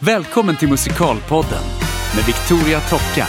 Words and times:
Välkommen 0.00 0.56
till 0.56 0.68
Musikalpodden 0.68 1.62
med 2.16 2.24
Victoria 2.24 2.80
Tocka. 2.80 3.26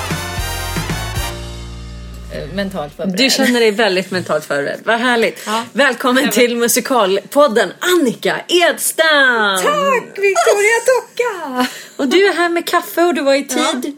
eh, 2.33 2.53
mentalt 2.55 2.93
förberedd. 2.95 3.17
Du 3.17 3.29
känner 3.29 3.59
dig 3.59 3.71
väldigt 3.71 4.11
mentalt 4.11 4.45
förberedd. 4.45 4.79
Vad 4.85 4.99
härligt. 4.99 5.43
Ja. 5.45 5.63
Välkommen 5.73 6.29
till 6.31 6.57
Musikalpodden 6.57 7.71
Annika 7.79 8.41
Edstam! 8.47 9.57
Tack 9.63 10.03
Victoria 10.03 10.79
Tocka! 10.85 11.67
Och 11.97 12.07
du 12.07 12.27
är 12.27 12.33
här 12.33 12.49
med 12.49 12.67
kaffe 12.67 13.03
och 13.03 13.13
du 13.13 13.21
var 13.21 13.33
i 13.33 13.47
tid. 13.47 13.57
Ja, 13.83 13.91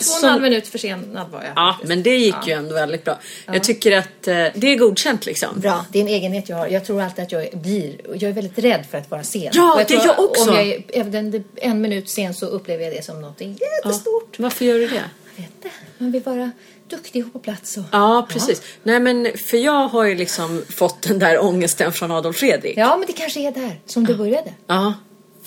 två 0.00 0.12
och 0.12 0.24
en 0.24 0.30
halv 0.30 0.42
minut 0.42 0.68
försenad 0.68 1.30
var 1.30 1.42
jag. 1.42 1.52
Ja, 1.56 1.72
faktiskt. 1.72 1.88
men 1.88 2.02
det 2.02 2.16
gick 2.16 2.46
ju 2.46 2.52
ändå 2.52 2.74
väldigt 2.74 3.04
bra. 3.04 3.18
Jag 3.46 3.64
tycker 3.64 3.98
att 3.98 4.28
eh, 4.28 4.34
det 4.54 4.66
är 4.72 4.76
godkänt 4.76 5.26
liksom. 5.26 5.60
Bra, 5.60 5.86
det 5.92 5.98
är 5.98 6.02
en 6.02 6.08
egenhet 6.08 6.48
jag 6.48 6.56
har. 6.56 6.68
Jag 6.68 6.84
tror 6.84 7.02
alltid 7.02 7.24
att 7.24 7.32
jag 7.32 7.48
blir, 7.52 7.96
jag 8.14 8.22
är 8.22 8.32
väldigt 8.32 8.58
rädd 8.58 8.86
för 8.90 8.98
att 8.98 9.10
vara 9.10 9.22
sen. 9.22 9.50
Ja, 9.52 9.72
Och 9.72 9.78
det 9.78 9.94
är 9.94 9.98
tror 9.98 10.06
jag 10.06 10.24
också. 10.24 10.50
Om 10.50 10.56
jag 10.56 10.68
är 10.68 10.82
även 10.88 11.44
en 11.56 11.80
minut 11.80 12.08
sen 12.08 12.34
så 12.34 12.46
upplever 12.46 12.84
jag 12.84 12.92
det 12.92 13.04
som 13.04 13.20
något 13.20 13.40
jättestort. 13.40 14.38
Varför 14.38 14.64
gör 14.64 14.78
du 14.78 14.88
det? 14.88 15.04
Jag 15.36 15.42
vet 15.42 15.52
inte, 15.56 15.68
man 15.98 16.12
vill 16.12 16.22
vara 16.22 16.50
duktig 16.88 17.26
och 17.26 17.32
på 17.32 17.38
plats. 17.38 17.76
Och... 17.76 17.82
Ja, 17.92 18.26
precis. 18.30 18.62
Nej, 18.82 19.00
men 19.00 19.28
för 19.50 19.56
jag 19.56 19.88
har 19.88 20.04
ju 20.04 20.14
liksom 20.14 20.64
fått 20.68 21.02
den 21.02 21.18
där 21.18 21.44
ångesten 21.44 21.92
från 21.92 22.10
Adolf 22.10 22.36
Fredrik. 22.36 22.78
Ja, 22.78 22.96
men 22.96 23.06
det 23.06 23.12
kanske 23.12 23.40
är 23.40 23.52
där 23.52 23.80
som 23.86 24.06
du 24.06 24.14
började. 24.14 24.54
Ja, 24.66 24.94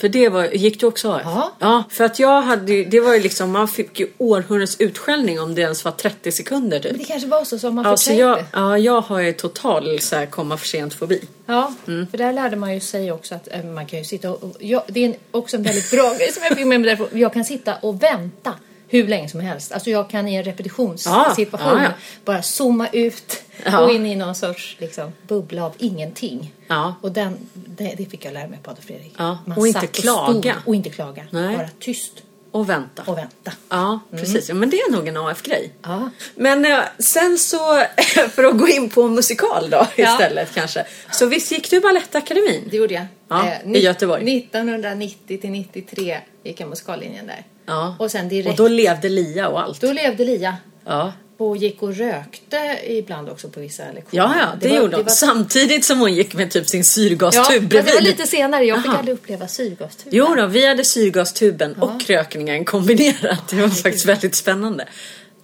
för 0.02 0.10
det 0.10 0.30
var, 0.30 0.46
gick 0.46 0.80
du 0.80 0.86
också 0.86 1.12
AF? 1.12 1.22
Ja. 1.26 1.52
ja. 1.60 1.84
För 1.90 2.04
att 2.04 2.20
jag 2.20 2.42
hade 2.42 2.84
det 2.84 3.00
var 3.00 3.14
ju 3.14 3.20
liksom, 3.20 3.52
man 3.52 3.68
fick 3.68 4.00
ju 4.00 4.08
århundradets 4.18 4.76
utskällning 4.80 5.40
om 5.40 5.56
det 5.56 5.62
ens 5.62 5.86
var 5.86 5.92
30 5.92 6.32
sekunder 6.32 6.80
typ. 6.80 6.92
Men 6.92 7.00
det 7.00 7.06
kanske 7.06 7.28
var 7.28 7.44
så 7.44 7.60
som 7.60 7.76
man 7.76 7.86
Alltså 7.86 8.10
förträngt 8.10 8.48
jag, 8.54 8.64
ja, 8.64 8.78
jag 8.78 9.02
har 9.02 9.20
ju 9.20 9.34
total 9.34 10.00
så 10.00 10.16
här, 10.16 10.26
komma 10.26 10.58
för 10.58 10.68
sent 10.68 10.94
fobi. 10.94 11.22
Ja, 11.46 11.74
Mm. 11.88 12.08
för 12.08 12.18
där 12.18 12.34
lärde 12.34 12.56
man 12.56 12.74
ju 12.74 12.80
sig 12.80 13.12
också 13.12 13.36
att 13.36 13.48
eh, 13.52 13.64
man 13.64 13.86
kan 13.86 14.00
ju 14.00 14.06
sitta 14.06 14.32
och... 14.32 14.44
och 14.44 14.56
jag, 14.60 14.84
det 14.88 15.00
är 15.00 15.06
en, 15.06 15.16
också 15.32 15.58
en 15.58 15.64
väldigt 15.64 15.92
bra 15.92 16.14
grej 16.18 16.32
som 16.32 16.44
jag 16.44 16.58
fick 16.58 16.66
med 16.68 16.82
mig 16.82 16.88
därifrån. 16.96 17.20
Jag 17.20 17.34
kan 17.34 17.46
sitta 17.46 17.76
och 17.76 18.04
vänta 18.04 18.54
hur 18.92 19.08
länge 19.08 19.30
som 19.30 19.40
helst. 19.40 19.72
Alltså 19.72 19.90
jag 19.90 20.10
kan 20.10 20.28
i 20.28 20.36
en 20.36 20.44
repetitionssituation 20.44 21.48
Ja, 21.52 21.78
ja, 21.78 21.84
ja. 21.84 21.90
bara 22.26 22.42
zooma 22.42 22.88
ut 22.94 23.44
Ja. 23.66 23.80
och 23.80 23.92
in 23.92 24.06
i 24.06 24.16
någon 24.16 24.36
sorts 24.36 24.76
liksom, 24.80 25.12
bubbla 25.28 25.66
av 25.66 25.74
ingenting. 25.78 26.54
Ja. 26.68 26.96
Och 27.02 27.12
den, 27.12 27.38
det, 27.54 27.94
det 27.98 28.06
fick 28.06 28.26
jag 28.26 28.34
lära 28.34 28.48
mig 28.48 28.60
på 28.64 28.72
Adolf 28.72 28.86
Fredrik. 28.86 29.14
Ja, 29.18 29.38
Man 29.46 29.58
och 29.58 29.68
inte 29.68 29.88
klaga. 29.88 30.32
stod 30.54 30.54
och 30.66 30.76
inte 30.76 30.90
klaga. 30.90 31.24
Nej. 31.30 31.58
Bara 31.58 31.70
tyst 31.80 32.12
Och 32.52 32.70
vänta. 32.70 33.04
och 33.06 33.18
vänta. 33.18 33.52
Ja, 33.70 34.00
precis. 34.12 34.50
Ja, 34.50 34.56
men 34.56 34.70
det 34.70 34.78
är 34.78 34.92
nog 34.92 35.08
en 35.08 35.18
AF-grej. 35.18 35.72
Ja. 35.82 36.10
Men 36.36 36.66
eh, 36.66 36.80
sen 37.00 37.38
så, 37.38 37.84
för 38.32 38.44
att 38.44 38.58
gå 38.60 38.68
in 38.68 38.90
på 38.90 39.08
musikal 39.08 39.70
då 39.70 39.88
Ja. 39.96 40.12
istället 40.14 40.54
kanske. 40.54 40.86
Så 41.12 41.26
visst 41.26 41.52
gick 41.52 41.70
du 41.70 41.80
Balettakademin? 41.80 42.68
Det 42.72 42.78
gjorde 42.78 42.94
jag. 42.94 43.06
Ja, 43.32 43.48
Eh, 43.66 43.72
i 43.76 43.80
Göteborg. 43.80 44.38
1990 44.38 45.38
till 45.42 45.50
93 45.52 46.18
gick 46.44 46.60
jag 46.60 46.70
musikallinjen 46.70 47.28
där. 47.28 47.44
Ja. 47.66 47.96
Och 48.00 48.12
sen 48.12 48.26
Och 48.26 48.30
direkt. 48.30 48.58
då 48.58 48.68
levde 48.68 49.10
Lia 49.10 49.48
och 49.50 49.62
allt. 49.62 49.82
Då 49.82 49.94
levde 49.94 50.26
Lia. 50.26 50.58
Ja. 50.86 51.14
Och 51.38 51.58
gick 51.58 51.84
och 51.84 51.96
rökte 51.96 52.78
ibland 52.88 53.30
också 53.30 53.50
på 53.50 53.60
vissa 53.60 53.84
lektioner. 53.84 54.24
Ja, 54.24 54.34
ja, 54.40 54.48
det, 54.62 54.68
var- 54.70 54.76
gjorde 54.78 54.96
hon. 54.96 55.06
var- 55.06 55.12
Samtidigt 55.12 55.86
som 55.86 56.00
hon 56.00 56.14
gick 56.14 56.34
med 56.34 56.52
typ 56.52 56.68
sin 56.70 56.80
Ja, 56.80 56.84
syrgastub 56.84 57.44
fast 57.44 57.52
det 57.62 57.68
bredvid. 57.68 57.94
var 57.94 58.02
lite 58.02 58.28
senare. 58.28 58.64
Jag 58.66 58.78
fick 58.82 58.90
Aha. 58.90 58.98
aldrig 59.00 59.14
uppleva 59.18 59.48
syrgastuben. 59.48 60.14
Jo 60.16 60.36
då, 60.36 60.46
vi 60.48 60.68
hade 60.68 60.84
syrgastuben 60.86 61.74
och 61.76 62.02
rökningen 62.08 62.66
kombinerat. 62.66 63.48
Det 63.50 63.56
var 63.56 63.68
faktiskt 63.70 64.06
väldigt 64.06 64.36
spännande. 64.36 64.88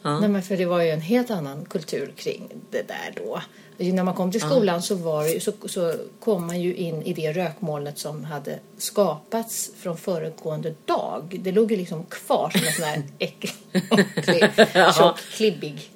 Ja. 0.01 0.19
Nej, 0.19 0.29
men 0.29 0.43
för 0.43 0.57
det 0.57 0.65
var 0.65 0.81
ju 0.81 0.89
en 0.89 1.01
helt 1.01 1.29
annan 1.31 1.65
kultur 1.65 2.13
kring 2.17 2.49
det 2.71 2.87
där 2.87 3.13
då. 3.15 3.41
När 3.79 4.03
man 4.03 4.13
kom 4.13 4.31
till 4.31 4.41
skolan 4.41 4.81
så, 4.81 4.95
var 4.95 5.23
det, 5.23 5.39
så, 5.43 5.51
så 5.65 5.93
kom 6.19 6.47
man 6.47 6.61
ju 6.61 6.75
in 6.75 7.01
i 7.03 7.13
det 7.13 7.33
rökmolnet 7.33 7.97
som 7.99 8.23
hade 8.23 8.59
skapats 8.77 9.71
från 9.77 9.97
föregående 9.97 10.73
dag. 10.85 11.39
Det 11.43 11.51
låg 11.51 11.71
ju 11.71 11.77
liksom 11.77 12.03
kvar 12.05 12.49
som 12.49 12.61
en 12.67 12.73
sån 12.73 12.83
här 12.85 13.03
äcklig, 13.19 13.53
tjock, 14.97 15.19
klibbig 15.19 15.89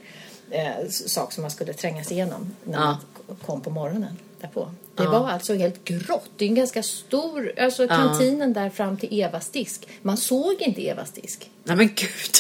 eh, 0.49 0.89
sak 0.89 1.33
som 1.33 1.41
man 1.41 1.51
skulle 1.51 1.73
trängas 1.73 2.11
igenom 2.11 2.55
när 2.63 2.77
Ja. 2.79 2.85
man 2.85 2.97
kom 3.45 3.61
på 3.61 3.69
morgonen 3.69 4.17
därpå. 4.41 4.71
Det 4.95 5.07
var 5.07 5.29
alltså 5.29 5.53
helt 5.55 5.83
grått. 5.85 6.29
Det 6.37 6.45
är 6.45 6.49
en 6.49 6.55
ganska 6.55 6.83
stor, 6.83 7.53
alltså 7.59 7.87
kantinen 7.87 8.53
där 8.53 8.69
fram 8.69 8.97
till 8.97 9.19
Evas 9.21 9.49
disk. 9.49 9.87
Man 10.01 10.17
såg 10.17 10.55
inte 10.61 10.87
Evas 10.87 11.11
disk. 11.11 11.49
Nej 11.63 11.75
men 11.77 11.87
gud. 11.87 12.35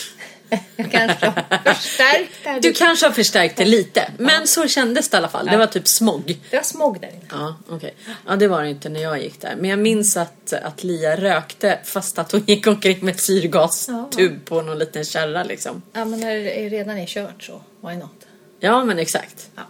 Jag 0.75 0.91
kanske 0.91 1.25
har 1.25 1.73
förstärkt 1.73 2.31
det 2.43 2.59
Du 2.59 2.73
kanske 2.73 3.05
har 3.05 3.13
förstärkt 3.13 3.57
det 3.57 3.65
lite. 3.65 4.11
Men 4.17 4.47
så 4.47 4.67
kändes 4.67 5.09
det 5.09 5.15
i 5.15 5.17
alla 5.17 5.27
fall. 5.29 5.45
Det 5.45 5.57
var 5.57 5.65
typ 5.65 5.87
smog. 5.87 6.39
Det 6.49 6.55
var 6.57 6.63
smog 6.63 7.01
där 7.01 7.07
inne. 7.09 7.21
Ja, 7.31 7.55
okej. 7.69 7.93
Ja, 8.27 8.35
det 8.35 8.47
var 8.47 8.63
det 8.63 8.69
inte 8.69 8.89
när 8.89 9.01
jag 9.01 9.21
gick 9.23 9.41
där. 9.41 9.55
Men 9.55 9.69
jag 9.69 9.79
minns 9.79 10.17
att, 10.17 10.53
att 10.53 10.83
Lia 10.83 11.15
rökte 11.15 11.79
fast 11.83 12.19
att 12.19 12.31
hon 12.31 12.43
gick 12.47 12.67
omkring 12.67 13.05
med 13.05 13.19
syrgastub 13.19 14.45
på 14.45 14.61
någon 14.61 14.79
liten 14.79 15.03
kärra 15.05 15.43
liksom. 15.43 15.81
Ja, 15.93 16.05
men 16.05 16.19
när 16.19 16.35
det 16.35 16.69
redan 16.69 16.97
är 16.97 17.05
kört 17.05 17.43
så, 17.43 17.61
why 17.81 17.95
not? 17.95 18.11
Ja, 18.59 18.85
men 18.85 18.99
exakt. 18.99 19.49
Ja, 19.55 19.61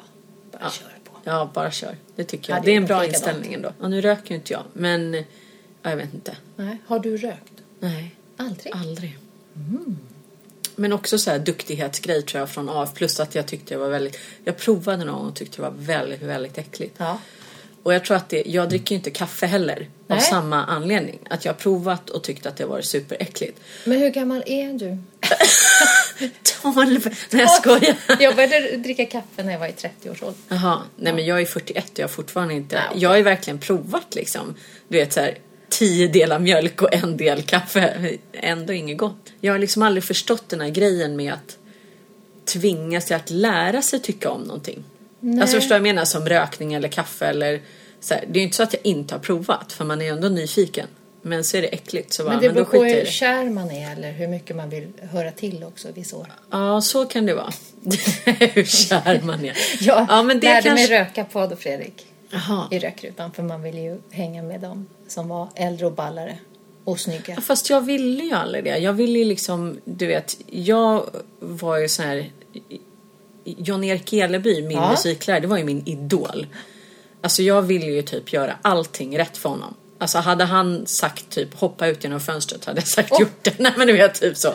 bara 0.52 0.70
kör 0.72 0.86
på. 1.04 1.12
Ja, 1.24 1.52
bara 1.54 1.72
kör. 1.72 1.96
Det 2.16 2.24
tycker 2.24 2.50
Ja, 2.54 2.58
jag. 2.58 2.64
det 2.66 2.72
det 2.72 2.74
är 2.74 2.78
en 2.78 2.86
bra 2.86 3.06
inställning 3.06 3.54
ändå. 3.54 3.74
Ja, 3.82 3.88
nu 3.88 4.02
röker 4.02 4.30
ju 4.30 4.36
inte 4.36 4.54
jag, 4.54 4.64
men 4.74 5.14
ja, 5.84 5.90
jag 5.90 5.98
vet 5.98 6.14
inte. 6.14 6.36
Nej. 6.56 6.78
Har 6.88 7.00
du 7.00 7.18
rökt? 7.18 7.54
Nej, 7.80 8.16
Aldrig? 8.38 8.74
aldrig. 8.76 9.18
Men 10.76 10.94
också 10.94 11.18
så 11.18 11.32
här 11.32 11.40
duktighetsgrej 11.40 12.22
tror 12.22 12.40
jag 12.40 12.50
från 12.50 12.70
AF. 12.70 12.94
Plus 12.94 13.20
att 13.20 13.36
jag 13.36 13.46
tyckte 13.48 13.74
det 13.74 13.78
var 13.78 13.90
väldigt... 13.90 14.20
Jag 14.44 14.58
provade 14.58 15.06
någon 15.06 15.28
och 15.28 15.36
tyckte 15.36 15.58
det 15.58 15.62
var 15.62 15.74
väldigt, 15.78 16.22
väldigt 16.22 16.58
äckligt. 16.58 16.96
Ja. 16.98 17.20
Och 17.84 17.94
jag 17.94 18.06
tror 18.06 18.18
att 18.18 18.30
det... 18.30 18.44
Jag 18.46 18.70
dricker 18.70 18.96
ju 18.96 18.98
inte 18.98 19.12
kaffe 19.12 19.46
heller. 19.46 19.90
Av 20.08 20.18
Nej. 20.18 20.22
samma 20.22 20.66
anledning. 20.66 21.20
Att 21.30 21.46
jag 21.46 21.54
har 21.54 21.58
provat 21.58 22.10
och 22.10 22.24
tyckt 22.24 22.46
att 22.46 22.58
det 22.58 22.66
var 22.66 22.82
superäckligt. 22.82 23.60
Men 23.86 24.00
hur 24.00 24.10
gammal 24.10 24.44
är 24.46 24.74
du? 24.74 24.98
12! 26.62 27.16
Nej 27.30 27.42
jag 27.42 27.52
skojar. 27.52 27.96
Jag 28.20 28.36
började 28.36 28.78
dricka 28.78 29.06
kaffe 29.06 29.44
när 29.44 29.52
jag 29.52 29.60
var 29.60 29.68
i 29.68 29.72
30-årsåldern. 29.72 30.42
Jaha, 30.48 30.82
nej 30.96 31.14
men 31.14 31.26
jag 31.26 31.42
är 31.42 31.46
41 31.46 31.90
och 31.92 32.00
jag 32.00 32.04
har 32.04 32.10
fortfarande 32.10 32.54
inte... 32.54 32.76
Nej, 32.76 32.86
okej. 32.90 33.02
Jag 33.02 33.10
har 33.10 33.18
ju 33.18 33.24
verkligen 33.24 33.60
provat 33.60 34.16
liksom. 34.16 34.56
Du 34.88 34.98
vet 34.98 35.14
så 35.14 35.20
här, 35.20 35.38
10 35.72 36.08
delar 36.08 36.40
mjölk 36.40 36.82
och 36.82 36.94
en 36.94 37.18
del 37.18 37.42
kaffe. 37.42 38.18
Ändå 38.34 38.74
inget 38.74 38.98
gott. 38.98 39.34
Jag 39.42 39.54
har 39.54 39.60
liksom 39.60 39.84
aldrig 39.84 40.04
förstått 40.04 40.50
den 40.50 40.62
här 40.62 40.70
grejen 40.70 41.16
med 41.16 41.34
att 41.34 41.58
tvinga 42.46 43.02
sig 43.02 43.16
att 43.16 43.30
lära 43.30 43.82
sig 43.82 44.00
tycka 44.00 44.30
om 44.30 44.42
någonting. 44.42 44.84
Alltså 45.42 45.58
förstår 45.58 45.76
jag 45.76 45.84
menar? 45.84 46.06
Som 46.06 46.30
rökning 46.30 46.74
eller 46.74 46.88
kaffe 46.88 47.26
eller 47.26 47.62
så 48.00 48.14
här. 48.14 48.24
Det 48.28 48.40
är 48.40 48.42
ju 48.42 48.44
inte 48.44 48.58
så 48.58 48.64
att 48.64 48.74
jag 48.74 48.86
inte 48.86 49.16
har 49.16 49.20
provat 49.20 49.74
för 49.74 49.86
man 49.86 50.02
är 50.02 50.06
ju 50.06 50.12
ändå 50.12 50.30
nyfiken. 50.30 50.88
Men 51.22 51.44
så 51.44 51.58
är 51.58 51.62
det 51.62 51.68
äckligt 51.68 52.14
så 52.14 52.24
bara, 52.24 52.32
Men 52.32 52.42
det 52.42 52.48
men 52.48 52.56
då 52.56 52.64
beror 52.64 52.80
på 52.80 52.84
skiter 52.84 52.98
jag 52.98 53.06
hur 53.06 53.12
kär 53.12 53.50
man 53.50 53.72
är 53.72 53.92
eller 53.92 54.12
hur 54.12 54.28
mycket 54.28 54.56
man 54.56 54.70
vill 54.70 54.88
höra 55.12 55.32
till 55.32 55.64
också 55.64 55.88
vissa 55.94 56.18
år. 56.18 56.28
Ja, 56.52 56.82
så 56.82 57.06
kan 57.06 57.26
det 57.26 57.34
vara. 57.34 57.52
hur 58.26 58.64
kär 58.64 59.22
man 59.24 59.46
är. 59.46 59.58
Jag 59.80 60.06
ja, 60.10 60.24
men 60.24 60.40
det 60.40 60.48
lärde 60.48 60.62
kanske... 60.62 60.90
mig 60.90 61.00
röka 61.00 61.26
på 61.26 61.40
Adolf 61.40 61.60
Fredrik 61.60 62.06
Jaha. 62.32 62.68
i 62.72 62.80
rökrutan 62.80 63.32
för 63.32 63.44
man 63.44 63.62
ville 63.62 63.80
ju 63.82 63.98
hänga 64.12 64.44
med 64.44 64.62
dem 64.62 64.88
som 65.08 65.28
var 65.28 65.48
äldre 65.56 65.86
och 65.86 65.92
ballare 65.94 66.38
och 66.84 67.00
snygga. 67.00 67.34
Ja, 67.36 67.42
Fast 67.42 67.70
jag 67.70 67.82
ville 67.82 68.24
ju 68.24 68.32
aldrig 68.32 68.64
det. 68.64 68.78
Jag 68.78 68.94
ville 68.94 69.20
ju 69.20 69.26
liksom, 69.26 69.80
du 69.86 70.08
vet, 70.08 70.38
jag 70.48 71.06
var 71.40 71.78
ju 71.78 71.88
sån 71.90 72.06
här... 72.06 72.32
Jan-Erik 73.44 74.14
Eleby, 74.14 74.62
min 74.62 74.78
Ja. 74.78 74.92
musiklärare, 74.92 75.40
det 75.40 75.48
var 75.48 75.58
ju 75.58 75.64
min 75.64 75.88
idol. 75.88 76.48
Alltså 77.22 77.44
jag 77.44 77.62
ville 77.62 77.86
ju 77.86 78.02
typ 78.02 78.34
göra 78.34 78.56
allting 78.62 79.18
rätt 79.18 79.38
för 79.38 79.50
honom. 79.50 79.74
Alltså 79.98 80.18
hade 80.18 80.44
han 80.44 80.86
sagt 80.88 81.30
typ 81.30 81.54
hoppa 81.60 81.88
ut 81.88 82.04
genom 82.04 82.20
fönstret 82.20 82.66
hade 82.66 82.80
jag 82.80 82.88
sagt 82.88 83.12
Oh. 83.12 83.22
gjort 83.22 83.44
det. 83.44 83.54
Nej 83.60 83.74
men 83.78 83.88
du 83.88 83.94
vet 83.94 84.22
typ 84.22 84.38
så. 84.38 84.54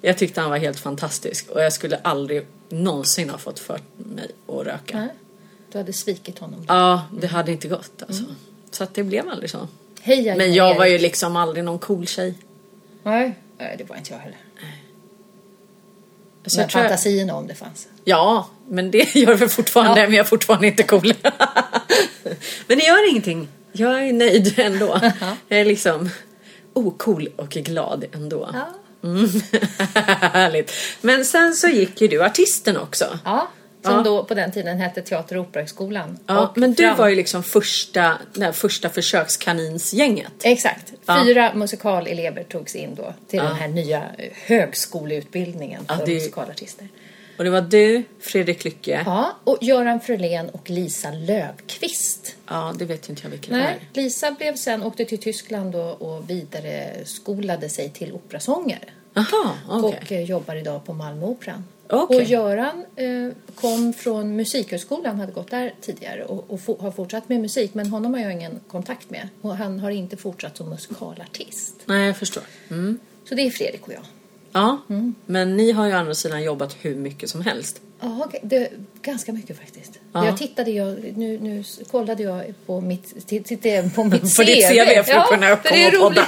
Jag 0.00 0.18
tyckte 0.18 0.40
han 0.40 0.50
var 0.50 0.58
helt 0.58 0.78
fantastisk 0.80 1.50
och 1.50 1.62
jag 1.62 1.72
skulle 1.72 1.96
aldrig 1.96 2.46
någonsin 2.68 3.30
ha 3.30 3.38
fått 3.38 3.58
för 3.58 3.80
mig 3.96 4.30
att 4.48 4.66
röka. 4.66 4.98
Nej, 4.98 5.08
du 5.72 5.78
hade 5.78 5.92
svikit 5.92 6.38
honom. 6.38 6.64
Ja, 6.68 7.02
det 7.20 7.26
hade 7.26 7.52
inte 7.52 7.68
gått 7.68 8.02
alltså. 8.08 8.24
Så 8.70 8.84
att 8.84 8.94
det 8.94 9.02
blev 9.04 9.28
aldrig 9.28 9.50
så. 9.50 9.68
Heja 10.00 10.36
Men 10.36 10.54
jag 10.54 10.74
var 10.74 10.86
ju 10.86 10.98
liksom 10.98 11.36
aldrig 11.36 11.64
någon 11.64 11.78
cool 11.78 12.06
tjej. 12.06 12.34
Nej, 13.02 13.38
nej, 13.58 13.74
det 13.78 13.84
var 13.84 13.96
inte 13.96 14.12
jag 14.12 14.18
heller. 14.18 14.38
Så 16.46 16.60
Men 16.60 16.68
tror 16.68 16.82
jag- 16.82 16.90
fantasierna 16.90 17.34
om 17.34 17.46
det 17.46 17.54
fanns. 17.54 17.88
Ja, 18.04 18.48
men 18.68 18.90
det 18.90 19.14
gör 19.16 19.34
väl 19.34 19.48
fortfarande, 19.48 20.00
Ja. 20.00 20.06
men 20.06 20.16
jag 20.16 20.24
är 20.24 20.28
fortfarande 20.28 20.66
inte 20.66 20.82
cool. 20.82 21.14
men 22.66 22.78
det 22.78 22.84
gör 22.84 23.10
ingenting. 23.10 23.48
Jag 23.72 24.08
är 24.08 24.12
nöjd 24.12 24.58
ändå. 24.58 25.00
Jag 25.48 25.60
är 25.60 25.64
liksom 25.64 26.10
ocool 26.72 27.28
och 27.36 27.48
glad 27.48 28.04
ändå. 28.12 28.50
Ja. 28.52 28.68
Mm. 29.08 29.28
Härligt. 30.20 30.72
Men 31.00 31.24
sen 31.24 31.54
så 31.54 31.68
gick 31.68 32.00
ju 32.00 32.08
du 32.08 32.24
artisten 32.24 32.76
också. 32.76 33.18
Ja, 33.24 33.48
som 33.86 33.94
Ja. 33.94 34.02
då 34.02 34.24
på 34.24 34.34
den 34.34 34.52
tiden 34.52 34.78
hette 34.78 35.02
Teater 35.02 35.36
och 35.36 35.42
Operahögskolan. 35.46 36.18
Ja, 36.26 36.52
men 36.56 36.72
du 36.74 36.82
fram- 36.82 36.96
var 36.96 37.08
ju 37.08 37.14
liksom 37.14 37.42
första, 37.42 38.18
det 38.34 38.44
här 38.44 38.52
första 38.52 38.88
försökskaninsgänget. 38.88 40.32
Exakt. 40.42 40.92
Ja. 41.06 41.22
Fyra 41.26 41.54
musikalelever 41.54 42.42
togs 42.42 42.74
in 42.76 42.94
då 42.94 43.14
till 43.28 43.38
den 43.40 43.56
här 43.56 43.68
nya 43.68 44.02
högskoleutbildningen 44.46 45.84
Ja, 45.88 45.96
för 45.96 46.06
det- 46.06 46.14
musikalartister. 46.14 46.88
Och 47.38 47.44
det 47.44 47.50
var 47.50 47.60
du, 47.60 48.02
Fredrik 48.20 48.64
Lycke. 48.64 49.02
Ja, 49.06 49.36
och 49.44 49.58
Göran 49.60 50.00
Frölén 50.00 50.48
och 50.50 50.70
Lisa 50.70 51.10
Löfqvist. 51.10 52.36
Ja, 52.48 52.74
det 52.78 52.84
vet 52.84 53.08
inte 53.08 53.22
jag 53.24 53.30
vilka 53.30 53.50
det 53.52 53.56
Nej, 53.58 53.66
är. 53.92 54.00
Lisa 54.02 54.30
blev 54.30 54.56
sen, 54.56 54.82
åkte 54.82 55.04
till 55.04 55.18
Tyskland 55.18 55.74
och, 55.74 56.02
och 56.02 56.30
vidare 56.30 56.90
skolade 57.04 57.68
sig 57.68 57.90
till 57.90 58.12
operasångare. 58.12 58.78
Jaha, 59.14 59.52
okej. 59.68 59.98
Och 60.02 60.12
eh, 60.12 60.22
jobbar 60.24 60.54
idag 60.54 60.84
på 60.86 60.92
Malmöoperan. 60.92 61.64
Okej. 61.88 62.16
Och 62.16 62.22
Göran 62.22 62.84
eh, 62.96 63.28
kom 63.54 63.92
från 63.92 64.36
Musikhögskolan, 64.36 65.20
hade 65.20 65.32
gått 65.32 65.50
där 65.50 65.74
tidigare 65.80 66.24
och, 66.24 66.44
och 66.50 66.58
fo- 66.58 66.80
har 66.82 66.90
fortsatt 66.90 67.28
med 67.28 67.40
musik. 67.40 67.74
Men 67.74 67.86
honom 67.86 68.14
har 68.14 68.20
jag 68.20 68.32
ingen 68.32 68.60
kontakt 68.68 69.10
med. 69.10 69.28
Och 69.40 69.56
han 69.56 69.80
har 69.80 69.90
inte 69.90 70.16
fortsatt 70.16 70.56
som 70.56 70.68
musikalartist. 70.70 71.74
Nej, 71.86 72.06
jag 72.06 72.16
förstår. 72.16 72.42
Mm. 72.70 72.98
Så 73.28 73.34
det 73.34 73.42
är 73.42 73.50
Fredrik 73.50 73.86
och 73.86 73.92
jag. 73.92 74.02
Ja, 74.56 74.78
men 75.26 75.56
ni 75.56 75.72
har 75.72 75.86
ju 75.86 75.92
å 75.92 75.96
andra 75.96 76.14
sidan 76.14 76.42
jobbat 76.42 76.76
hur 76.80 76.94
mycket 76.96 77.30
som 77.30 77.40
helst. 77.40 77.80
Ja, 78.00 78.28
det, 78.42 78.70
ganska 79.02 79.32
mycket 79.32 79.58
faktiskt. 79.58 79.92
Ja. 80.12 80.26
Jag 80.26 80.38
tittade, 80.38 80.70
jag, 80.70 80.98
nu, 81.16 81.38
nu 81.38 81.64
kollade 81.90 82.22
jag 82.22 82.44
på 82.66 82.80
mitt, 82.80 83.26
titt- 83.26 83.44
tittade 83.46 83.90
på 83.94 84.04
mitt 84.04 84.20
På 84.36 84.42
ditt 84.42 84.68
CV 84.68 85.02
för 85.04 85.12
att 85.14 85.28
kunna 85.28 85.56
för 85.56 85.68
det 85.70 85.84
är 85.84 85.90
komma 85.90 86.06
och 86.06 86.14
podda. 86.14 86.26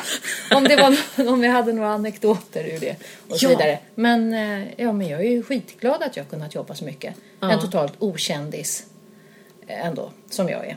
om, 0.56 0.64
det 0.64 0.76
var, 0.76 1.28
om 1.32 1.44
jag 1.44 1.52
hade 1.52 1.72
några 1.72 1.88
anekdoter 1.90 2.64
ur 2.64 2.80
det 2.80 2.96
och 3.28 3.38
så 3.40 3.44
Ja. 3.46 3.48
vidare. 3.48 3.78
Men, 3.94 4.34
eh, 4.34 4.68
ja, 4.76 4.92
men 4.92 5.08
jag 5.08 5.20
är 5.20 5.30
ju 5.30 5.42
skitglad 5.42 6.02
att 6.02 6.16
jag 6.16 6.28
kunnat 6.30 6.54
jobba 6.54 6.74
så 6.74 6.84
mycket. 6.84 7.14
Ja. 7.40 7.50
En 7.52 7.60
totalt 7.60 7.92
okändis 7.98 8.84
eh, 9.66 9.86
ändå, 9.86 10.10
som 10.30 10.48
jag 10.48 10.66
är. 10.66 10.76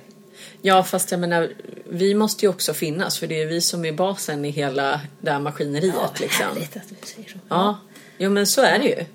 Ja, 0.61 0.83
fast 0.83 1.11
jag 1.11 1.19
menar, 1.19 1.53
vi 1.89 2.13
måste 2.13 2.45
ju 2.45 2.49
också 2.49 2.73
finnas 2.73 3.19
för 3.19 3.27
det 3.27 3.41
är 3.41 3.45
vi 3.45 3.61
som 3.61 3.85
är 3.85 3.91
basen 3.91 4.45
i 4.45 4.49
hela 4.49 5.01
det 5.21 5.31
här 5.31 5.39
maskineriet. 5.39 5.93
Ja, 5.97 6.13
liksom. 6.19 6.45
härligt 6.45 6.75
att 6.75 6.89
du 6.89 6.95
säger 7.07 7.29
så. 7.29 7.37
Ja, 7.49 7.79
jo 8.17 8.29
men 8.29 8.47
så 8.47 8.61
är 8.61 8.79
det 8.79 8.85
ju. 8.85 9.05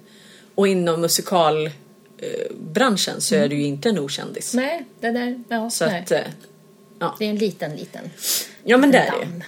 Och 0.54 0.68
inom 0.68 1.00
musikalbranschen 1.00 3.20
så 3.20 3.34
är 3.34 3.48
du 3.48 3.56
ju 3.56 3.64
inte 3.64 3.88
en 3.88 3.98
okändis. 3.98 4.54
Nej, 4.54 4.84
det 5.00 5.10
där, 5.10 5.42
ja, 5.48 5.70
Så 5.70 5.86
nej. 5.86 6.02
att, 6.02 6.10
eh, 6.10 6.20
ja. 6.98 7.16
Det 7.18 7.24
är 7.24 7.30
en 7.30 7.38
liten, 7.38 7.76
liten 7.76 8.10
ja 8.64 8.76
men 8.76 8.90
det 8.90 8.98
är 8.98 9.10
det 9.10 9.16
ju. 9.26 9.40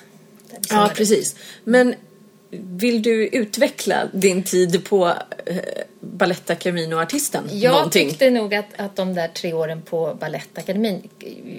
Ja, 0.71 0.91
precis. 0.95 1.37
Men 1.65 1.95
vill 2.51 3.03
du 3.03 3.27
utvecklla 3.27 4.09
din 4.13 4.43
tid 4.43 4.85
på 4.85 5.15
eh, 5.47 5.57
Balettakademin 6.01 6.93
och 6.93 7.01
artisten? 7.01 7.45
Jag 7.53 7.73
någonting? 7.73 8.09
tyckte 8.09 8.31
nog 8.31 8.55
att, 8.55 8.67
att 8.77 8.97
de 8.97 9.15
där 9.15 9.29
tre 9.29 9.53
åren 9.53 9.83
på 9.83 10.15
Balettakademin, 10.21 11.09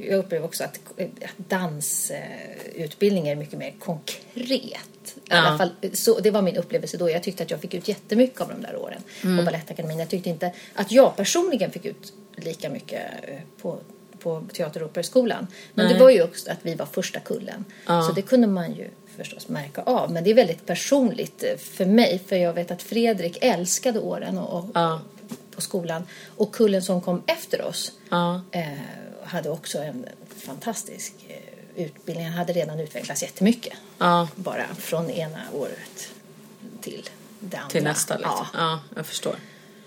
jag 0.08 0.18
upplever 0.20 0.46
också 0.46 0.64
att 0.64 0.80
att 1.00 1.50
dansutbildning 1.50 3.28
är 3.28 3.36
mycket 3.36 3.60
mer 3.60 3.74
konkret. 3.80 4.26
I 4.46 4.78
Ja. 5.30 5.36
alla 5.38 5.58
fall, 5.58 5.70
så, 5.94 6.20
det 6.20 6.32
var 6.32 6.42
min 6.42 6.58
upplevelse 6.58 6.98
då. 6.98 7.10
Jag 7.10 7.24
tyckte 7.24 7.44
att 7.44 7.52
jag 7.52 7.60
fick 7.62 7.74
ut 7.74 7.88
jättemycket 7.88 8.42
av 8.42 8.48
de 8.50 8.62
där 8.62 8.76
åren 8.76 9.02
Mm. 9.24 9.38
på 9.38 9.44
Balettakademin. 9.44 10.00
Jag 10.00 10.10
tyckte 10.10 10.30
inte 10.30 10.52
att 10.76 10.92
jag 10.92 11.16
personligen 11.16 11.72
fick 11.72 11.86
ut 11.86 12.14
lika 12.36 12.70
mycket 12.70 13.02
eh, 13.24 13.36
på, 13.62 13.78
på 14.20 14.44
Teater 14.54 14.84
och 14.84 14.90
Operaskolan. 14.90 15.48
Men 15.74 15.86
Nej. 15.86 15.94
det 15.94 16.00
var 16.04 16.10
ju 16.10 16.24
också 16.24 16.52
att 16.52 16.58
vi 16.62 16.76
var 16.76 16.86
första 16.86 17.20
kullen. 17.20 17.66
Ja. 17.88 18.02
Så 18.02 18.12
det 18.14 18.22
kunde 18.22 18.48
man 18.48 18.74
ju 18.76 18.88
förstås 19.20 19.48
märka 19.48 19.82
av. 19.82 20.12
Men 20.12 20.24
det 20.24 20.30
är 20.30 20.34
väldigt 20.36 20.66
personligt 20.66 21.44
eh, 21.44 21.58
för 21.58 21.86
mig. 21.86 22.22
För 22.28 22.36
jag 22.36 22.54
vet 22.54 22.72
att 22.72 22.82
Fredrik 22.84 23.38
älskade 23.42 24.00
åren 24.00 24.38
och, 24.38 24.60
och, 24.60 24.70
Ja. 24.74 25.02
på 25.56 25.62
skolan. 25.62 26.04
Och 26.38 26.52
kullen 26.52 26.82
som 26.82 27.02
kom 27.02 27.24
efter 27.28 27.62
oss 27.62 27.92
Ja. 28.10 28.42
eh, 28.52 28.64
hade 29.24 29.50
också 29.50 29.78
en 29.78 30.06
fantastisk 30.38 31.14
eh, 31.28 31.84
utbildning. 31.86 32.26
Han 32.28 32.38
hade 32.38 32.54
redan 32.54 32.80
utvecklats 32.80 33.22
jättemycket. 33.22 33.74
Ja. 33.98 34.28
Bara 34.36 34.68
från 34.78 35.10
ena 35.10 35.40
året 35.54 36.10
till 36.82 37.10
det 37.40 37.58
andra. 37.58 37.70
Till 37.70 37.84
nästa 37.84 38.18
liksom. 38.18 38.34
Ja. 38.54 38.60
Ja, 38.60 38.80
jag 38.96 39.06
förstår. 39.06 39.36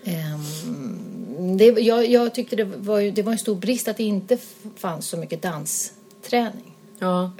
Ehm, 0.05 1.57
det, 1.57 1.65
jag, 1.65 2.05
jag 2.09 2.35
tyckte 2.35 2.55
det 2.55 2.63
var, 2.63 2.99
ju- 2.99 3.11
det 3.11 3.21
var 3.23 3.31
en 3.31 3.37
stor 3.39 3.55
brist 3.55 3.87
att 3.87 3.97
det 3.97 4.03
inte 4.03 4.37
fanns 4.77 5.07
så 5.07 5.17
mycket 5.17 5.41
dansträning. 5.41 6.75
Ja. 6.99 7.31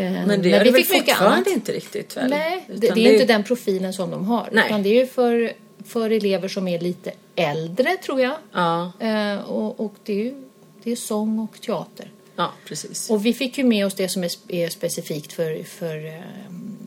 Ehm, 0.00 0.28
Men 0.28 0.42
det 0.42 0.52
är 0.52 0.58
det 0.58 0.64
vi 0.64 0.70
väl 0.70 0.84
fick 0.84 1.06
fortfarande 1.06 1.50
inte 1.50 1.72
riktigt 1.72 2.16
väl? 2.16 2.30
Nej, 2.30 2.64
det, 2.68 2.74
det 2.74 2.88
är 2.88 2.96
ju 2.96 3.12
inte 3.12 3.24
den 3.24 3.44
profilen 3.44 3.92
som 3.92 4.10
de 4.10 4.24
har. 4.24 4.48
Nej. 4.52 4.66
Utan 4.66 4.82
det 4.82 4.88
är 4.88 4.94
ju 4.94 5.06
för, 5.06 5.52
för 5.86 6.10
elever 6.10 6.48
som 6.48 6.68
är 6.68 6.80
lite 6.80 7.12
äldre, 7.36 7.96
tror 7.96 8.20
jag. 8.20 8.36
Ja, 8.52 8.92
Eh, 9.00 9.36
och, 9.50 9.80
och 9.80 9.94
det 10.04 10.12
är 10.12 10.24
ju 10.24 10.34
det 10.82 10.92
är 10.92 10.96
sång 10.96 11.38
och 11.38 11.60
teater. 11.60 12.10
ja 12.36 12.52
precis. 12.64 13.10
Och 13.10 13.26
vi 13.26 13.34
fick 13.34 13.58
ju 13.58 13.64
med 13.64 13.86
oss 13.86 13.94
det 13.94 14.08
som 14.08 14.24
är, 14.24 14.30
är 14.48 14.68
specifikt 14.68 15.32
för, 15.32 15.64
för 15.64 16.06
eh, 16.06 16.20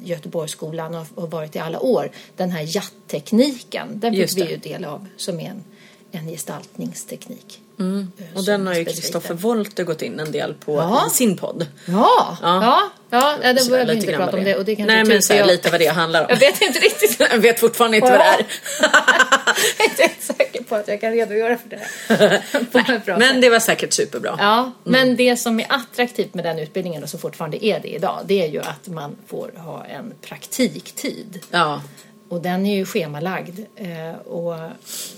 Göteborgsskolan 0.04 0.96
och 0.96 1.22
har 1.22 1.28
varit 1.28 1.56
i 1.56 1.60
alla 1.60 1.80
år. 1.80 2.12
Den 2.38 2.52
här 2.52 2.76
jatttekniken, 2.76 4.00
den 4.00 4.16
fick 4.16 4.38
vi 4.38 4.50
ju 4.52 4.58
del 4.58 4.86
av 4.86 5.08
som 5.18 5.40
är 5.40 5.50
en, 5.50 5.64
en 6.12 6.28
gestaltningsteknik. 6.28 7.60
Mm. 7.80 8.12
eh, 8.18 8.24
Och 8.38 8.44
som 8.44 8.46
den 8.46 8.68
har 8.68 8.74
ju 8.76 8.86
Kristoffer. 8.86 9.34
Wolter 9.34 9.84
gått 9.84 10.02
in 10.02 10.20
en 10.20 10.32
del 10.32 10.54
på 10.54 10.76
Ja. 10.76 11.08
sin 11.12 11.38
podd. 11.38 11.68
Ja, 11.86 12.38
ja, 12.42 12.82
ja, 13.10 13.38
ja, 13.44 13.54
det 13.54 13.70
behöver 13.70 13.94
vi 13.94 14.00
inte 14.00 14.14
prata 14.14 14.38
om 14.38 14.44
det. 14.44 14.56
Och 14.56 14.66
det 14.66 14.76
kanske 14.76 14.94
Nej 14.96 15.04
men 15.04 15.12
tur 15.18 15.22
så 15.22 15.34
jag- 15.34 15.48
lite 15.48 15.72
vad 15.72 15.80
det 15.80 15.88
handlar 15.88 16.22
om. 16.22 16.28
Jag 16.30 16.38
vet 16.38 16.62
inte 16.62 16.80
riktigt. 16.80 17.20
Jag 17.32 17.38
vet 17.38 17.60
fortfarande 17.60 17.98
inte 17.98 18.10
vad 18.10 18.20
det 18.20 18.24
är. 18.26 18.46
jag 19.78 20.00
är 20.00 20.04
inte 20.04 20.26
säker 20.26 20.64
på 20.64 20.76
att 20.76 20.88
jag 20.88 21.02
kan 21.02 21.12
redogöra 21.12 21.58
för 21.58 21.70
det 21.70 21.80
här. 22.08 23.20
Men 23.20 23.42
det 23.42 23.50
var 23.50 23.60
säkert 23.60 23.94
superbra. 23.94 24.36
Ja, 24.40 24.72
men 24.84 25.16
det 25.16 25.38
som 25.38 25.60
är 25.60 25.66
attraktivt 25.70 26.34
med 26.34 26.46
den 26.46 26.60
utbildningen 26.60 27.04
och 27.04 27.10
som 27.10 27.20
fortfarande 27.20 27.66
är 27.66 27.80
det 27.80 27.88
idag, 27.88 28.20
det 28.26 28.42
är 28.44 28.48
ju 28.48 28.60
att 28.60 28.88
man 28.88 29.16
får 29.28 29.52
ha 29.58 29.86
en 29.86 30.14
praktiktid. 30.22 31.40
Ja. 31.52 31.82
Och 32.30 32.42
den 32.42 32.66
är 32.66 32.76
ju 32.76 32.86
schemalagd 32.86 33.60
eh, 33.76 34.28
och 34.28 34.56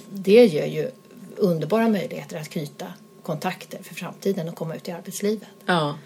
det 0.09 0.45
ger 0.45 0.65
ju 0.65 0.91
underbara 1.39 1.87
möjligheter 1.87 2.37
att 2.37 2.49
knyta 2.49 2.85
kontakter 3.23 3.79
för 3.83 3.95
framtiden 3.95 4.49
och 4.49 4.55
komma 4.55 4.75
ut 4.75 4.87
i 4.87 4.91
arbetslivet. 4.91 5.47
Ja. 5.65 5.97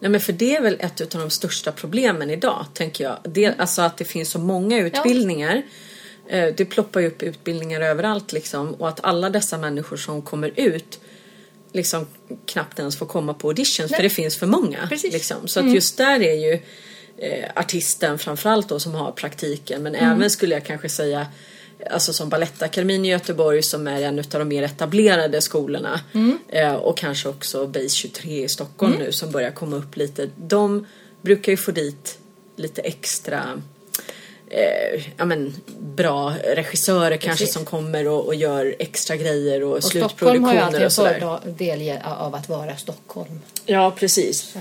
Nej, 0.00 0.10
men 0.10 0.20
för 0.20 0.32
det 0.32 0.56
är 0.56 0.62
väl 0.62 0.76
ett 0.80 1.00
av 1.14 1.20
de 1.20 1.30
största 1.30 1.72
problemen 1.72 2.30
idag, 2.30 2.66
tänker 2.74 3.04
jag. 3.04 3.18
Det, 3.24 3.46
alltså 3.58 3.82
att 3.82 3.96
det 3.96 4.04
finns 4.04 4.30
så 4.30 4.38
många 4.38 4.78
utbildningar. 4.78 5.62
Eh, 6.28 6.54
Det 6.56 6.64
ploppar 6.64 7.00
ju 7.00 7.06
upp 7.06 7.22
utbildningar 7.22 7.80
överallt 7.80 8.32
liksom. 8.32 8.74
Och 8.74 8.88
att 8.88 9.00
alla 9.04 9.30
dessa 9.30 9.58
människor 9.58 9.96
som 9.96 10.22
kommer 10.22 10.52
ut 10.56 11.00
liksom 11.72 12.06
knappt 12.46 12.78
ens 12.78 12.96
får 12.96 13.06
komma 13.06 13.34
på 13.34 13.48
auditions 13.48 13.90
för 13.90 13.98
Nej. 13.98 14.02
det 14.02 14.10
finns 14.10 14.36
för 14.36 14.46
många. 14.46 14.88
Liksom. 14.90 15.48
Så 15.48 15.60
att 15.60 15.74
just 15.74 15.96
där 15.96 16.22
är 16.22 16.34
ju 16.34 16.52
eh, 17.18 17.50
artisten 17.56 18.18
framförallt 18.18 18.68
då 18.68 18.80
som 18.80 18.94
har 18.94 19.12
praktiken. 19.12 19.82
Men 19.82 19.94
även 19.94 20.30
skulle 20.30 20.54
jag 20.54 20.64
kanske 20.64 20.88
säga 20.88 21.26
Alltså 21.90 22.12
som 22.12 22.28
Balettakademin 22.28 23.04
i 23.04 23.08
Göteborg 23.08 23.62
som 23.62 23.86
är 23.86 24.02
en 24.02 24.18
av 24.18 24.24
de 24.30 24.48
mer 24.48 24.62
etablerade 24.62 25.40
skolorna. 25.42 26.00
Eh, 26.48 26.74
och 26.74 26.96
kanske 26.96 27.28
också 27.28 27.66
Base 27.66 27.88
23 27.88 28.44
i 28.44 28.48
Stockholm 28.48 28.92
nu 28.98 29.12
som 29.12 29.30
börjar 29.30 29.50
komma 29.50 29.76
upp 29.76 29.96
lite. 29.96 30.30
De 30.36 30.86
brukar 31.22 31.52
ju 31.52 31.56
få 31.56 31.70
dit 31.70 32.18
lite 32.56 32.80
extra 32.80 33.62
eh, 34.50 35.02
ja, 35.16 35.24
men, 35.24 35.54
bra 35.78 36.34
regissörer 36.54 37.16
kanske 37.16 37.46
som 37.46 37.64
kommer 37.64 38.08
och, 38.08 38.26
och 38.26 38.34
gör 38.34 38.76
extra 38.78 39.16
grejer 39.16 39.62
och, 39.62 39.76
Och 39.76 39.84
Stockholm 39.84 40.44
har 40.44 40.54
ju 40.54 40.58
alltid 40.58 40.80
slutproduktioner 40.80 40.80
en 40.80 40.86
och 40.86 40.92
sådär. 40.92 41.40
fördel 41.44 41.98
av 42.04 42.34
att 42.34 42.48
vara 42.48 42.76
Stockholm. 42.76 43.40
Ja, 43.66 43.90
precis. 43.90 44.52
Så, 44.52 44.58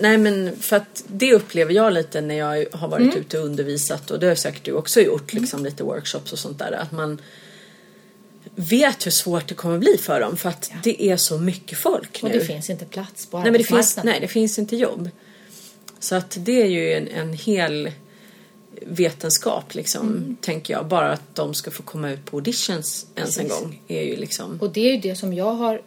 nej 0.00 0.18
men 0.18 0.56
för 0.60 0.76
att 0.76 1.04
det 1.06 1.34
upplever 1.34 1.72
jag 1.74 1.92
lite 1.92 2.20
när 2.20 2.34
jag 2.34 2.66
har 2.72 2.88
varit 2.88 3.02
Mm. 3.06 3.16
ute 3.18 3.38
och 3.38 3.44
undervisat 3.46 4.10
och 4.10 4.20
det 4.20 4.26
har 4.26 4.34
säkert 4.34 4.64
du 4.64 4.72
också 4.72 5.00
gjort, 5.00 5.32
liksom 5.32 5.64
lite 5.64 5.82
workshops 5.84 6.32
och 6.32 6.38
sånt 6.38 6.58
där. 6.58 6.72
Att 6.72 6.92
man 6.92 7.20
vet 8.54 9.06
hur 9.06 9.10
svårt 9.10 9.48
det 9.48 9.54
kommer 9.54 9.78
bli 9.78 9.96
för 9.98 10.20
dem 10.20 10.36
för 10.36 10.48
att 10.48 10.70
det 10.82 11.02
är 11.02 11.16
så 11.16 11.38
mycket 11.38 11.78
folk 11.78 12.20
Och 12.22 12.28
nu. 12.30 12.38
det 12.38 12.44
finns 12.44 12.70
inte 12.70 12.84
plats 12.84 13.26
på 13.26 13.36
nej, 13.38 13.50
men 13.50 13.60
det 13.60 13.64
finns, 13.66 13.98
nej, 14.04 14.20
det 14.20 14.28
finns 14.28 14.58
inte 14.58 14.76
jobb. 14.76 15.10
Så 16.00 16.14
att 16.14 16.36
det 16.40 16.62
är 16.62 16.66
ju 16.66 16.92
en, 16.92 17.08
en 17.08 17.32
hel 17.32 17.90
vetenskap 18.86 19.74
liksom, 19.74 20.06
Mm. 20.08 20.36
tänker 20.40 20.74
jag. 20.74 20.86
Bara 20.86 21.12
att 21.12 21.34
de 21.34 21.54
ska 21.54 21.70
få 21.70 21.82
komma 21.82 22.10
ut 22.10 22.24
på 22.24 22.36
auditions 22.36 23.06
ens 23.14 23.38
en 23.38 23.44
Precis. 23.44 23.60
gång 23.60 23.82
är 23.88 24.02
ju 24.02 24.16
liksom... 24.16 24.58
Och 24.60 24.70
det 24.72 24.80
är 24.88 24.92
ju 24.94 25.00
det 25.00 25.16
som 25.16 25.34
jag 25.34 25.52
har 25.54 25.82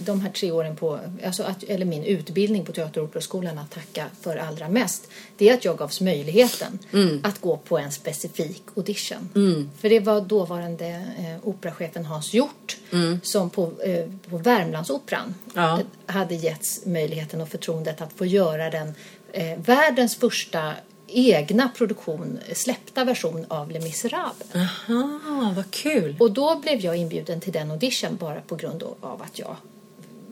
de 0.00 0.20
här 0.20 0.30
tre 0.30 0.52
åren 0.52 0.76
på, 0.76 1.00
alltså 1.24 1.42
att, 1.42 1.62
eller 1.62 1.84
min 1.86 2.04
utbildning 2.04 2.64
på 2.64 2.72
Teater 2.72 3.00
och 3.00 3.08
Operaskolan 3.08 3.58
att 3.58 3.70
tacka 3.70 4.06
för 4.20 4.36
allra 4.36 4.68
mest. 4.68 5.08
Det 5.36 5.48
är 5.48 5.54
att 5.54 5.64
jag 5.64 5.76
gavs 5.78 6.00
möjligheten 6.00 6.78
att 7.22 7.40
gå 7.40 7.56
på 7.56 7.78
en 7.78 7.92
specifik 7.92 8.62
audition. 8.76 9.70
För 9.80 9.88
det 9.88 10.00
var 10.00 10.20
dåvarande 10.20 10.86
eh, 11.18 11.48
operachefen 11.48 12.04
Hans 12.06 12.34
Hjort 12.34 12.76
som 13.22 13.50
på, 13.50 13.72
eh, 13.84 14.06
på 14.30 14.36
Värmlandsoperan 14.38 15.34
Ja. 15.54 15.80
hade 16.06 16.34
getts 16.34 16.86
möjligheten 16.86 17.40
och 17.40 17.48
förtroendet 17.48 18.00
att 18.00 18.12
få 18.12 18.26
göra 18.26 18.70
den 18.70 18.94
eh, 19.32 19.58
världens 19.58 20.16
första 20.16 20.72
egna 21.12 21.68
produktion, 21.68 22.38
släppta 22.54 23.04
version 23.04 23.46
av 23.48 23.70
Les 23.70 23.84
Misérables. 23.84 24.54
Aha, 24.54 25.52
vad 25.56 25.70
kul! 25.70 26.16
Och 26.20 26.32
då 26.32 26.56
blev 26.56 26.80
jag 26.80 26.96
inbjuden 26.96 27.40
till 27.40 27.52
den 27.52 27.70
audition 27.70 28.16
bara 28.16 28.40
på 28.40 28.56
grund 28.56 28.82
av 29.00 29.22
att 29.22 29.38
jag 29.38 29.56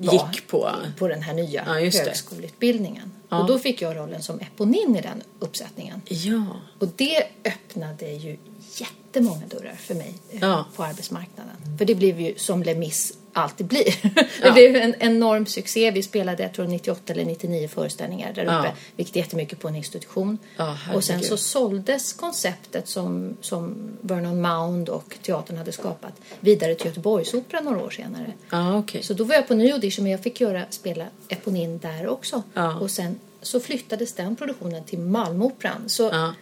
Gick 0.03 0.47
på- 0.47 0.77
på 0.99 1.09
den 1.09 1.23
här 1.23 1.35
nya 1.35 1.65
Ja, 1.67 1.73
högskoleutbildningen. 2.05 3.13
Ja. 3.29 3.41
Och 3.41 3.47
då 3.47 3.59
fick 3.59 3.83
jag 3.83 3.97
rollen 3.97 4.23
som 4.23 4.41
Eponin 4.41 4.97
i 4.97 5.01
den 5.01 5.23
uppsättningen. 5.39 6.03
Ja. 6.09 6.45
Och 6.79 6.89
det 6.97 7.25
öppnade 7.45 8.11
ju 8.13 8.37
jättemånga 8.77 9.47
dörrar 9.47 9.75
för 9.79 9.95
mig 9.95 10.15
eh, 10.31 10.39
Ja. 10.41 10.65
på 10.77 10.85
arbetsmarknaden. 10.85 11.55
För 11.79 11.85
det 11.85 11.95
blev 11.95 12.21
ju 12.21 12.35
som 12.39 12.63
Les 12.63 12.77
Mis 12.77 13.13
alltid 13.33 13.67
blir. 13.67 13.85
det 14.15 14.27
Ja. 14.43 14.53
blev 14.53 14.77
en 14.77 14.95
enorm 14.99 15.47
succé. 15.47 15.91
Vi 15.91 16.03
spelade, 16.03 16.43
jag 16.43 16.53
tror 16.53 16.67
98 16.67 17.13
eller 17.13 17.25
99 17.25 17.69
föreställningar 17.69 18.33
där 18.33 18.43
uppe. 18.43 18.53
Ja. 18.53 18.75
Vilket 18.97 19.17
är 19.17 19.21
jättemycket 19.21 19.59
på 19.61 19.69
en 19.69 19.77
institution. 19.77 20.39
Ja, 20.57 20.77
och 20.95 21.05
sen 21.05 21.23
så 21.23 21.37
såldes 21.37 22.13
konceptet 22.13 22.89
som, 22.89 23.37
som 23.41 23.75
Vernon 24.01 24.41
Mound 24.41 24.89
och 24.89 25.17
teatern 25.23 25.57
hade 25.57 25.73
skapat 25.73 26.13
vidare 26.41 26.75
till 26.75 26.87
Göteborgsoperan 26.87 27.65
några 27.65 27.85
år 27.85 27.91
senare. 27.91 28.33
Ja, 28.51 28.79
okej. 28.79 29.03
Så 29.03 29.15
då 29.15 29.25
var 29.25 29.35
jag 29.35 29.49
på 29.49 29.55
ny 29.55 29.73
audition 29.73 30.03
men 30.03 30.13
jag 30.13 30.23
fick 30.23 30.41
göra, 30.41 30.65
spela 30.71 31.05
Eponin 31.29 31.79
där 31.79 32.09
också. 32.09 32.43
Och 32.81 32.91
sen 32.91 33.19
så 33.43 33.61
flyttades 33.61 34.13
den 34.13 34.37
produktionen 34.37 34.85
till 34.85 34.99
Malmöoperan. 34.99 35.89
Så 35.89 36.33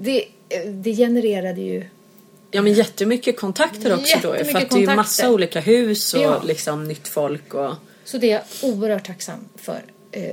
det, 0.00 0.24
det 0.66 0.96
genererade 0.96 1.60
ju... 1.60 1.84
Ja 2.54 2.62
men 2.62 2.72
jättemycket 2.72 3.36
kontakter 3.40 3.94
också 3.94 4.18
då 4.22 4.28
ju, 4.28 4.44
för 4.44 4.44
Jättemycket 4.44 4.62
att 4.62 4.70
det 4.70 4.76
är 4.76 4.80
ju 4.80 4.86
kontakter. 4.86 4.96
massa 4.96 5.30
olika 5.30 5.60
hus 5.60 6.14
och 6.14 6.20
Ja. 6.20 6.42
liksom 6.42 6.84
nytt 6.84 7.08
folk 7.08 7.54
och... 7.54 7.74
Så 8.04 8.18
det 8.18 8.30
är 8.30 8.42
jag 8.60 8.72
oerhört 8.72 9.06
tacksam 9.06 9.38
för 9.56 9.82
eh, 10.12 10.30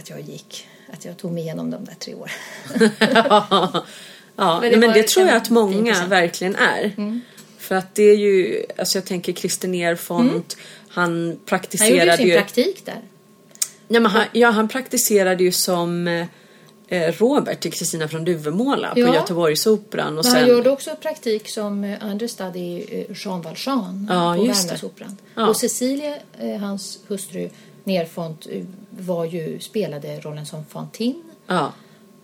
att 0.00 0.10
jag 0.10 0.20
gick, 0.20 0.66
att 0.92 1.04
jag 1.04 1.16
tog 1.16 1.32
mig 1.32 1.42
igenom 1.42 1.70
de 1.70 1.84
där 1.84 1.94
tre 1.94 2.14
åren. 2.14 2.30
ja, 3.00 3.84
Men 4.60 4.60
men 4.60 4.70
det 4.70 4.76
men 4.76 4.92
det 4.92 5.02
tror 5.08 5.26
jag 5.26 5.36
att 5.36 5.50
många 5.50 5.92
present. 5.92 6.12
verkligen 6.12 6.56
är. 6.56 6.92
För 7.58 7.74
att 7.74 7.94
det 7.94 8.02
är 8.02 8.16
ju, 8.16 8.64
alltså 8.78 8.98
jag 8.98 9.04
tänker 9.04 9.32
Christer 9.32 9.68
Nerfont, 9.68 10.56
han 10.88 11.04
Han 11.04 11.18
gjorde 11.20 11.30
ju 11.32 11.36
praktiserade 11.46 12.16
sin 12.16 12.26
ju... 12.26 12.34
praktik 12.36 12.82
där. 12.86 13.00
ja, 13.88 14.00
men 14.00 14.06
han, 14.06 14.24
ja, 14.32 14.50
han 14.50 14.68
praktiserade 14.68 15.44
ju 15.44 15.52
som 15.52 16.08
eh, 16.08 16.26
Robert 16.88 17.60
till 17.60 17.72
Kristina 17.72 18.08
från 18.08 18.24
Duvemåla 18.24 18.92
Ja. 18.96 19.06
på 19.06 19.14
Göteborgsoperan 19.14 20.18
och 20.18 20.24
sen... 20.24 20.34
han 20.34 20.48
gjorde 20.48 20.70
också 20.70 20.90
praktik 21.02 21.48
som 21.48 21.84
eh, 21.84 21.98
understudy 22.10 22.58
i 22.58 23.06
eh, 23.10 23.16
Jean 23.24 23.42
Valjean 23.42 24.06
Ja, 24.10 24.34
på 24.36 24.42
det. 24.42 24.48
Värmlandsoperan. 24.48 25.16
Ja. 25.34 25.48
Och 25.48 25.56
Cecilia, 25.56 26.16
eh, 26.38 26.56
hans 26.60 26.98
hustru 27.06 27.50
Nerfont, 27.84 28.46
eh, 28.50 28.62
var 28.90 29.24
ju, 29.24 29.60
spelade 29.60 30.20
rollen 30.20 30.46
som 30.46 30.64
Fantine. 30.64 31.22
Ja, 31.46 31.72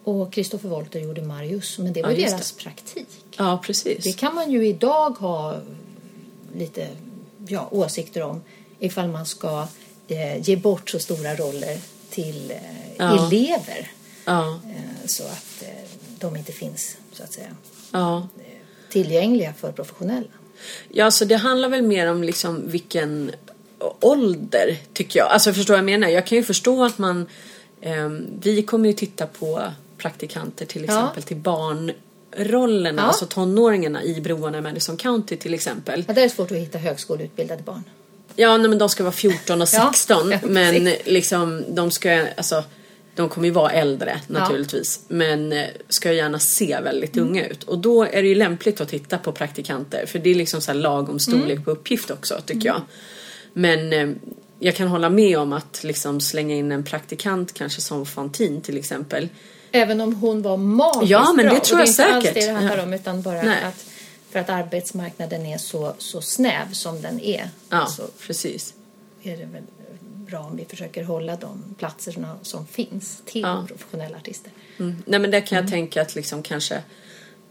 Och 0.05 0.35
Christopher 0.35 0.69
Wolter 0.69 1.01
gjorde 1.01 1.23
Marius, 1.23 1.79
men 1.79 1.93
det 1.93 2.03
var 2.03 2.11
Ja, 2.11 2.17
deras 2.31 2.53
praktik. 2.53 3.09
ja 3.37 3.63
precis. 3.65 4.05
Det 4.05 4.13
kan 4.13 4.35
man 4.35 4.51
ju 4.51 4.67
idag 4.69 5.11
ha 5.11 5.57
lite 6.57 6.89
ja, 7.49 7.69
åsikter 7.71 8.23
om 8.23 8.43
ifall 8.79 9.09
man 9.09 9.27
ska 9.27 9.67
eh, 10.09 10.49
ge 10.49 10.57
bort 10.57 10.91
så 10.91 10.99
stora 10.99 11.35
roller 11.35 11.79
till 12.11 12.51
eh, 12.99 13.13
elever 13.13 13.91
Ja, 14.31 14.61
eh, 14.65 15.07
så 15.07 15.23
att 15.23 15.63
eh, 15.63 15.69
de 16.19 16.37
inte 16.37 16.53
finns 16.53 16.97
så 17.13 17.23
att 17.23 17.33
säga 17.33 17.57
ja. 17.93 18.29
tillgängliga 18.91 19.55
för 19.61 19.73
professionella. 19.73 20.27
Ja, 20.89 21.11
så 21.11 21.25
det 21.25 21.35
handlar 21.37 21.69
väl 21.69 21.83
mer 21.83 22.07
om 22.11 22.23
liksom 22.23 22.63
vilken 22.71 23.31
ålder 24.01 24.77
tycker 24.93 25.19
jag. 25.19 25.29
Alltså 25.29 25.53
förstår 25.53 25.77
jag 25.77 25.85
menar? 25.85 26.09
Jag 26.09 26.27
kan 26.27 26.39
ju 26.39 26.45
förstå 26.45 26.85
att 26.85 26.99
man... 26.99 27.27
ehm, 27.81 28.27
vi 28.43 28.63
kommer 28.63 28.89
ju 28.89 28.93
titta 28.93 29.27
på 29.27 29.63
praktikanter 29.99 30.67
till 30.67 30.85
Ja. 30.89 30.93
exempel 30.95 31.23
till 31.23 31.37
barnrollerna, 31.37 33.03
Ja. 33.03 33.07
alltså 33.09 33.27
tonåringarna 33.27 34.03
i 34.03 34.21
Broarna 34.21 34.59
i 34.59 34.61
Madison 34.61 34.97
County 34.97 35.37
till 35.37 35.55
exempel. 35.55 36.05
Ja, 36.09 36.15
det 36.15 36.23
är 36.23 36.29
svårt 36.29 36.51
att 36.51 36.57
hitta 36.57 36.79
högskoleutbildade 36.79 37.63
barn. 37.63 37.85
Ja, 38.37 38.57
nej, 38.57 38.69
men 38.69 38.79
de 38.79 38.89
ska 38.89 39.03
vara 39.03 39.13
14 39.13 39.63
och 39.63 39.69
Ja, 39.73 39.91
16 39.93 40.31
ja, 40.33 40.39
men 40.43 40.85
liksom 41.05 41.65
de 41.69 41.91
ska, 41.91 42.27
alltså 42.37 42.65
de 43.21 43.29
kommer 43.29 43.47
ju 43.49 43.53
vara 43.55 43.71
äldre 43.71 44.21
naturligtvis 44.27 45.01
men 45.09 45.53
eh, 45.53 45.67
ska 45.89 46.13
gärna 46.13 46.39
se 46.39 46.81
väldigt 46.85 47.17
Mm. 47.17 47.29
unga 47.29 47.47
ut 47.47 47.63
och 47.63 47.79
då 47.79 48.05
är 48.05 48.23
det 48.23 48.29
ju 48.29 48.35
lämpligt 48.35 48.81
att 48.81 48.89
titta 48.89 49.19
på 49.19 49.33
praktikanter 49.33 50.07
för 50.07 50.19
det 50.19 50.31
är 50.31 50.35
liksom 50.35 50.61
så 50.61 50.73
här 50.73 50.79
lagom 50.79 51.19
storlek 51.19 51.51
Mm. 51.53 51.65
på 51.65 51.71
uppgift 51.71 52.11
också 52.11 52.41
tycker 52.47 52.67
jag. 52.69 52.81
Men 53.53 53.93
eh, 53.93 54.09
jag 54.59 54.77
kan 54.77 54.89
hålla 54.89 55.11
med 55.11 55.39
om 55.39 55.53
att 55.53 55.85
liksom 55.85 56.21
slänga 56.21 56.55
in 56.55 56.73
en 56.73 56.85
praktikant 56.85 57.55
kanske 57.55 57.81
som 57.81 58.07
Fantin 58.07 58.61
till 58.61 58.79
exempel. 58.79 59.29
Även 59.73 60.01
om 60.01 60.15
hon 60.15 60.43
var 60.43 60.57
magiskt 60.57 61.11
Ja, 61.11 61.33
men 61.37 61.45
det 61.45 61.51
bra. 61.51 61.61
tror 61.61 61.81
och 61.81 61.87
jag 61.87 61.97
det 61.97 62.03
är 62.03 62.07
inte 62.07 62.15
alls 62.15 62.25
säkert. 62.25 62.35
det 62.35 62.47
det 62.47 62.53
handlar 62.53 62.77
Ja. 62.77 62.83
om 62.83 62.95
utan 62.95 63.23
bara 63.23 63.43
Nej. 63.43 63.65
att 63.65 63.87
för 64.33 64.39
att 64.39 64.51
arbetsmarknaden 64.51 65.47
är 65.47 65.59
så, 65.59 65.95
så 65.99 66.21
snäv 66.23 66.73
som 66.73 67.03
den 67.03 67.21
är 67.21 67.49
Ja, 67.71 67.87
så 67.87 68.03
precis. 68.27 68.75
är 69.23 69.31
det 69.37 69.45
väl 69.45 69.63
bra 70.31 70.39
om 70.41 70.57
vi 70.57 70.65
försöker 70.65 71.05
hålla 71.05 71.37
de 71.37 71.75
platserna 71.79 72.37
som 72.43 72.67
finns 72.67 73.23
till 73.25 73.41
Ja. 73.43 73.65
professionella 73.69 74.17
artister. 74.17 74.53
Mm. 74.79 75.03
Nej 75.07 75.21
men 75.21 75.31
där 75.31 75.41
kan 75.41 75.59
Mm. 75.59 75.65
jag 75.67 75.71
tänka 75.73 76.03
att 76.03 76.15
liksom 76.15 76.43
kanske 76.43 76.83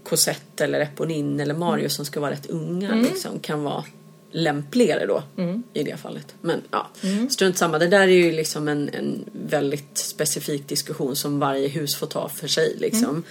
Cosette 0.04 0.64
eller 0.64 0.80
Eponin 0.80 1.40
eller 1.40 1.54
Mario 1.54 1.80
Mm. 1.80 1.90
som 1.90 2.06
ska 2.06 2.20
vara 2.20 2.32
rätt 2.32 2.46
unga 2.46 2.96
liksom, 2.96 3.40
kan 3.40 3.64
vara 3.64 3.84
lämpligare 4.32 5.06
då 5.06 5.24
Mm. 5.38 5.64
i 5.74 5.84
det 5.84 5.98
fallet. 5.98 6.36
Men 6.42 6.62
ja, 6.72 6.88
strunt 7.30 7.58
samma. 7.58 7.80
Det 7.80 7.88
där 7.88 8.02
är 8.02 8.08
ju 8.08 8.32
liksom 8.32 8.68
en, 8.68 8.90
en 8.90 9.26
väldigt 9.34 9.98
specifik 9.98 10.68
diskussion 10.68 11.16
som 11.16 11.40
varje 11.40 11.68
hus 11.68 11.96
får 11.96 12.08
ta 12.08 12.30
för 12.30 12.48
sig 12.48 12.76
liksom. 12.78 13.24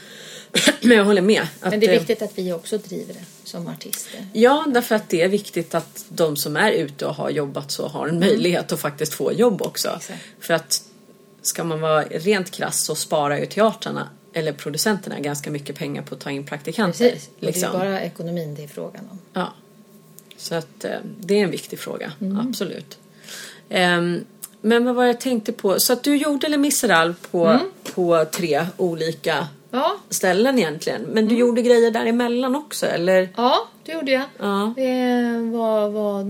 Men 0.82 0.96
jag 0.96 1.04
håller 1.04 1.22
med. 1.22 1.36
Mm. 1.40 1.70
Men 1.70 1.80
det 1.80 1.86
är 1.86 1.98
viktigt 1.98 2.22
att 2.22 2.38
vi 2.38 2.52
också 2.52 2.78
driver 2.78 3.14
det 3.14 3.24
som 3.44 3.66
artister. 3.68 4.26
Ja, 4.32 4.64
därför 4.68 4.94
att 4.94 5.08
det 5.08 5.22
är 5.22 5.28
viktigt 5.28 5.74
att 5.74 6.04
de 6.08 6.36
som 6.36 6.56
är 6.56 6.72
ute 6.72 7.06
och 7.06 7.14
har 7.14 7.30
jobbat 7.30 7.70
så 7.70 7.88
har 7.88 8.08
en 8.08 8.18
möjlighet 8.18 8.72
att 8.72 8.80
faktiskt 8.80 9.14
få 9.14 9.32
jobb 9.32 9.62
också. 9.62 9.88
Mm. 9.88 9.98
Exakt. 10.00 10.20
För 10.40 10.54
att 10.54 10.82
ska 11.42 11.64
man 11.64 11.80
vara 11.80 12.02
rent 12.02 12.50
krass 12.50 12.84
så 12.84 12.94
sparar 12.94 13.38
ju 13.38 13.46
teatrarna 13.46 14.08
eller 14.32 14.52
producenterna 14.52 15.20
ganska 15.20 15.50
mycket 15.50 15.76
pengar 15.76 16.02
på 16.02 16.14
att 16.14 16.20
ta 16.20 16.30
in 16.30 16.46
praktikanter. 16.46 17.10
Precis. 17.10 17.28
Och 17.28 17.34
det 17.40 17.46
är 17.46 17.52
Liksom. 17.52 17.72
bara 17.72 18.00
ekonomin 18.00 18.54
det 18.54 18.64
är 18.64 18.68
frågan 18.68 19.08
om. 19.10 19.18
Ja. 19.32 19.52
Så 20.36 20.54
att 20.54 20.84
eh, 20.84 20.90
det 21.20 21.34
är 21.40 21.44
en 21.44 21.50
viktig 21.50 21.78
fråga, 21.78 22.12
Mm. 22.20 22.48
absolut. 22.48 22.98
Ehm, 23.68 24.24
men 24.60 24.84
vad 24.84 24.94
var 24.94 25.04
jag 25.04 25.20
tänkte 25.20 25.52
på? 25.52 25.80
Så 25.80 25.92
att 25.92 26.02
du 26.02 26.16
gjorde 26.16 26.48
Les 26.48 26.58
Misérables 26.58 27.16
på, 27.30 27.46
Mm. 27.46 27.70
på 27.94 28.24
tre 28.32 28.66
olika 28.76 29.48
Ja, 29.70 29.96
ställen 30.10 30.58
egentligen. 30.58 31.02
Men 31.02 31.18
Mm. 31.18 31.28
du 31.28 31.34
gjorde 31.36 31.62
grejer 31.62 31.90
däremellan 31.90 32.56
också 32.56 32.86
eller? 32.86 33.28
ja 33.36 33.58
det 33.84 33.92
gjorde 33.92 34.12
jag. 34.12 34.22
Ja. 34.38 34.72
Det 34.76 35.50
var, 35.52 35.88
var 35.88 36.24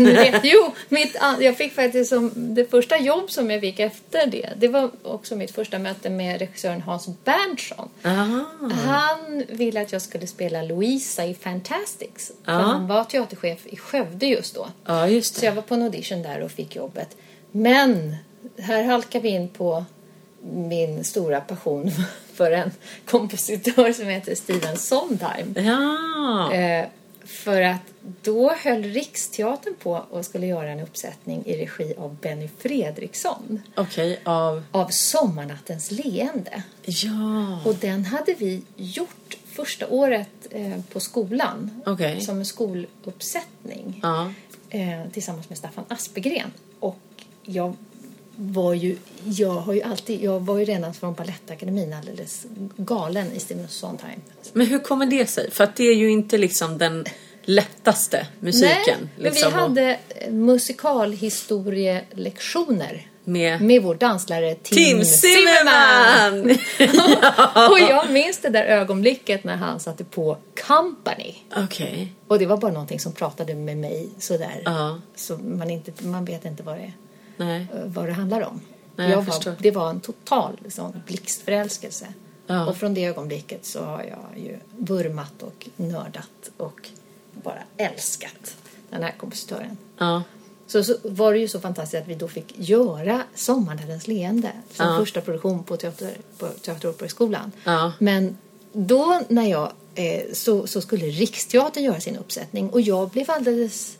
nu 0.00 0.12
vet, 0.14 0.40
jo, 0.44 0.70
mitt, 0.88 1.16
jag 1.40 1.56
fick 1.56 1.72
faktiskt 1.74 2.08
som, 2.10 2.30
det 2.34 2.70
första 2.70 2.98
jobb 2.98 3.30
som 3.30 3.50
jag 3.50 3.60
fick 3.60 3.78
efter 3.80 4.26
det, 4.26 4.48
det 4.56 4.68
var 4.68 4.90
också 5.02 5.36
mitt 5.36 5.50
första 5.50 5.78
möte 5.78 6.10
med 6.10 6.38
regissören 6.38 6.80
Hans 6.82 7.08
Berntsson. 7.24 7.88
Aha. 8.04 8.44
Han 8.86 9.42
ville 9.48 9.80
att 9.82 9.92
jag 9.92 10.02
skulle 10.02 10.26
spela 10.26 10.62
Louisa 10.62 11.26
i 11.26 11.34
Fantastics. 11.34 12.32
För 12.44 12.52
Ja. 12.52 12.58
han 12.58 12.86
var 12.86 13.04
teaterchef 13.04 13.66
i 13.66 13.76
Skövde 13.76 14.26
just 14.26 14.54
då. 14.54 14.66
Ja, 14.86 15.08
just 15.08 15.34
Så 15.34 15.40
det. 15.40 15.46
jag 15.46 15.52
var 15.54 15.62
på 15.62 15.74
en 15.74 15.82
audition 15.82 16.22
där 16.22 16.40
och 16.42 16.50
fick 16.50 16.76
jobbet. 16.76 17.16
Men 17.52 18.16
här 18.58 18.82
halkar 18.84 19.20
vi 19.20 19.28
in 19.28 19.48
på 19.48 19.84
min 20.52 21.04
stora 21.04 21.40
passion 21.40 21.90
för 22.40 22.50
en 22.52 22.70
kompositör 23.04 23.92
som 23.92 24.06
heter 24.08 24.34
Steven 24.34 24.76
Sondheim. 24.76 25.54
Ja. 25.58 26.52
Eh, 26.54 26.86
för 27.24 27.62
att 27.62 27.80
då 28.22 28.52
höll 28.52 28.82
Riksteatern 28.82 29.74
på 29.82 30.04
och 30.10 30.24
skulle 30.24 30.46
göra 30.46 30.70
en 30.70 30.80
uppsättning 30.80 31.46
i 31.46 31.56
regi 31.56 31.94
av 31.98 32.16
Benny 32.16 32.48
Fredriksson 32.58 33.62
Okej, 33.74 34.20
av... 34.24 34.62
av 34.72 34.88
Sommarnattens 34.88 35.90
leende. 35.90 36.62
Ja. 36.84 37.60
Och 37.64 37.74
den 37.74 38.04
hade 38.04 38.34
vi 38.34 38.62
gjort 38.76 39.36
första 39.46 39.88
året 39.88 40.46
eh, 40.50 40.80
på 40.92 41.00
skolan 41.00 41.82
Okej. 41.86 42.20
som 42.20 42.38
en 42.38 42.46
skoluppsättning 42.46 44.00
Ja. 44.02 44.32
eh, 44.70 45.10
tillsammans 45.12 45.48
med 45.48 45.58
Staffan 45.58 45.84
Aspegren. 45.88 46.50
Och 46.80 46.98
jag 47.42 47.76
var 48.42 48.74
ju, 48.74 48.96
jag 49.24 49.50
har 49.50 49.72
ju 49.72 49.82
alltid, 49.82 50.22
jag 50.22 50.40
var 50.40 50.58
ju 50.58 50.64
redan 50.64 50.94
från 50.94 51.14
Balettakademin 51.14 51.92
alldeles 51.92 52.46
galen 52.76 53.32
i 53.32 53.40
Steven 53.40 53.68
Sondheim. 53.68 54.20
Men 54.52 54.66
hur 54.66 54.78
kommer 54.78 55.06
det 55.06 55.26
sig? 55.26 55.50
För 55.50 55.64
att 55.64 55.76
det 55.76 55.84
är 55.84 55.94
ju 55.94 56.10
inte 56.10 56.38
liksom 56.38 56.78
den 56.78 57.04
lättaste 57.42 58.26
musiken. 58.40 58.78
Nej, 58.86 58.96
men 59.16 59.24
liksom, 59.24 59.52
vi 59.52 59.58
hade 59.58 59.98
eh, 60.08 60.32
musikalhistorielektioner 60.32 63.06
Med 63.24 63.62
med 63.62 63.82
vår 63.82 63.94
danslärare 63.94 64.54
Tim, 64.54 64.76
Tim 64.76 65.04
Zimmerman! 65.04 66.40
Och 67.70 67.80
jag 67.80 68.10
minns 68.10 68.38
det 68.38 68.48
där 68.48 68.64
ögonblicket 68.64 69.44
när 69.44 69.56
han 69.56 69.80
satte 69.80 70.04
på 70.04 70.36
Company. 70.66 71.34
Okej. 71.56 72.14
Och 72.26 72.38
det 72.38 72.46
var 72.46 72.56
bara 72.56 72.72
någonting 72.72 73.00
som 73.00 73.12
pratade 73.12 73.54
med 73.54 73.76
mig 73.76 74.08
sådär. 74.18 74.62
Ja. 74.64 75.00
Så 75.16 75.36
man, 75.36 75.70
inte, 75.70 76.04
man 76.04 76.24
vet 76.24 76.44
inte 76.44 76.62
vad 76.62 76.76
det, 76.76 76.92
Nej. 77.46 77.66
vad 77.86 78.06
det 78.06 78.12
handlar 78.12 78.40
om. 78.40 78.60
Nej, 78.96 79.10
jag 79.10 79.18
jag 79.18 79.22
var, 79.22 79.56
det 79.58 79.70
var 79.70 79.90
en 79.90 80.00
total 80.00 80.58
sån 80.68 81.02
blixtförälskelse. 81.06 82.06
Ja. 82.46 82.66
Och 82.66 82.76
från 82.76 82.94
det 82.94 83.04
ögonblicket 83.04 83.66
så 83.66 83.84
har 83.84 84.02
jag 84.02 84.44
ju 84.44 84.56
vurmat 84.78 85.42
och 85.42 85.68
nördat 85.76 86.50
och 86.56 86.88
bara 87.32 87.62
älskat 87.76 88.56
den 88.90 89.02
här 89.02 89.14
kompositören. 89.18 89.76
Ja. 89.98 90.22
så, 90.66 90.84
så 90.84 90.96
var 91.02 91.32
det 91.32 91.38
ju 91.38 91.48
så 91.48 91.60
fantastiskt 91.60 92.02
att 92.02 92.08
vi 92.08 92.14
då 92.14 92.28
fick 92.28 92.54
göra 92.56 93.22
Sommarnattens 93.34 94.08
leende 94.08 94.52
som 94.72 94.86
Ja. 94.86 94.98
första 94.98 95.20
produktion 95.20 95.64
på, 95.64 95.76
teater, 95.76 96.16
på 96.38 96.46
Teateroperaskolan. 96.48 97.52
Ja. 97.64 97.92
Men 97.98 98.38
då 98.72 99.20
när 99.28 99.46
jag 99.50 99.72
eh, 99.94 100.22
så, 100.32 100.66
så 100.66 100.80
skulle 100.80 101.06
Riksteatern 101.06 101.82
göra 101.84 102.00
sin 102.00 102.16
uppsättning 102.16 102.70
och 102.70 102.80
jag 102.80 103.08
blev 103.10 103.30
alldeles 103.30 103.96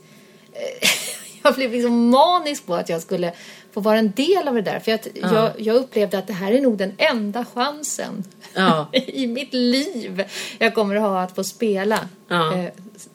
eh, 0.52 0.88
jag 1.42 1.54
blev 1.54 1.72
liksom 1.72 2.08
manisk 2.10 2.66
på 2.66 2.74
att 2.74 2.88
jag 2.88 3.02
skulle 3.02 3.32
få 3.72 3.80
vara 3.80 3.98
en 3.98 4.10
del 4.12 4.48
av 4.48 4.54
det 4.54 4.62
där. 4.62 4.80
För 4.80 4.92
att 4.92 5.06
jag, 5.14 5.50
jag 5.58 5.76
upplevde 5.76 6.18
att 6.18 6.26
det 6.26 6.32
här 6.32 6.52
är 6.52 6.60
nog 6.60 6.76
den 6.78 6.92
enda 6.98 7.44
chansen 7.54 8.24
Ja. 8.54 8.88
i 8.92 9.26
mitt 9.26 9.54
liv 9.54 10.24
jag 10.58 10.74
kommer 10.74 10.96
att 10.96 11.02
ha 11.02 11.22
att 11.22 11.34
få 11.34 11.44
spela 11.44 12.08
Ja. 12.28 12.54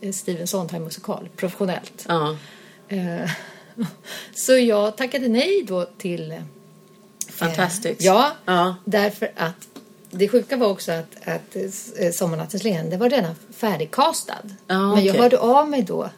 eh, 0.01 0.12
Steven 0.12 0.48
Sondheim 0.48 0.84
musikal 0.84 1.29
professionellt. 1.36 2.05
Ja. 2.08 2.38
Eh, 2.88 3.29
så 4.36 4.58
jag 4.58 4.98
tackade 4.98 5.27
nej 5.27 5.63
då 5.67 5.86
till 5.98 6.32
eh, 6.32 6.38
Fantastiskt. 7.29 8.01
Ja, 8.01 8.32
Ja. 8.46 8.75
därför 8.86 9.32
att 9.36 9.67
det 10.12 10.27
sjuka 10.29 10.58
var 10.58 10.67
också 10.67 10.91
att, 10.91 11.27
att 11.27 11.55
eh, 12.00 12.12
Sommarnattens 12.12 12.63
leende 12.63 12.98
var 12.98 13.10
redan 13.10 13.36
färdigkastad. 13.58 14.34
Ja, 14.67 14.96
Men 14.96 15.05
jag 15.05 15.13
hörde 15.13 15.39
av 15.39 15.70
mig 15.70 15.82
då 15.82 16.10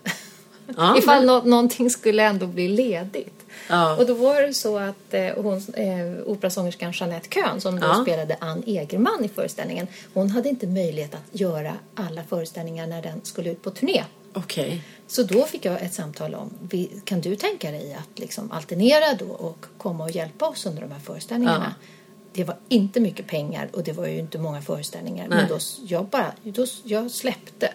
Ja, 0.78 0.98
ifall 0.98 1.18
men- 1.18 1.28
nå- 1.28 1.42
någonting 1.44 1.90
skulle 1.90 2.24
ändå 2.24 2.48
bli 2.48 2.68
ledigt. 2.68 3.34
Ja. 3.70 3.96
Och 3.98 4.06
då 4.06 4.14
var 4.14 4.42
det 4.42 4.54
så 4.54 4.78
att 4.78 5.14
eh, 5.14 5.28
hon, 5.36 5.58
eh, 5.74 6.24
operasångerskan 6.26 6.92
Jeanette 6.92 7.30
Köhn 7.30 7.62
som 7.62 7.80
då 7.80 7.88
Ja. 7.88 8.02
spelade 8.02 8.38
Ann 8.40 8.64
Egerman 8.66 9.26
i 9.26 9.28
föreställningen. 9.28 9.88
Hon 10.14 10.30
hade 10.30 10.50
inte 10.50 10.68
möjlighet 10.68 11.14
att 11.16 11.40
göra 11.40 11.74
alla 11.96 12.24
föreställningar 12.24 12.88
när 12.88 13.02
den 13.02 13.22
skulle 13.24 13.50
ut 13.52 13.62
på 13.62 13.70
turné. 13.72 14.04
Okej. 14.34 14.82
Så 15.08 15.24
då 15.24 15.44
fick 15.46 15.66
jag 15.66 15.82
ett 15.82 15.94
samtal 15.94 16.36
om, 16.36 16.50
kan 17.04 17.22
du 17.22 17.36
tänka 17.36 17.72
dig 17.72 17.94
att 17.94 18.20
liksom 18.20 18.52
alternera 18.52 19.14
då 19.20 19.26
och 19.26 19.66
komma 19.78 20.04
och 20.04 20.12
hjälpa 20.12 20.48
oss 20.48 20.66
under 20.66 20.82
de 20.82 20.92
här 20.92 21.00
föreställningarna? 21.00 21.76
Det 22.34 22.44
var 22.44 22.56
inte 22.70 23.00
mycket 23.00 23.28
pengar 23.28 23.70
och 23.74 23.84
det 23.84 23.92
var 23.94 24.08
ju 24.08 24.20
inte 24.20 24.38
många 24.38 24.62
föreställningar. 24.62 25.28
Nej. 25.28 25.38
Men 25.38 25.48
då, 25.50 25.58
jag 25.88 26.06
bara, 26.06 26.32
då, 26.44 26.66
jag 26.84 27.12
släppte 27.12 27.70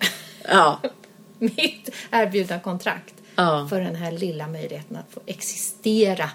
Ja. 0.49 0.79
mitt 1.43 1.91
erbjudna 2.11 2.61
kontrakt 2.61 3.15
Ja. 3.35 3.67
för 3.71 3.81
den 3.81 3.97
här 3.97 4.13
lilla 4.13 4.47
möjligheten 4.49 4.97
att 4.97 5.13
få 5.15 5.21
existera 5.27 6.31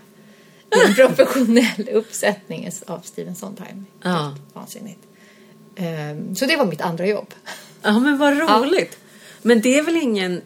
i 0.76 0.88
en 0.88 0.96
professionell 0.96 1.90
uppsättning 1.94 2.70
av 2.88 3.00
Steven 3.00 3.36
Sondheim. 3.36 3.86
Ja. 4.02 4.36
Vansinnigt. 4.54 5.00
Ehm, 5.76 6.36
Så 6.36 6.46
det 6.46 6.56
var 6.58 6.66
mitt 6.66 6.82
andra 6.82 7.08
jobb. 7.08 7.34
Ja 7.82 8.00
men 8.00 8.18
vad 8.18 8.38
roligt. 8.38 8.98
Men 9.42 9.62
det 9.62 9.78
är 9.78 9.84
väl 9.84 9.96
ingen, 9.98 10.42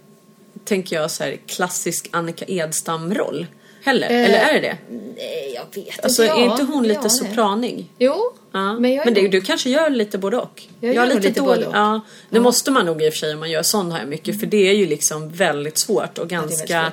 tänker 0.63 0.95
jag, 0.95 1.11
så 1.11 1.23
här, 1.23 1.37
klassisk 1.45 2.09
Annika 2.11 2.45
Edstam-roll 2.45 3.47
heller? 3.83 4.07
Eller 4.07 4.39
är 4.39 4.53
det 4.53 4.59
det? 4.59 4.77
Nej, 5.17 5.51
jag 5.55 5.83
vet 5.83 6.03
Alltså 6.03 6.23
inte. 6.23 6.35
är 6.35 6.43
inte 6.45 6.63
hon 6.63 6.85
Ja, 6.85 6.89
lite 6.89 7.09
sopranig? 7.09 7.85
Jo, 7.97 8.15
Ja. 8.51 8.73
men 8.79 8.91
jag 8.93 9.01
är 9.01 9.05
men 9.05 9.13
det, 9.13 9.21
nog- 9.21 9.31
du 9.31 9.41
kanske 9.41 9.69
gör 9.69 9.89
lite 9.89 10.17
både 10.17 10.37
och? 10.37 10.63
Jag 10.79 10.87
har 10.89 10.93
gör 10.95 11.05
lite 11.15 11.21
dålig- 11.39 11.43
både 11.43 11.67
och. 11.67 11.75
Ja, 11.75 12.01
det 12.29 12.39
måste 12.39 12.71
man 12.71 12.85
nog 12.85 13.01
i 13.03 13.09
och 13.09 13.13
för 13.13 13.17
sig 13.19 13.33
om 13.33 13.39
man 13.39 13.51
gör 13.51 13.63
sån 13.63 13.91
här 13.91 14.05
mycket. 14.05 14.39
För 14.39 14.47
det 14.47 14.69
är 14.69 14.73
ju 14.73 14.85
liksom 14.85 15.29
väldigt 15.29 15.77
svårt 15.77 16.17
och 16.17 16.29
ganska 16.29 16.91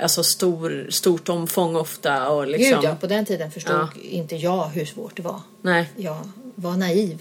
alltså, 0.00 0.22
stor, 0.24 0.86
stort 0.90 1.28
omfång 1.28 1.76
ofta. 1.76 2.28
Och 2.28 2.46
liksom, 2.46 2.80
Gud 2.80 2.90
ja, 2.90 2.94
på 3.00 3.06
den 3.06 3.24
tiden 3.26 3.50
förstod 3.50 3.74
Ja. 3.74 3.88
inte 4.02 4.36
jag 4.36 4.64
hur 4.68 4.84
svårt 4.84 5.16
det 5.16 5.22
var. 5.22 5.40
Nej. 5.62 5.90
Jag 5.96 6.16
var 6.54 6.72
naiv, 6.76 7.18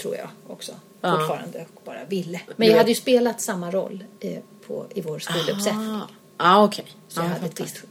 tror 0.00 0.16
jag 0.16 0.28
också. 0.48 0.72
Ja. 1.00 1.16
Fortfarande 1.18 1.66
och 1.74 1.82
bara 1.84 2.04
ville. 2.08 2.40
Men 2.56 2.68
jag 2.68 2.76
hade 2.76 2.88
ju 2.88 2.94
spelat 2.94 3.40
samma 3.40 3.70
roll 3.70 4.04
eh, 4.20 4.38
på, 4.66 4.86
i 4.94 5.00
vår 5.00 5.18
skoluppsättning. 5.18 5.90
Ah, 5.90 6.08
ah, 6.36 6.64
okej. 6.64 6.84
Så 7.08 7.20
Ja, 7.20 7.24
jag 7.24 7.30
jag 7.30 7.34
hade 7.34 7.46
ett 7.46 7.60
visst 7.60 7.82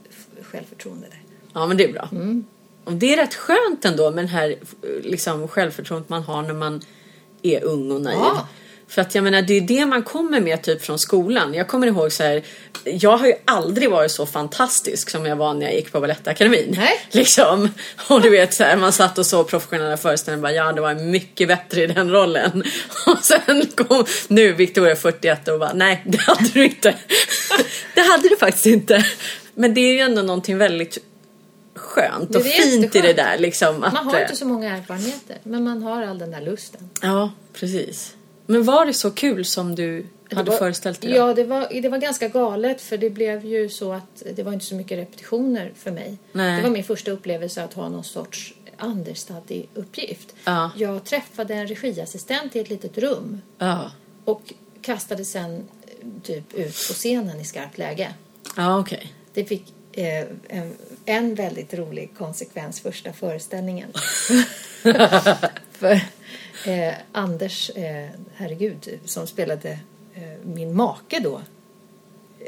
självförtroende 0.52 1.08
där. 1.08 1.22
Ja 1.54 1.68
men 1.68 1.78
det 1.78 1.84
är 1.84 1.94
bra. 1.94 2.10
Mm. 2.12 2.46
Och 2.84 2.94
det 2.94 3.14
är 3.14 3.18
rätt 3.18 3.36
skönt 3.36 3.86
ändå 3.86 4.12
med 4.12 4.24
den 4.24 4.28
här 4.28 4.56
liksom, 5.04 5.48
självförtroendet 5.48 6.10
man 6.10 6.24
har 6.24 6.42
när 6.42 6.54
man 6.54 6.82
är 7.42 7.64
ung 7.64 7.92
och 7.92 8.02
naiv. 8.02 8.20
Ja. 8.20 8.48
För 8.92 9.02
att 9.02 9.16
jag 9.16 9.24
menar 9.24 9.42
det 9.42 9.54
är 9.54 9.62
det 9.62 9.86
man 9.86 10.04
kommer 10.04 10.42
med 10.42 10.62
typ 10.62 10.82
från 10.86 11.00
skolan. 11.00 11.54
Jag 11.54 11.68
kommer 11.68 11.88
ihåg 11.88 12.12
så 12.12 12.24
här. 12.24 12.44
Jag 12.84 13.18
har 13.18 13.28
ju 13.28 13.34
aldrig 13.46 13.90
varit 13.90 14.12
så 14.12 14.26
fantastisk 14.26 15.10
som 15.10 15.26
jag 15.26 15.36
var 15.36 15.54
när 15.54 15.66
jag 15.66 15.76
gick 15.76 15.92
på 15.92 16.00
Balettakademin. 16.00 16.76
Nej. 16.78 17.00
Liksom. 17.12 17.70
Och 18.10 18.22
du 18.22 18.30
vet 18.30 18.54
så 18.54 18.64
här, 18.64 18.76
man 18.76 18.92
satt 18.92 19.18
och 19.18 19.26
såg 19.26 19.48
professionella 19.48 19.98
föreställningar 19.98 20.38
och 20.38 20.42
bara 20.42 20.66
ja 20.66 20.74
det 20.74 20.82
var 20.82 20.96
mycket 20.96 21.48
bättre 21.48 21.84
i 21.84 21.88
den 21.88 22.12
rollen. 22.12 22.64
Och 23.08 23.18
sen 23.22 23.66
kom 23.76 24.06
nu 24.28 24.54
Victoria 24.54 24.96
41 24.96 25.48
och 25.48 25.60
bara 25.60 25.74
nej 25.74 26.04
det 26.06 26.22
hade 26.22 26.50
du 26.54 26.66
inte. 26.66 26.96
det 27.96 28.02
hade 28.02 28.30
du 28.30 28.38
faktiskt 28.38 28.66
inte. 28.66 29.06
Men 29.62 29.74
det 29.74 29.82
är 29.82 29.94
ju 29.94 30.00
ändå 30.00 30.22
någonting 30.22 30.58
väldigt 30.58 30.98
skönt 31.76 32.36
och 32.36 32.44
fint 32.44 32.96
i 32.96 33.02
det 33.02 33.14
där. 33.14 33.38
Liksom, 33.38 33.84
att, 33.84 33.94
Man 33.94 34.06
har 34.06 34.16
eh, 34.16 34.22
inte 34.22 34.36
så 34.36 34.46
många 34.46 34.78
erfarenheter, 34.78 35.38
men 35.44 35.64
man 35.64 35.84
har 35.84 36.04
all 36.04 36.18
den 36.18 36.32
där 36.32 36.42
lusten. 36.42 36.90
Ja, 37.02 37.32
precis. 37.54 38.16
Men 38.46 38.64
var 38.64 38.86
det 38.86 38.94
så 38.94 39.12
kul 39.12 39.46
som 39.46 39.76
du 39.76 40.06
hade 40.32 40.52
var- 40.52 40.58
föreställt 40.58 41.02
dig? 41.02 41.12
Ja, 41.12 41.34
det 41.34 41.44
var, 41.44 41.82
det 41.82 41.90
var 41.90 41.98
ganska 41.98 42.28
galet 42.28 42.82
för 42.82 42.98
det 42.98 43.10
blev 43.10 43.46
ju 43.46 43.70
så 43.70 43.94
att 43.94 44.24
det 44.36 44.44
var 44.44 44.54
inte 44.54 44.66
så 44.66 44.76
mycket 44.76 44.98
repetitioner 44.98 45.72
för 45.76 45.92
mig. 45.92 46.18
Nej. 46.32 46.56
Det 46.58 46.64
var 46.64 46.70
min 46.70 46.84
första 46.84 47.12
upplevelse 47.12 47.64
att 47.64 47.74
ha 47.74 47.90
någon 47.90 48.04
sorts 48.04 48.54
understudy-uppgift. 48.80 50.36
Ja. 50.44 50.72
Jag 50.78 51.04
träffade 51.04 51.54
en 51.54 51.68
regiassistent 51.68 52.56
i 52.56 52.60
ett 52.60 52.70
litet 52.70 52.98
rum 52.98 53.42
Ja, 53.58 53.92
och 54.26 54.54
kastade 54.82 55.26
sen 55.26 55.56
eh, 55.56 55.62
typ 56.24 56.54
ut 56.54 56.66
på 56.88 56.94
scenen 56.94 57.40
i 57.40 57.46
skarpt 57.46 57.78
läge. 57.78 58.14
ja 58.58 58.80
okej. 58.80 59.14
Det 59.34 59.46
fick 59.46 59.74
eh, 59.94 60.26
en, 60.48 60.78
en 61.06 61.36
väldigt 61.36 61.74
rolig 61.74 62.12
konsekvens 62.18 62.82
första 62.82 63.14
föreställningen. 63.14 63.94
För 65.72 66.00
eh, 66.66 66.94
Anders, 67.12 67.70
eh, 67.70 68.10
herregud, 68.36 69.00
som 69.06 69.28
spelade 69.28 69.70
eh, 70.16 70.22
min 70.44 70.76
make 70.76 71.20
då. 71.20 71.42
Eh, 72.40 72.46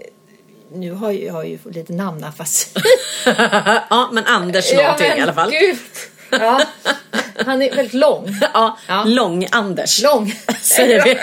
nu 0.74 0.92
har 0.92 1.12
jag, 1.12 1.24
jag 1.24 1.34
har 1.34 1.44
ju 1.44 1.60
lite 1.72 1.94
namnafasi. 1.94 2.70
ja, 3.90 4.10
men 4.12 4.26
Anders 4.26 4.74
någonting 4.74 5.08
men 5.10 5.18
i 5.18 5.22
alla 5.22 5.34
fall. 5.34 5.52
Gud. 5.52 5.78
Ja, 6.30 6.62
han 7.46 7.62
är 7.62 7.76
väldigt 7.76 7.94
lång. 7.94 8.38
Ja, 8.54 8.78
Ja. 8.88 9.04
Lång-Anders. 9.04 10.04
Lång. 10.04 10.34
Säger 10.62 11.04
vi. 11.04 11.20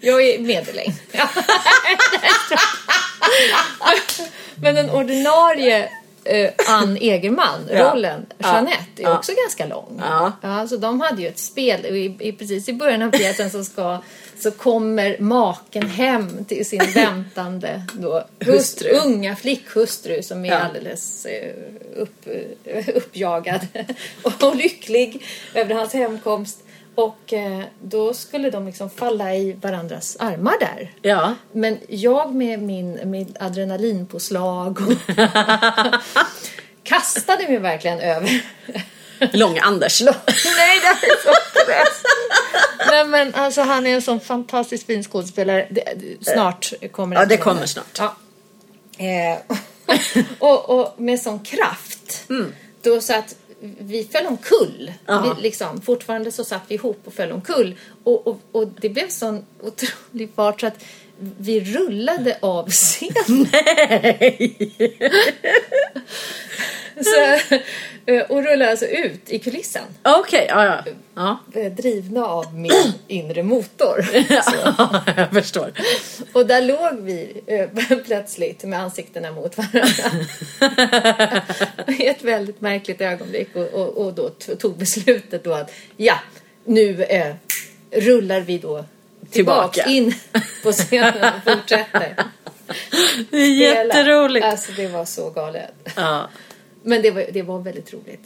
Jag 0.00 0.22
är 0.22 0.38
medellängd. 0.38 0.94
Men 4.54 4.74
den 4.74 4.90
ordinarie 4.90 5.88
eh, 6.24 6.50
Ann 6.68 6.96
Egerman, 6.96 7.68
Ja. 7.72 7.90
rollen, 7.92 8.26
Ja. 8.38 8.52
Jeanette, 8.54 8.78
är 8.96 9.02
Ja. 9.02 9.18
också 9.18 9.32
ganska 9.44 9.66
lång. 9.66 10.02
Ja. 10.42 10.66
så 10.68 10.76
de 10.76 11.00
hade 11.00 11.22
ju 11.22 11.28
ett 11.28 11.38
spel. 11.38 11.86
I, 11.86 12.16
i, 12.28 12.32
precis 12.32 12.68
i 12.68 12.72
början 12.72 13.02
av 13.02 13.10
pjäsen 13.10 13.50
så, 13.50 13.64
ska, 13.64 13.98
så 14.40 14.50
kommer 14.50 15.16
maken 15.18 15.88
hem 15.90 16.44
till 16.44 16.66
sin 16.66 16.82
väntande 16.94 17.82
då, 17.92 18.24
Hustru. 18.40 18.88
unga 19.04 19.36
flickhustru 19.36 20.22
som 20.22 20.44
är 20.44 20.50
Ja. 20.50 20.58
alldeles 20.58 21.26
eh, 21.26 21.52
upp, 21.96 22.26
eh, 22.64 22.88
uppjagad 22.94 23.60
och 24.22 24.56
lycklig 24.56 25.24
över 25.54 25.74
hans 25.74 25.92
hemkomst. 25.92 26.58
Och 26.94 27.32
eh, 27.32 27.62
då 27.82 28.14
skulle 28.14 28.50
de 28.50 28.66
liksom 28.66 28.90
falla 28.90 29.34
i 29.34 29.52
varandras 29.52 30.16
armar 30.20 30.54
där. 30.60 30.90
Ja. 31.02 31.34
Men 31.52 31.78
jag 31.88 32.34
med 32.34 32.62
min, 32.62 33.00
min 33.10 33.36
adrenalinpåslag 33.40 34.78
och 34.80 35.16
kastade 36.82 37.48
mig 37.48 37.58
verkligen 37.58 38.00
över. 38.00 38.42
Lång-Anders. 39.32 40.00
Nej, 40.00 40.14
det 40.80 41.06
är 41.06 41.22
så 41.24 41.32
stress. 41.50 42.02
Nej, 42.90 43.04
men 43.06 43.34
alltså 43.34 43.60
han 43.62 43.86
är 43.86 43.94
en 43.94 44.02
sån 44.02 44.20
fantastiskt 44.20 44.86
fin 44.86 45.02
skådespelare. 45.04 45.66
Det, 45.70 45.84
det- 45.96 46.24
snart 46.24 46.72
kommer 46.92 47.16
Ja, 47.16 47.24
det 47.24 47.36
kommer 47.36 47.66
snart. 47.66 47.98
Ja. 47.98 48.16
Eh, 48.98 49.38
och, 50.38 50.70
och 50.70 51.00
med 51.00 51.20
sån 51.20 51.38
kraft. 51.40 52.24
Då 52.82 53.00
så 53.00 53.14
att 53.14 53.34
vi 53.78 54.04
föll 54.04 54.26
omkull. 54.26 54.92
Vi, 55.06 55.42
liksom, 55.42 55.80
fortfarande 55.80 56.32
så 56.32 56.44
satt 56.44 56.62
vi 56.68 56.74
ihop 56.74 57.00
och 57.04 57.12
föll 57.12 57.32
omkull. 57.32 57.76
Och, 58.04 58.26
och, 58.26 58.40
och 58.52 58.68
det 58.80 58.88
blev 58.88 59.08
sån 59.08 59.46
otrolig 59.60 60.34
fart 60.34 60.60
så 60.60 60.66
att 60.66 60.84
vi 61.18 61.60
rullade 61.60 62.38
av 62.40 62.70
scenen. 62.70 63.46
så, 67.04 67.38
eh, 68.06 68.22
och 68.22 68.44
rullade 68.44 68.70
alltså 68.70 68.86
ut 68.86 69.30
i 69.30 69.38
kulissen. 69.38 69.82
Okej, 70.02 70.46
ja, 70.48 70.64
ja. 70.64 70.84
Ja, 71.14 71.38
eh, 71.60 71.72
Drivna 71.72 72.26
av 72.26 72.54
min 72.54 72.92
inre 73.08 73.42
motor. 73.42 74.02
Så. 74.42 74.56
jag 75.20 75.30
förstår. 75.30 75.72
Och 76.32 76.46
där 76.46 76.62
låg 76.62 77.00
vi 77.00 77.42
eh, 77.46 77.98
plötsligt 78.06 78.64
med 78.64 78.80
ansiktena 78.80 79.32
mot 79.32 79.56
varandra. 79.56 80.22
I 81.86 82.06
ett 82.06 82.22
väldigt 82.24 82.60
märkligt 82.60 83.00
ögonblick 83.00 83.56
och, 83.56 83.68
och, 83.68 84.06
och 84.06 84.14
då 84.14 84.28
tog 84.58 84.76
beslutet 84.78 85.44
då 85.44 85.52
att 85.52 85.70
ja, 85.96 86.18
nu 86.64 87.04
eh, 87.04 87.34
rullar 87.90 88.40
vi 88.40 88.58
då 88.58 88.84
Tillbaka. 89.32 89.84
in 89.84 90.14
på 90.62 90.72
scenen 90.72 91.24
och 91.24 91.52
fortsätter. 91.52 92.16
Det 93.30 93.36
är 93.36 93.54
jätteroligt. 93.54 94.46
Alltså 94.46 94.72
det 94.72 94.88
var 94.88 95.04
så 95.04 95.30
galet. 95.30 95.74
Ja, 95.96 96.28
Men 96.82 97.02
det 97.02 97.10
var, 97.10 97.24
det 97.32 97.42
var 97.42 97.58
väldigt 97.58 97.92
roligt. 97.92 98.20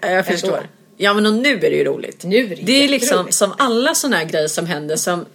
jag 0.00 0.26
förstår. 0.26 0.56
Ändå. 0.56 0.68
Ja, 0.96 1.14
men 1.14 1.26
och 1.26 1.34
nu 1.34 1.54
är 1.54 1.60
det 1.60 1.76
ju 1.76 1.84
roligt. 1.84 2.24
Nu 2.24 2.36
är 2.36 2.48
det 2.48 2.62
Det 2.62 2.84
är 2.84 2.88
liksom 2.88 3.26
som 3.30 3.54
alla 3.58 3.94
såna 3.94 4.16
här 4.16 4.24
grejer 4.24 4.48
som 4.48 4.66
händer 4.66 4.96
som 4.96 5.26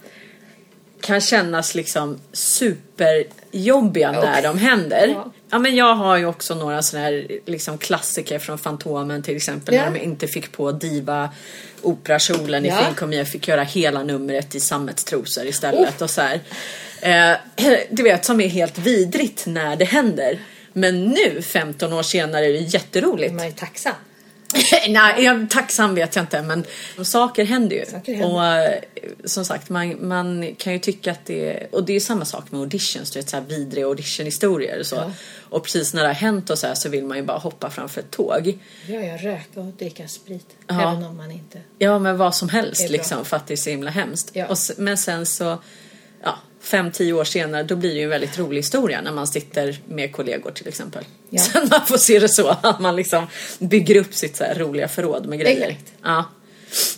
kan 1.00 1.20
kännas 1.20 1.74
liksom 1.74 2.18
superjobbiga 2.32 4.12
när 4.12 4.42
de 4.42 4.58
händer. 4.58 5.08
Ja. 5.08 5.32
Ja. 5.54 5.58
men 5.58 5.76
jag 5.76 5.94
har 5.94 6.16
ju 6.16 6.26
också 6.26 6.54
några 6.54 6.82
såna 6.82 7.02
här 7.02 7.28
liksom 7.46 7.78
klassiker 7.78 8.38
från 8.38 8.58
Fantomen 8.58 9.22
till 9.22 9.36
exempel. 9.36 9.74
Ja. 9.74 9.84
När 9.84 9.90
de 9.90 10.04
inte 10.04 10.26
fick 10.26 10.52
på 10.52 10.72
diva 10.72 11.30
operakjolen 11.82 12.64
i 12.64 12.68
Ja. 12.68 12.94
Fin 12.98 13.12
jag 13.12 13.28
fick 13.28 13.48
göra 13.48 13.62
hela 13.62 14.02
numret 14.02 14.54
i 14.54 14.60
sammetstrosor 14.60 15.46
istället 15.46 16.02
och 16.02 16.10
så 16.10 16.20
här. 16.20 16.40
Eh, 17.00 17.36
du 17.90 18.02
vet 18.02 18.24
som 18.24 18.40
är 18.40 18.48
helt 18.48 18.78
vidrigt 18.78 19.46
när 19.46 19.76
det 19.76 19.84
händer. 19.84 20.38
Men 20.72 21.04
nu 21.04 21.42
15 21.42 21.92
år 21.92 22.02
senare 22.02 22.46
är 22.46 22.52
det 22.52 22.58
jätteroligt. 22.58 23.34
Man 23.34 23.46
är 23.46 23.50
tacksam. 23.50 23.94
Nej, 24.88 25.24
jag, 25.24 25.50
tacksam 25.50 25.94
vet 25.94 26.16
jag 26.16 26.22
inte 26.22 26.42
men 26.42 26.64
saker 27.04 27.44
händer 27.44 27.76
ju. 27.76 27.86
Saker 27.86 28.14
händer. 28.14 28.34
Och 28.34 28.44
eh, 28.44 28.80
som 29.24 29.44
sagt, 29.44 29.68
man, 29.68 30.08
man 30.08 30.54
kan 30.58 30.72
ju 30.72 30.78
tycka 30.78 31.12
att 31.12 31.26
det 31.26 31.50
är... 31.50 31.74
Och 31.74 31.84
det 31.84 31.96
är 31.96 32.00
samma 32.00 32.24
sak 32.24 32.52
med 32.52 32.60
auditions, 32.60 33.10
du 33.10 33.18
vet 33.18 33.28
så 33.28 33.36
här 33.36 33.44
vidriga 33.44 33.86
auditionhistorier 33.86 34.80
och 34.80 34.86
så. 34.86 34.96
Ja. 34.96 35.12
Och 35.50 35.64
precis 35.64 35.94
när 35.94 36.02
det 36.02 36.08
har 36.08 36.14
hänt 36.14 36.50
och 36.50 36.58
så 36.58 36.66
här 36.66 36.74
så 36.74 36.88
vill 36.88 37.04
man 37.04 37.16
ju 37.16 37.22
bara 37.22 37.38
hoppa 37.38 37.70
framför 37.70 38.00
ett 38.00 38.10
tåg. 38.10 38.58
Ja, 38.86 39.00
jag 39.00 39.24
röka 39.24 39.60
och 39.60 39.66
dricka 39.66 40.08
sprit. 40.08 40.56
Ja. 40.66 40.92
Även 40.92 41.04
om 41.04 41.16
man 41.16 41.30
inte... 41.30 41.60
Ja, 41.78 41.98
men 41.98 42.16
vad 42.16 42.34
som 42.34 42.48
helst 42.48 42.90
liksom 42.90 43.24
för 43.24 43.36
att 43.36 43.46
det 43.46 43.54
är 43.54 43.56
så 43.56 43.70
himla 43.70 43.90
hemskt. 43.90 44.30
Ja. 44.32 44.46
Och, 44.46 44.56
men 44.76 44.98
sen 44.98 45.26
så, 45.26 45.58
ja, 46.22 46.38
fem, 46.64 46.90
tio 46.90 47.12
år 47.12 47.24
senare 47.24 47.62
då 47.62 47.76
blir 47.76 47.90
det 47.90 47.96
ju 47.96 48.04
en 48.04 48.10
väldigt 48.10 48.38
rolig 48.38 48.58
historia 48.58 49.00
när 49.00 49.12
man 49.12 49.26
sitter 49.26 49.78
med 49.88 50.12
kollegor 50.12 50.50
till 50.50 50.68
exempel. 50.68 51.04
Ja. 51.30 51.42
Sen 51.52 51.68
man 51.70 51.86
får 51.86 51.96
se 51.96 52.18
det 52.18 52.28
så 52.28 52.48
att 52.48 52.80
man 52.80 52.96
liksom 52.96 53.26
bygger 53.58 53.96
upp 53.96 54.14
sitt 54.14 54.36
så 54.36 54.44
här 54.44 54.54
roliga 54.54 54.88
förråd 54.88 55.26
med 55.26 55.40
grejer. 55.40 55.68
Exakt. 55.68 55.92
Ja. 56.02 56.24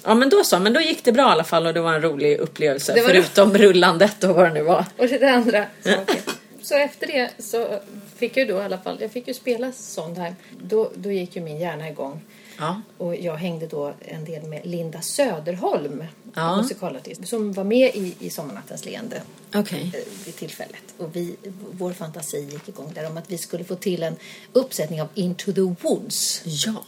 Ja 0.04 0.14
men 0.14 0.28
då 0.28 0.44
så, 0.44 0.58
men 0.58 0.72
då 0.72 0.80
gick 0.80 1.04
det 1.04 1.12
bra 1.12 1.28
i 1.28 1.32
alla 1.32 1.44
fall 1.44 1.66
och 1.66 1.74
det 1.74 1.80
var 1.80 1.94
en 1.94 2.02
rolig 2.02 2.38
upplevelse 2.38 2.92
Det 2.94 3.02
förutom 3.02 3.58
rullandet 3.58 4.24
och 4.24 4.34
vad 4.34 4.44
det 4.44 4.54
nu 4.54 4.62
var. 4.62 4.84
Och 4.96 5.06
det 5.06 5.30
andra 5.30 5.66
saker. 5.84 6.16
Så 6.62 6.74
efter 6.74 7.06
det 7.06 7.30
så 7.38 7.80
fick 8.16 8.36
jag 8.36 8.48
då 8.48 8.54
i 8.54 8.64
alla 8.64 8.78
fall, 8.78 8.96
jag 9.00 9.12
fick 9.12 9.28
ju 9.28 9.34
spela 9.34 9.72
Sondheim. 9.72 10.34
Då, 10.62 10.90
då 10.94 11.10
gick 11.10 11.36
ju 11.36 11.42
min 11.42 11.58
hjärna 11.58 11.88
igång. 11.88 12.20
Ja. 12.58 12.80
Och 12.98 13.16
jag 13.16 13.36
hängde 13.36 13.66
då 13.66 13.92
en 14.00 14.24
del 14.24 14.42
med 14.42 14.66
Linda 14.66 15.00
Söderholm, 15.00 16.04
Ja. 16.34 16.56
musikalartist, 16.62 17.28
som 17.28 17.52
var 17.52 17.64
med 17.64 17.94
i, 17.96 18.14
i 18.20 18.30
Sommarnattens 18.30 18.84
leende 18.84 19.22
Okej. 19.54 19.90
eh, 19.94 20.24
vid 20.26 20.36
tillfället. 20.36 20.82
Och 20.98 21.16
vi, 21.16 21.36
vår 21.72 21.92
fantasi 21.92 22.36
gick 22.52 22.68
igång 22.68 22.92
där 22.94 23.10
om 23.10 23.16
att 23.16 23.30
vi 23.30 23.38
skulle 23.38 23.64
få 23.64 23.74
till 23.74 24.02
en 24.02 24.16
uppsättning 24.52 25.02
av 25.02 25.08
Into 25.14 25.52
the 25.52 25.60
Woods. 25.60 26.42
Ja. 26.44 26.84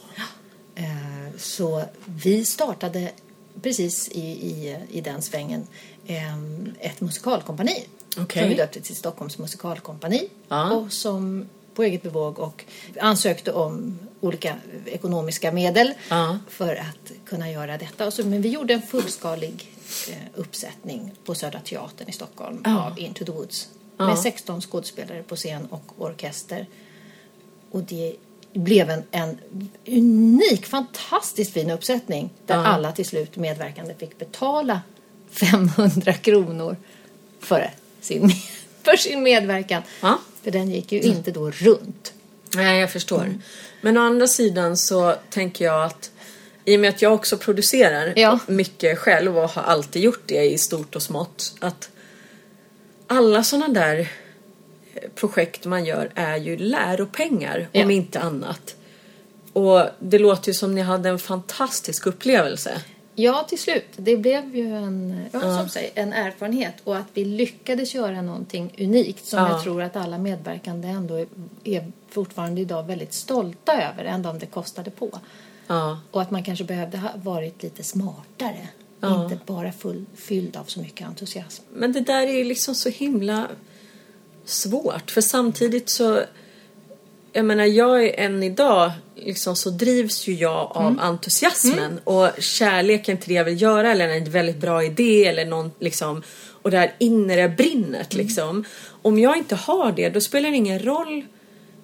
Eh, 0.74 0.84
Så 1.38 1.82
vi 2.04 2.44
startade 2.44 3.10
precis 3.62 4.08
i, 4.08 4.20
i, 4.20 4.76
i 4.90 5.00
den 5.00 5.22
svängen 5.22 5.66
em, 6.06 6.74
ett 6.80 7.00
musikalkompani. 7.00 7.84
Okej. 8.18 8.42
Som 8.42 8.48
vi 8.48 8.54
döpte 8.54 8.80
till 8.80 8.96
Stockholms 8.96 9.38
musikalkompani. 9.38 10.28
Ja. 10.48 10.72
Och 10.72 10.92
som 10.92 11.48
på 11.78 11.84
eget 11.84 12.02
bevåg 12.02 12.38
och 12.38 12.64
ansökte 13.00 13.52
om 13.52 13.98
olika 14.20 14.54
ekonomiska 14.86 15.52
medel 15.52 15.92
Ja. 16.08 16.38
för 16.48 16.76
att 16.76 17.12
kunna 17.24 17.50
göra 17.50 17.78
detta. 17.78 18.10
Men 18.24 18.42
vi 18.42 18.48
gjorde 18.48 18.74
en 18.74 18.82
fullskalig 18.82 19.72
eh, 20.10 20.14
uppsättning 20.34 21.12
på 21.24 21.34
Södra 21.34 21.60
Teatern 21.60 22.08
i 22.08 22.12
Stockholm 22.12 22.60
Ja. 22.64 22.86
av 22.86 22.98
Into 22.98 23.24
the 23.24 23.32
Woods. 23.32 23.68
Med 23.96 24.18
16 24.18 24.60
skådespelare 24.60 25.22
på 25.22 25.36
scen 25.36 25.66
och 25.70 25.92
orkester. 25.98 26.66
Och 27.70 27.82
det 27.82 28.16
blev 28.52 28.90
en, 28.90 29.02
en 29.10 29.38
unik, 29.86 30.66
fantastiskt 30.66 31.52
fin 31.52 31.70
uppsättning 31.70 32.30
där 32.46 32.54
Ja. 32.54 32.66
alla 32.66 32.92
till 32.92 33.06
slut 33.06 33.36
medverkande 33.36 33.94
fick 33.94 34.18
betala 34.18 34.80
500 35.30 36.12
kronor 36.12 36.76
för 37.40 37.70
sin, 38.00 38.30
för 38.82 38.96
sin 38.96 39.22
medverkan. 39.22 39.82
Ja. 40.00 40.18
För 40.42 40.50
den 40.50 40.70
gick 40.70 40.92
ju 40.92 41.00
inte 41.00 41.30
då 41.30 41.50
runt. 41.50 42.12
Nej, 42.54 42.80
jag 42.80 42.90
förstår. 42.92 43.22
Mm. 43.22 43.42
Men 43.80 43.96
å 43.96 44.00
andra 44.00 44.26
sidan 44.26 44.76
så 44.76 45.14
tänker 45.30 45.64
jag 45.64 45.84
att 45.84 46.10
i 46.64 46.76
och 46.76 46.80
med 46.80 46.88
att 46.90 47.02
jag 47.02 47.14
också 47.14 47.36
producerar 47.36 48.12
Ja. 48.16 48.38
mycket 48.46 48.98
själv 48.98 49.38
och 49.38 49.50
har 49.50 49.62
alltid 49.62 50.02
gjort 50.02 50.22
det 50.26 50.44
i 50.44 50.58
stort 50.58 50.96
och 50.96 51.02
smått. 51.02 51.54
Att 51.60 51.90
alla 53.06 53.44
sådana 53.44 53.68
där 53.68 53.98
eh, 54.94 55.08
projekt 55.14 55.64
man 55.64 55.84
gör 55.84 56.10
är 56.14 56.36
ju 56.36 56.56
läropengar 56.56 57.68
Ja. 57.72 57.82
om 57.84 57.90
inte 57.90 58.20
annat. 58.20 58.74
Och 59.52 59.82
det 59.98 60.18
låter 60.18 60.48
ju 60.48 60.54
som 60.54 60.74
ni 60.74 60.80
hade 60.80 61.08
en 61.08 61.18
fantastisk 61.18 62.06
upplevelse. 62.06 62.80
Ja, 63.20 63.46
till 63.48 63.58
slut. 63.58 63.86
Det 63.96 64.16
blev 64.16 64.56
ju 64.56 64.74
en, 64.76 65.20
ja, 65.32 65.40
som 65.40 65.68
säger, 65.68 65.90
en 65.94 66.12
erfarenhet 66.12 66.74
och 66.84 66.96
att 66.96 67.06
vi 67.14 67.24
lyckades 67.24 67.94
göra 67.94 68.22
någonting 68.22 68.74
unikt 68.78 69.26
som 69.26 69.38
Ja. 69.38 69.48
jag 69.50 69.62
tror 69.62 69.82
att 69.82 69.96
alla 69.96 70.18
medverkande 70.18 70.88
ändå 70.88 71.14
är, 71.14 71.26
är 71.64 71.92
fortfarande 72.08 72.60
idag 72.60 72.82
väldigt 72.86 73.12
stolta 73.12 73.82
över, 73.82 74.04
ändå 74.04 74.30
om 74.30 74.38
det 74.38 74.46
kostade 74.46 74.90
på. 74.90 75.18
Ja, 75.66 76.00
Och 76.10 76.22
att 76.22 76.30
man 76.30 76.42
kanske 76.44 76.64
behövde 76.64 76.98
ha 76.98 77.10
varit 77.16 77.62
lite 77.62 77.82
smartare. 77.82 78.68
Ja. 79.00 79.24
Inte 79.24 79.38
bara 79.46 79.72
full, 79.72 80.04
fylld 80.16 80.56
av 80.56 80.64
så 80.64 80.80
mycket 80.80 81.06
entusiasm. 81.06 81.62
Men 81.72 81.92
det 81.92 82.00
där 82.00 82.26
är 82.26 82.32
ju 82.32 82.44
liksom 82.44 82.74
så 82.74 82.88
himla 82.88 83.48
svårt. 84.44 85.10
För 85.10 85.20
samtidigt 85.20 85.90
så... 85.90 86.20
Jag 87.38 87.44
menar, 87.44 87.64
jag 87.64 88.04
är 88.04 88.20
än 88.20 88.42
idag 88.42 88.92
liksom 89.16 89.56
så 89.56 89.70
drivs 89.70 90.26
ju 90.26 90.34
jag 90.34 90.76
av 90.76 90.98
entusiasmen 91.00 92.00
och 92.04 92.28
kärleken 92.38 93.18
till 93.18 93.28
det 93.28 93.34
jag 93.34 93.44
vill 93.44 93.62
göra 93.62 93.92
eller 93.92 94.08
en 94.08 94.30
väldigt 94.30 94.56
bra 94.56 94.84
idé 94.84 95.26
eller 95.26 95.44
någon 95.44 95.70
liksom 95.78 96.22
och 96.62 96.70
det 96.70 96.78
här 96.78 96.94
inre 96.98 97.48
brinnet 97.48 98.14
liksom. 98.14 98.64
Om 99.02 99.18
jag 99.18 99.36
inte 99.36 99.54
har 99.56 99.92
det 99.92 100.08
då 100.08 100.20
spelar 100.20 100.50
det 100.50 100.56
ingen 100.56 100.78
roll 100.78 101.24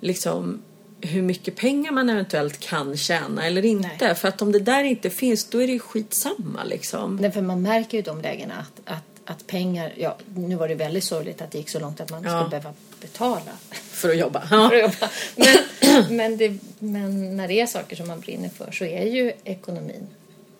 liksom 0.00 0.62
hur 1.00 1.22
mycket 1.22 1.56
pengar 1.56 1.92
man 1.92 2.10
eventuellt 2.10 2.60
kan 2.60 2.96
tjäna 2.96 3.46
eller 3.46 3.64
inte. 3.64 3.88
Nej. 4.00 4.14
För 4.14 4.28
att 4.28 4.42
om 4.42 4.52
det 4.52 4.60
där 4.60 4.84
inte 4.84 5.10
finns 5.10 5.44
då 5.44 5.62
är 5.62 5.66
det 5.66 5.72
ju 5.72 5.78
skitsamma 5.78 6.64
liksom. 6.64 7.16
Nej, 7.16 7.32
för 7.32 7.42
man 7.42 7.62
märker 7.62 7.96
ju 7.96 8.02
de 8.02 8.20
lägena 8.20 8.54
att, 8.54 8.94
att, 8.94 9.13
att 9.24 9.46
pengar, 9.46 9.92
ja 9.96 10.16
nu 10.34 10.54
var 10.56 10.68
det 10.68 10.74
väldigt 10.74 11.04
sorgligt 11.04 11.42
att 11.42 11.50
det 11.50 11.58
gick 11.58 11.68
så 11.68 11.80
långt 11.80 12.00
att 12.00 12.10
man 12.10 12.22
Ja. 12.24 12.30
skulle 12.30 12.50
behöva 12.50 12.72
betala 13.00 13.52
För 13.70 14.08
att 14.10 14.18
jobba. 14.18 14.42
Ja. 14.50 14.68
för 14.70 14.76
att 14.76 14.82
jobba. 14.82 15.10
Men, 15.36 15.56
men, 16.16 16.36
det, 16.36 16.58
men 16.78 17.36
när 17.36 17.48
det 17.48 17.60
är 17.60 17.66
saker 17.66 17.96
som 17.96 18.08
man 18.08 18.20
brinner 18.20 18.48
för 18.48 18.72
så 18.72 18.84
är 18.84 19.04
ju 19.06 19.32
ekonomin 19.44 20.06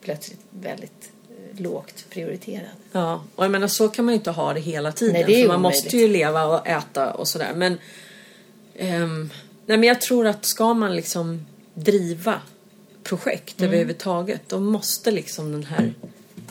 plötsligt 0.01 0.41
väldigt 0.51 1.11
eh, 1.31 1.61
lågt 1.61 2.05
prioriterad. 2.11 2.67
Ja, 2.93 3.25
och 3.35 3.45
jag 3.45 3.51
menar 3.51 3.69
så 3.69 3.89
kan 3.89 4.05
man 4.05 4.15
ju 4.15 4.19
inte 4.19 4.31
ha 4.31 4.53
det 4.55 4.61
hela 4.61 4.93
tiden. 4.93 5.13
Nej, 5.15 5.25
det 5.27 5.35
är 5.35 5.43
för 5.43 5.49
man 5.49 5.57
omöjligt. 5.57 5.85
måste 5.85 5.97
ju 5.97 6.09
leva 6.09 6.45
och 6.45 6.67
äta 6.69 7.13
och 7.15 7.29
sådär. 7.29 7.53
Men, 7.55 7.79
ehm, 8.77 9.31
nej, 9.67 9.79
men 9.79 9.89
jag 9.89 10.01
tror 10.01 10.27
att 10.27 10.45
ska 10.45 10.75
man 10.75 10.97
liksom 10.97 11.47
driva 11.75 12.41
projekt 13.03 13.59
Mm. 13.61 13.69
överhuvudtaget 13.71 14.41
då 14.49 14.61
måste 14.61 15.11
liksom 15.11 15.53
den 15.53 15.65
här 15.65 15.95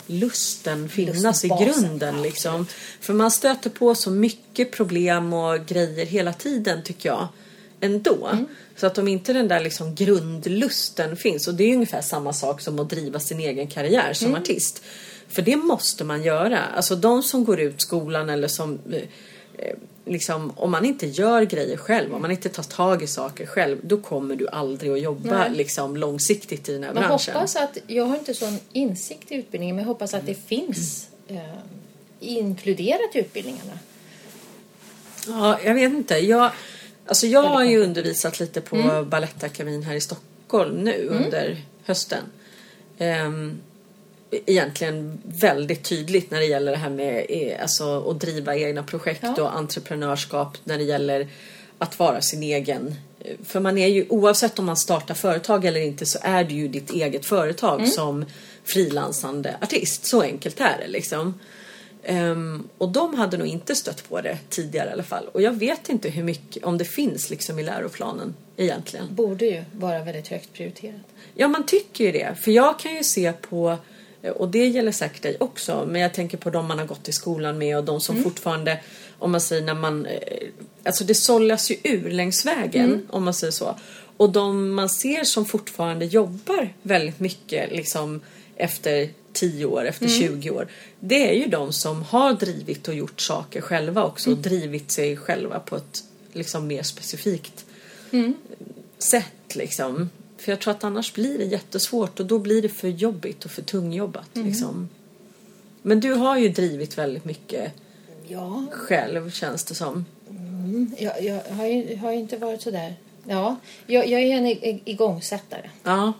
lusten 0.06 0.88
finnas 0.88 1.44
i 1.44 1.48
Lustbasen, 1.48 1.82
grunden. 1.82 2.22
Liksom. 2.22 2.66
För 3.00 3.12
man 3.12 3.30
stöter 3.30 3.70
på 3.70 3.94
så 3.94 4.10
mycket 4.10 4.72
problem 4.72 5.32
och 5.32 5.66
grejer 5.66 6.06
hela 6.06 6.32
tiden 6.32 6.82
tycker 6.82 7.08
jag. 7.08 7.28
Ändå. 7.80 8.28
Mm. 8.32 8.46
Så 8.76 8.86
att 8.86 8.98
om 8.98 9.08
inte 9.08 9.32
den 9.32 9.48
där 9.48 9.60
liksom 9.60 9.94
grundlusten 9.94 11.16
finns 11.16 11.48
och 11.48 11.54
det 11.54 11.64
är 11.64 11.74
ungefär 11.74 12.00
samma 12.00 12.32
sak 12.32 12.60
som 12.60 12.78
att 12.78 12.90
driva 12.90 13.20
sin 13.20 13.40
egen 13.40 13.66
karriär 13.66 14.12
som 14.12 14.28
Mm. 14.28 14.42
artist. 14.42 14.82
För 15.28 15.42
det 15.42 15.56
måste 15.56 16.04
man 16.04 16.22
göra. 16.22 16.58
Alltså 16.58 16.96
de 16.96 17.22
som 17.22 17.44
går 17.44 17.60
ut 17.60 17.82
skolan 17.82 18.30
eller 18.30 18.48
som 18.48 18.78
eh, 18.90 18.96
eh, 19.58 19.74
liksom 20.04 20.52
om 20.56 20.70
man 20.70 20.84
inte 20.84 21.06
gör 21.06 21.42
grejer 21.42 21.76
själv, 21.76 22.14
om 22.14 22.22
man 22.22 22.30
inte 22.30 22.48
tar 22.48 22.62
tag 22.62 23.02
i 23.02 23.06
saker 23.06 23.46
själv, 23.46 23.78
då 23.82 23.96
kommer 23.96 24.36
du 24.36 24.48
aldrig 24.48 24.92
att 24.92 25.00
jobba 25.00 25.38
Nej. 25.38 25.50
liksom 25.50 25.96
långsiktigt 25.96 26.68
i 26.68 26.72
den 26.72 26.84
här 26.84 26.94
Man 26.94 27.02
branschen. 27.02 27.34
hoppas 27.34 27.56
att, 27.56 27.78
jag 27.86 28.04
har 28.04 28.16
inte 28.16 28.34
sån 28.34 28.58
insikt 28.72 29.32
i 29.32 29.34
utbildningen 29.34 29.76
men 29.76 29.84
jag 29.84 29.88
hoppas 29.88 30.14
att 30.14 30.26
det 30.26 30.34
finns 30.34 31.08
eh, 31.28 31.38
inkluderat 32.20 33.10
i 33.14 33.18
utbildningarna. 33.18 33.78
Ja, 35.26 35.58
jag 35.64 35.74
vet 35.74 35.92
inte. 35.92 36.14
Jag, 36.14 36.50
alltså 37.06 37.26
jag 37.26 37.42
har 37.42 37.64
ju 37.64 37.82
undervisat 37.82 38.40
lite 38.40 38.60
på 38.60 38.76
mm. 38.76 39.08
Balettakademin 39.08 39.82
här 39.82 39.94
i 39.94 40.00
Stockholm 40.00 40.76
nu 40.76 41.08
under 41.10 41.62
hösten. 41.84 42.24
Ehm, 42.98 43.60
egentligen 44.46 45.22
väldigt 45.24 45.84
tydligt 45.84 46.30
när 46.30 46.38
det 46.38 46.46
gäller 46.46 46.72
det 46.72 46.78
här 46.78 46.90
med 46.90 47.26
eh, 47.28 47.62
alltså, 47.62 48.10
att 48.10 48.20
driva 48.20 48.56
egna 48.56 48.82
projekt 48.82 49.22
Ja. 49.22 49.42
och 49.42 49.56
entreprenörskap 49.56 50.58
när 50.64 50.78
det 50.78 50.84
gäller 50.84 51.28
att 51.78 51.98
vara 51.98 52.20
sin 52.20 52.42
egen. 52.42 52.94
För 53.44 53.60
man 53.60 53.78
är 53.78 53.86
ju 53.88 54.06
oavsett 54.08 54.58
om 54.58 54.64
man 54.64 54.76
startar 54.76 55.14
företag 55.14 55.64
eller 55.64 55.80
inte 55.80 56.06
så 56.06 56.18
är 56.22 56.44
du 56.44 56.54
ju 56.54 56.68
ditt 56.68 56.90
eget 56.90 57.26
företag 57.26 57.88
som 57.88 58.24
frilansande 58.64 59.56
artist. 59.62 60.06
Så 60.06 60.22
enkelt 60.22 60.60
är 60.60 60.78
det 60.78 60.88
liksom. 60.88 61.34
Ehm, 62.04 62.68
och 62.78 62.88
de 62.88 63.14
hade 63.14 63.36
nog 63.36 63.46
inte 63.46 63.74
stött 63.74 64.08
på 64.08 64.20
det 64.20 64.38
tidigare 64.48 64.88
i 64.88 64.92
alla 64.92 65.02
fall. 65.02 65.28
Och 65.32 65.42
jag 65.42 65.52
vet 65.52 65.88
inte 65.88 66.08
hur 66.08 66.22
mycket, 66.22 66.64
om 66.64 66.78
det 66.78 66.84
finns 66.84 67.30
liksom 67.30 67.58
i 67.58 67.62
läroplanen 67.62 68.34
egentligen. 68.56 69.06
Borde 69.14 69.44
ju 69.44 69.64
vara 69.72 70.04
väldigt 70.04 70.28
högt 70.28 70.52
prioriterat. 70.52 71.00
Ja, 71.34 71.48
man 71.48 71.66
tycker 71.66 72.04
ju 72.04 72.12
det. 72.12 72.34
För 72.40 72.50
jag 72.50 72.78
kan 72.78 72.94
ju 72.94 73.04
se 73.04 73.32
på, 73.32 73.76
och 74.30 74.48
det 74.48 74.66
gäller 74.66 74.92
säkert 74.92 75.22
dig 75.22 75.36
också, 75.40 75.86
men 75.88 76.00
jag 76.00 76.14
tänker 76.14 76.38
på 76.38 76.50
de 76.50 76.66
man 76.66 76.78
har 76.78 76.86
gått 76.86 77.08
i 77.08 77.12
skolan 77.12 77.58
med 77.58 77.78
och 77.78 77.84
de 77.84 78.00
som 78.00 78.22
fortfarande, 78.22 78.80
om 79.18 79.32
man 79.32 79.40
säger 79.40 79.62
när 79.62 79.74
man, 79.74 80.06
eh, 80.06 80.48
alltså 80.84 81.04
det 81.04 81.14
sållas 81.14 81.70
ju 81.70 81.76
ur 81.82 82.10
längs 82.10 82.46
vägen, 82.46 83.08
om 83.10 83.24
man 83.24 83.34
säger 83.34 83.50
så. 83.50 83.78
Och 84.16 84.32
de 84.32 84.74
man 84.74 84.88
ser 84.88 85.24
som 85.24 85.44
fortfarande 85.44 86.04
jobbar 86.04 86.74
väldigt 86.82 87.20
mycket 87.20 87.72
liksom 87.72 88.20
efter 88.56 89.08
10 89.32 89.64
år, 89.64 89.84
efter 89.84 90.08
20 90.08 90.50
år. 90.50 90.68
Det 91.00 91.30
är 91.30 91.34
ju 91.34 91.46
de 91.46 91.72
som 91.72 92.02
har 92.02 92.32
drivit 92.32 92.88
och 92.88 92.94
gjort 92.94 93.20
saker 93.20 93.60
själva 93.60 94.04
också 94.04 94.30
och 94.30 94.36
drivit 94.36 94.90
sig 94.90 95.16
själva 95.16 95.60
på 95.60 95.76
ett 95.76 96.04
liksom 96.32 96.66
mer 96.66 96.82
specifikt 96.82 97.64
sätt 98.98 99.54
liksom. 99.54 100.10
För 100.44 100.52
jag 100.52 100.60
tror 100.60 100.70
att 100.74 100.84
annars 100.84 101.12
blir 101.14 101.38
det 101.38 101.44
jättesvårt 101.44 102.20
och 102.20 102.26
då 102.26 102.38
blir 102.38 102.62
det 102.62 102.68
för 102.68 102.88
jobbigt 102.88 103.44
och 103.44 103.50
för 103.50 103.62
tungjobbat 103.62 104.28
liksom. 104.32 104.88
Men 105.82 106.00
du 106.00 106.12
har 106.12 106.38
ju 106.38 106.48
drivit 106.48 106.98
väldigt 106.98 107.24
mycket 107.24 107.72
Ja, 108.28 108.64
själv 108.72 109.30
känns 109.30 109.64
det 109.64 109.74
som. 109.74 110.04
jag, 110.98 111.22
jag 111.24 111.40
har 111.56 111.66
ju 111.66 111.96
har 111.96 112.12
ju 112.12 112.18
inte 112.18 112.36
varit 112.36 112.62
så 112.62 112.70
där. 112.70 112.94
Ja, 113.28 113.56
jag, 113.86 114.08
jag 114.08 114.20
är 114.20 114.36
en 114.36 114.46
ig- 114.46 114.80
igångsättare 114.84 115.70
Ja, 115.84 116.12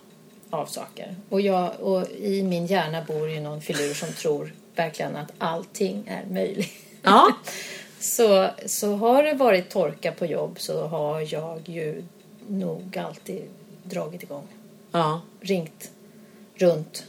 av 0.50 0.66
saker. 0.66 1.16
Och, 1.28 1.40
jag, 1.40 1.80
och 1.80 2.10
i 2.10 2.42
min 2.42 2.66
hjärna 2.66 3.04
bor 3.04 3.30
ju 3.30 3.40
någon 3.40 3.60
filur 3.62 3.94
som 3.94 4.12
tror 4.12 4.52
verkligen 4.76 5.16
att 5.16 5.32
allting 5.38 6.04
är 6.06 6.24
möjligt. 6.34 6.72
ja, 7.02 7.32
Så, 8.00 8.50
så 8.66 8.94
har 8.96 9.22
det 9.22 9.34
varit 9.34 9.70
torka 9.70 10.12
på 10.12 10.26
jobb 10.26 10.56
så 10.60 10.86
har 10.86 11.20
jag 11.32 11.68
ju 11.68 12.02
nog 12.48 12.96
alltid 12.98 13.42
dragit 13.84 14.22
igång. 14.22 14.46
ja, 14.92 15.20
Ringt 15.40 15.90
runt 16.54 17.04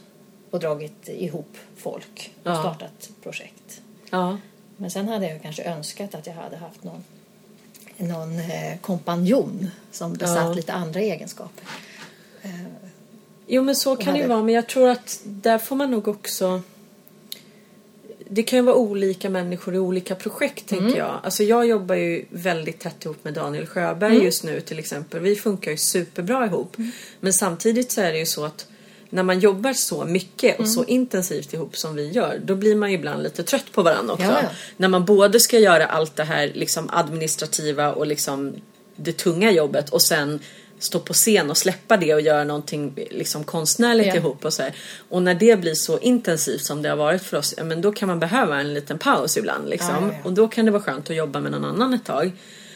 och 0.51 0.59
dragit 0.59 1.09
ihop 1.09 1.57
folk 1.77 2.31
och 2.43 2.51
Ja. 2.51 2.59
startat 2.59 3.09
projekt. 3.23 3.81
ja. 4.09 4.37
Men 4.77 4.91
sen 4.91 5.07
hade 5.07 5.27
jag 5.29 5.41
kanske 5.41 5.63
önskat 5.63 6.15
att 6.15 6.27
jag 6.27 6.33
hade 6.33 6.57
haft 6.57 6.83
någon, 6.83 7.03
någon 7.97 8.39
eh, 8.39 8.77
kompanjon 8.81 9.67
som 9.91 10.13
besatt 10.13 10.37
Ja. 10.45 10.53
lite 10.53 10.73
andra 10.73 10.99
egenskaper. 10.99 11.63
Jo 13.47 13.63
men 13.63 13.75
så 13.75 13.95
kan 13.95 14.13
det 14.13 14.19
ju 14.19 14.27
vara 14.27 14.43
men 14.43 14.53
jag 14.55 14.67
tror 14.67 14.89
att 14.89 15.19
där 15.23 15.57
får 15.57 15.75
man 15.75 15.91
nog 15.91 16.07
också 16.07 16.61
det 18.29 18.43
kan 18.43 18.59
ju 18.59 18.65
vara 18.65 18.75
olika 18.75 19.29
människor 19.29 19.75
i 19.75 19.79
olika 19.79 20.15
projekt 20.15 20.69
tänker 20.69 20.97
jag. 20.97 21.19
Alltså 21.23 21.43
jag 21.43 21.65
jobbar 21.67 21.95
ju 21.95 22.25
väldigt 22.29 22.79
tätt 22.79 23.05
ihop 23.05 23.23
med 23.23 23.33
Daniel 23.33 23.65
Sjöberg 23.65 24.23
just 24.23 24.43
nu 24.43 24.61
till 24.61 24.79
exempel. 24.79 25.19
Vi 25.19 25.35
funkar 25.35 25.71
ju 25.71 25.77
superbra 25.77 26.45
ihop. 26.45 26.77
Men 27.19 27.33
samtidigt 27.33 27.91
så 27.91 28.01
är 28.01 28.11
det 28.11 28.19
ju 28.19 28.25
så 28.25 28.45
att 28.45 28.67
när 29.09 29.23
man 29.23 29.39
jobbar 29.39 29.73
så 29.73 30.05
mycket 30.05 30.59
och 30.59 30.69
så 30.69 30.83
intensivt 30.83 31.53
ihop 31.53 31.77
som 31.77 31.95
vi 31.95 32.11
gör 32.11 32.41
då 32.45 32.55
blir 32.55 32.75
man 32.75 32.91
ju 32.91 32.97
ibland 32.97 33.23
lite 33.23 33.43
trött 33.43 33.71
på 33.71 33.83
varandra 33.83 34.13
också. 34.13 34.25
Ja. 34.25 34.49
När 34.77 34.87
man 34.87 35.05
både 35.05 35.39
ska 35.39 35.59
göra 35.59 35.85
allt 35.85 36.15
det 36.15 36.23
här 36.23 36.51
liksom 36.53 36.89
administrativa 36.93 37.93
och 37.93 38.07
liksom 38.07 38.55
det 38.95 39.17
tunga 39.17 39.51
jobbet 39.51 39.89
och 39.89 40.01
sen 40.01 40.39
stå 40.85 40.99
på 40.99 41.13
scen 41.13 41.49
och 41.49 41.57
släppa 41.57 41.97
det 41.97 42.13
och 42.13 42.21
göra 42.21 42.43
någonting 42.43 42.93
liksom 43.11 43.43
konstnärligt 43.43 44.07
Ja. 44.07 44.15
ihop 44.15 44.45
och 44.45 44.53
så 44.53 44.61
här. 44.61 44.73
Och 45.09 45.23
när 45.23 45.33
det 45.33 45.59
blir 45.59 45.73
så 45.73 45.99
intensivt 45.99 46.61
som 46.61 46.81
det 46.81 46.89
har 46.89 46.95
varit 46.95 47.21
för 47.23 47.37
oss, 47.37 47.53
ja, 47.57 47.63
men 47.63 47.81
då 47.81 47.91
kan 47.91 48.07
man 48.07 48.19
behöva 48.19 48.59
en 48.59 48.73
liten 48.73 48.99
paus 48.99 49.37
ibland 49.37 49.69
liksom. 49.69 49.95
Ja, 50.01 50.09
ja. 50.13 50.19
Och 50.23 50.33
då 50.33 50.47
kan 50.47 50.65
det 50.65 50.71
vara 50.71 50.83
skönt 50.83 51.09
att 51.09 51.15
jobba 51.15 51.39
med 51.39 51.51
någon 51.51 51.65
annan 51.65 51.93
ett 51.93 52.05
tag. 52.05 52.31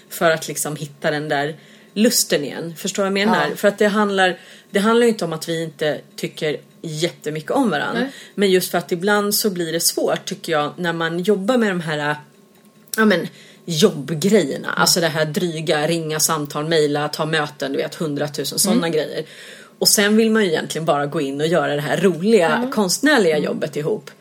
För 0.10 0.32
att 0.32 0.48
liksom 0.48 0.76
hitta 0.76 1.12
den 1.12 1.30
där 1.30 1.56
lusten 1.94 2.44
igen. 2.44 2.76
Förstår 2.78 3.04
vad 3.04 3.08
jag 3.08 3.14
menar? 3.14 3.48
Ja. 3.50 3.56
För 3.56 3.68
att 3.68 3.78
det 3.78 3.88
handlar, 3.88 4.40
det 4.72 4.80
handlar 4.80 5.06
ju 5.06 5.12
inte 5.12 5.26
om 5.26 5.34
att 5.34 5.50
vi 5.50 5.64
inte 5.64 6.02
tycker 6.16 6.58
jättemycket 6.82 7.52
om 7.52 7.70
varandra. 7.70 8.02
Nej. 8.02 8.12
Men 8.36 8.52
just 8.52 8.72
för 8.72 8.78
att 8.78 8.92
ibland 8.92 9.36
så 9.36 9.50
blir 9.50 9.72
det 9.72 9.80
svårt 9.80 10.26
tycker 10.26 10.52
jag 10.52 10.74
när 10.78 10.94
man 10.94 11.20
jobbar 11.20 11.58
med 11.58 11.72
de 11.72 11.82
här 11.82 12.16
ja, 12.98 13.06
men, 13.06 13.28
jobbgrejerna. 13.70 14.74
Alltså 14.74 15.00
det 15.00 15.08
här 15.08 15.26
dryga, 15.26 15.88
ringa 15.88 16.20
samtal, 16.20 16.68
mejla, 16.68 17.08
ta 17.08 17.26
möten, 17.26 17.72
du 17.72 17.78
vet 17.78 17.96
hundratusen 17.96 18.60
sådana 18.60 18.90
grejer. 18.90 19.26
Och 19.80 19.90
sen 19.90 20.18
vill 20.18 20.32
man 20.32 20.44
ju 20.44 20.50
egentligen 20.50 20.86
bara 20.86 21.06
gå 21.06 21.22
in 21.22 21.42
och 21.42 21.48
göra 21.48 21.76
det 21.76 21.82
här 21.82 21.98
roliga 21.98 22.70
konstnärliga 22.74 23.38
jobbet 23.38 23.76
ihop. 23.76 24.12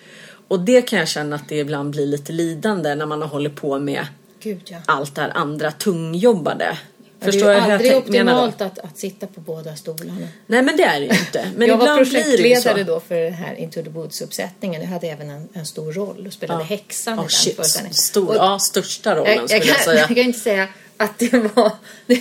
Och 0.48 0.60
det 0.60 0.82
kan 0.82 0.98
jag 0.98 1.08
känna 1.08 1.36
att 1.36 1.48
det 1.48 1.58
ibland 1.58 1.90
blir 1.90 2.06
lite 2.06 2.32
lidande 2.32 2.94
när 2.94 3.06
man 3.06 3.22
har 3.22 3.28
hållit 3.28 3.56
på 3.56 3.78
med 3.78 4.06
Gud 4.40 4.60
ja. 4.64 4.78
allt 4.86 5.14
det 5.14 5.20
här 5.20 5.32
andra 5.34 5.70
tungjobbade. 5.70 6.78
Det 7.20 7.24
Förstår 7.32 7.50
är 7.50 7.54
du 7.54 7.60
ju 7.60 7.62
jag 7.66 7.72
aldrig 7.72 7.96
optimalt 7.96 8.60
att, 8.60 8.78
att 8.78 8.98
sitta 8.98 9.26
på 9.26 9.40
båda 9.40 9.76
stolarna. 9.76 10.28
Nej 10.46 10.62
men 10.62 10.76
det 10.76 10.82
är 10.82 11.00
det 11.00 11.06
ju 11.06 11.12
inte. 11.20 11.50
Men 11.56 11.68
jag 11.68 11.76
var 11.76 11.88
det 11.88 12.04
projektledare 12.04 12.84
då 12.84 13.00
för 13.00 13.14
den 13.14 13.32
här 13.32 13.54
Into 13.54 13.82
the 13.82 13.90
Woods-uppsättningen. 13.90 14.80
Jag 14.80 14.88
hade 14.88 15.06
även 15.06 15.30
en, 15.30 15.48
en 15.52 15.66
stor 15.66 15.92
roll 15.92 16.26
och 16.26 16.32
spelade 16.32 16.64
häxan 16.64 17.14
i 17.14 17.16
Oh, 17.18 17.22
den 17.22 17.30
shit, 17.30 17.56
föreställningen. 17.56 17.94
stor, 17.94 18.28
Och- 18.28 18.36
ja, 18.36 18.58
största 18.58 19.16
rollen 19.16 19.32
jag, 19.32 19.42
jag, 19.42 19.50
skulle 19.50 19.64
jag 19.66 19.76
kan, 19.76 19.84
säga. 19.84 19.98
jag 19.98 20.08
kan 20.08 20.18
inte 20.18 20.38
säga 20.38 20.68
att 20.96 21.18
det 21.18 21.32
var... 21.54 21.72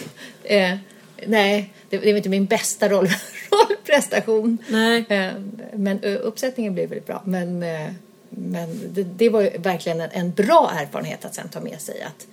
eh, 0.43 0.77
nej, 1.25 1.73
det, 1.89 1.97
det 1.97 2.11
var 2.11 2.17
inte 2.17 2.29
min 2.29 2.45
bästa 2.45 2.89
roll, 2.89 3.09
rollprestation. 3.51 4.57
Nej. 4.67 5.05
Eh, 5.09 5.31
men 5.73 5.99
ö, 6.03 6.15
uppsättningen 6.17 6.73
blev 6.73 6.89
väldigt 6.89 7.07
bra. 7.07 7.21
Men, 7.25 7.63
eh, 7.63 7.87
men 8.29 8.79
det, 8.93 9.03
det 9.03 9.29
var 9.29 9.57
verkligen 9.57 10.01
en, 10.01 10.09
en 10.11 10.31
bra 10.31 10.71
erfarenhet 10.81 11.25
att 11.25 11.35
sen 11.35 11.49
ta 11.49 11.59
med 11.59 11.81
sig 11.81 12.01
att, 12.01 12.27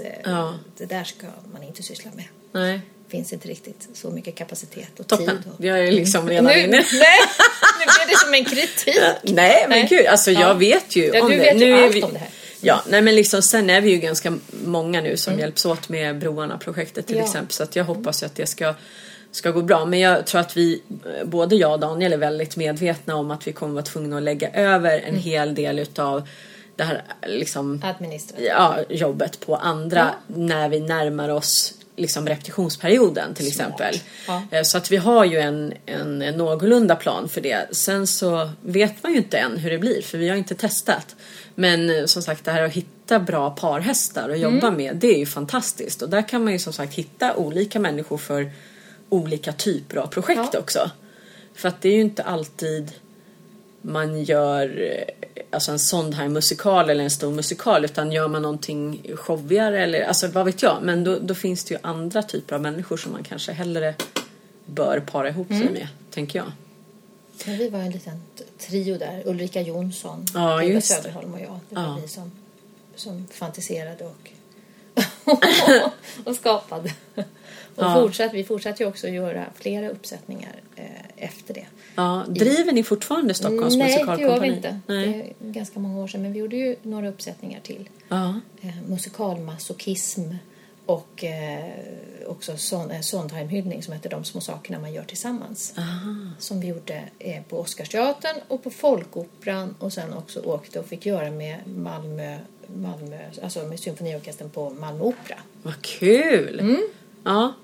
att 0.00 0.06
eh, 0.26 0.32
Ja. 0.32 0.54
det 0.78 0.84
där 0.86 1.04
ska 1.04 1.26
man 1.52 1.62
inte 1.62 1.82
syssla 1.82 2.10
med. 2.14 2.24
Nej. 2.52 2.80
finns 3.08 3.32
inte 3.32 3.48
riktigt 3.48 3.88
så 3.94 4.10
mycket 4.10 4.34
kapacitet 4.34 5.00
och 5.00 5.06
Toppen. 5.06 5.26
tid. 5.26 5.52
Och... 5.58 5.64
Har 5.64 5.76
ju 5.78 5.90
liksom 5.90 6.28
redan 6.28 6.44
nu, 6.44 6.52
inne. 6.60 6.70
nej, 6.92 7.18
nu 7.78 7.84
blev 7.84 8.08
det 8.08 8.18
som 8.24 8.34
en 8.34 8.44
kritik. 8.44 8.96
Nej 9.22 9.66
men 9.68 9.78
Nej. 9.78 9.86
gud, 9.90 10.06
alltså 10.06 10.30
Ja. 10.30 10.40
jag 10.40 10.54
vet 10.54 10.96
ju 10.96 11.04
Ja, 11.14 11.22
om 11.22 11.30
du 11.30 11.36
det. 11.36 11.42
vet 11.42 11.60
ju 11.62 11.78
är 11.78 11.84
allt 11.84 11.94
vi... 11.94 12.02
om 12.02 12.12
det 12.12 12.18
här. 12.18 12.28
Ja, 12.60 12.82
nej 12.88 13.02
men 13.02 13.14
liksom 13.14 13.42
sen 13.42 13.70
är 13.70 13.80
vi 13.80 13.90
ju 13.90 13.96
ganska 13.96 14.38
många 14.64 15.00
nu 15.00 15.16
som 15.16 15.38
hjälps 15.38 15.64
åt 15.66 15.88
med 15.88 16.18
Broarna-projektet 16.18 17.06
till 17.06 17.16
Ja. 17.16 17.24
exempel. 17.24 17.52
Så 17.52 17.62
att 17.62 17.76
jag 17.76 17.84
hoppas 17.84 18.22
ju 18.22 18.26
att 18.26 18.34
det 18.34 18.46
ska, 18.46 18.74
ska 19.32 19.50
gå 19.50 19.62
bra. 19.62 19.84
Men 19.84 19.98
jag 20.00 20.26
tror 20.26 20.40
att 20.40 20.56
vi, 20.56 20.82
eh, 21.20 21.26
både 21.26 21.56
jag 21.56 21.72
och 21.72 21.80
Daniel 21.80 22.12
är 22.12 22.16
väldigt 22.16 22.56
medvetna 22.56 23.16
om 23.16 23.30
att 23.30 23.46
vi 23.46 23.52
kommer 23.52 23.72
vara 23.74 23.84
tvungna 23.84 24.16
att 24.16 24.22
lägga 24.22 24.50
över 24.52 24.98
en 24.98 25.16
hel 25.16 25.54
del 25.54 25.78
utav 25.78 26.28
det 26.76 26.84
här 26.84 27.02
liksom 27.26 27.80
ja, 28.38 28.78
jobbet 28.88 29.40
på 29.46 29.56
andra 29.56 30.14
när 30.26 30.68
vi 30.68 30.80
närmar 30.80 31.28
oss 31.28 31.74
liksom 31.96 32.28
repetitionsperioden 32.28 33.34
till 33.34 33.46
exempel. 33.48 33.94
Ja. 34.26 34.42
Eh, 34.50 34.62
Så 34.62 34.78
att 34.78 34.90
vi 34.92 34.96
har 34.96 35.24
ju 35.24 35.38
en, 35.38 35.72
en, 35.86 36.22
en 36.22 36.34
någorlunda 36.34 36.96
plan 36.96 37.28
för 37.28 37.40
det. 37.40 37.76
Sen 37.76 38.06
så 38.06 38.50
vet 38.62 39.02
man 39.02 39.12
ju 39.12 39.18
inte 39.18 39.38
än 39.38 39.56
hur 39.58 39.70
det 39.70 39.78
blir 39.78 40.02
för 40.02 40.18
vi 40.18 40.28
har 40.28 40.36
inte 40.36 40.54
testat. 40.54 41.16
Men 41.54 41.90
eh, 41.90 42.04
som 42.04 42.22
sagt 42.22 42.44
det 42.44 42.50
här 42.50 42.62
att 42.62 42.72
hitta 42.72 43.18
bra 43.18 43.50
parhästar 43.50 44.28
att 44.30 44.38
jobba 44.38 44.66
Mm. 44.66 44.74
med 44.74 44.96
det 44.96 45.14
är 45.14 45.18
ju 45.18 45.26
fantastiskt. 45.26 46.02
Och 46.02 46.08
där 46.10 46.28
kan 46.28 46.44
man 46.44 46.52
ju 46.52 46.58
som 46.58 46.72
sagt 46.72 46.94
hitta 46.94 47.36
olika 47.36 47.78
människor 47.80 48.18
för 48.18 48.50
olika 49.08 49.52
typer 49.52 49.96
av 49.96 50.06
projekt 50.06 50.50
Ja. 50.52 50.58
också. 50.58 50.90
För 51.54 51.68
att 51.68 51.82
det 51.82 51.88
är 51.88 51.92
ju 51.94 52.00
inte 52.00 52.22
alltid 52.22 52.92
man 53.86 54.24
gör 54.24 54.82
eh, 54.82 55.14
alltså 55.50 55.72
en 55.72 55.78
Sondheim-musikal 55.78 56.90
eller 56.90 57.04
en 57.04 57.10
stor 57.10 57.30
musikal 57.32 57.84
utan 57.84 58.12
gör 58.12 58.28
man 58.28 58.42
någonting 58.42 59.02
showigare 59.16 59.82
eller 59.82 60.02
alltså 60.04 60.26
vad 60.28 60.44
vet 60.46 60.62
jag. 60.62 60.78
Men 60.82 61.04
då, 61.04 61.18
då 61.18 61.34
finns 61.34 61.64
det 61.64 61.74
ju 61.74 61.80
andra 61.82 62.22
typer 62.22 62.54
av 62.54 62.60
människor 62.62 62.96
som 62.96 63.12
man 63.12 63.22
kanske 63.24 63.52
hellre 63.52 63.94
bör 64.66 65.00
para 65.00 65.28
ihop 65.28 65.50
Mm. 65.50 65.62
sig 65.62 65.72
med, 65.72 65.88
tänker 66.10 66.38
jag. 66.38 66.52
Men 67.46 67.58
vi 67.58 67.68
var 67.68 67.78
en 67.78 67.90
liten 67.90 68.22
trio 68.58 68.98
där. 68.98 69.22
Ulrika 69.26 69.60
Jonsson, 69.60 70.24
Ja, 70.34 70.62
Eva. 70.62 70.80
Söderholm 70.80 71.34
och 71.34 71.40
jag. 71.40 71.60
Det 71.68 71.74
var 71.74 71.82
Ja. 71.82 71.98
vi 72.02 72.08
som, 72.08 72.32
som 72.96 73.26
fantiserade 73.32 74.04
och, 74.04 74.30
och 76.24 76.34
skapade. 76.36 76.92
Och 77.14 77.24
Ja. 77.84 77.94
fortsatt, 78.02 78.34
vi 78.34 78.44
fortsatte 78.44 78.82
ju 78.82 78.88
också 78.88 79.08
göra 79.08 79.44
flera 79.54 79.88
uppsättningar 79.88 80.52
eh, 80.76 80.84
efter 81.16 81.54
det. 81.54 81.66
Ja, 81.96 82.24
driver 82.28 82.72
ni 82.72 82.82
fortfarande 82.82 83.34
Stockholms 83.34 83.76
Nej, 83.76 83.86
det 83.86 83.92
gör 83.92 84.06
musikalkompani? 84.06 84.50
vi 84.50 84.56
inte. 84.56 84.80
Nej. 84.86 85.34
Det 85.38 85.46
är 85.48 85.52
ganska 85.52 85.78
många 85.80 86.02
år 86.02 86.06
sedan. 86.06 86.22
Men 86.22 86.32
vi 86.32 86.38
gjorde 86.38 86.56
ju 86.56 86.76
några 86.82 87.08
uppsättningar 87.08 87.60
till. 87.60 87.88
Ja. 88.08 88.40
Eh, 88.60 88.74
musikalmasochism 88.88 90.22
och 90.86 91.24
eh, 91.24 91.70
också 92.26 92.56
son, 92.56 92.90
eh, 92.90 93.00
Sondheim-hyllning 93.00 93.82
som 93.82 93.92
heter 93.94 94.10
De 94.10 94.24
små 94.24 94.40
sakerna 94.40 94.78
man 94.78 94.92
gör 94.92 95.04
tillsammans. 95.04 95.74
Som 96.38 96.60
vi 96.60 96.66
gjorde 96.66 97.02
eh, 97.18 97.42
på 97.42 97.60
Oscarsteatern 97.60 98.36
och 98.48 98.62
på 98.62 98.70
Folkoperan 98.70 99.74
och 99.78 99.92
sen 99.92 100.12
också 100.12 100.40
åkte 100.40 100.80
och 100.80 100.86
fick 100.86 101.06
göra 101.06 101.30
med 101.30 101.56
Malmö, 101.76 102.38
Malmö 102.66 103.18
alltså 103.42 103.62
med 103.62 103.80
symfoniorkestern 103.80 104.50
på 104.50 104.70
Malmö 104.70 105.04
Opera. 105.04 105.38
Vad 105.62 105.82
kul! 105.82 106.60
Mm. 106.60 106.88
Ja. 107.24 107.54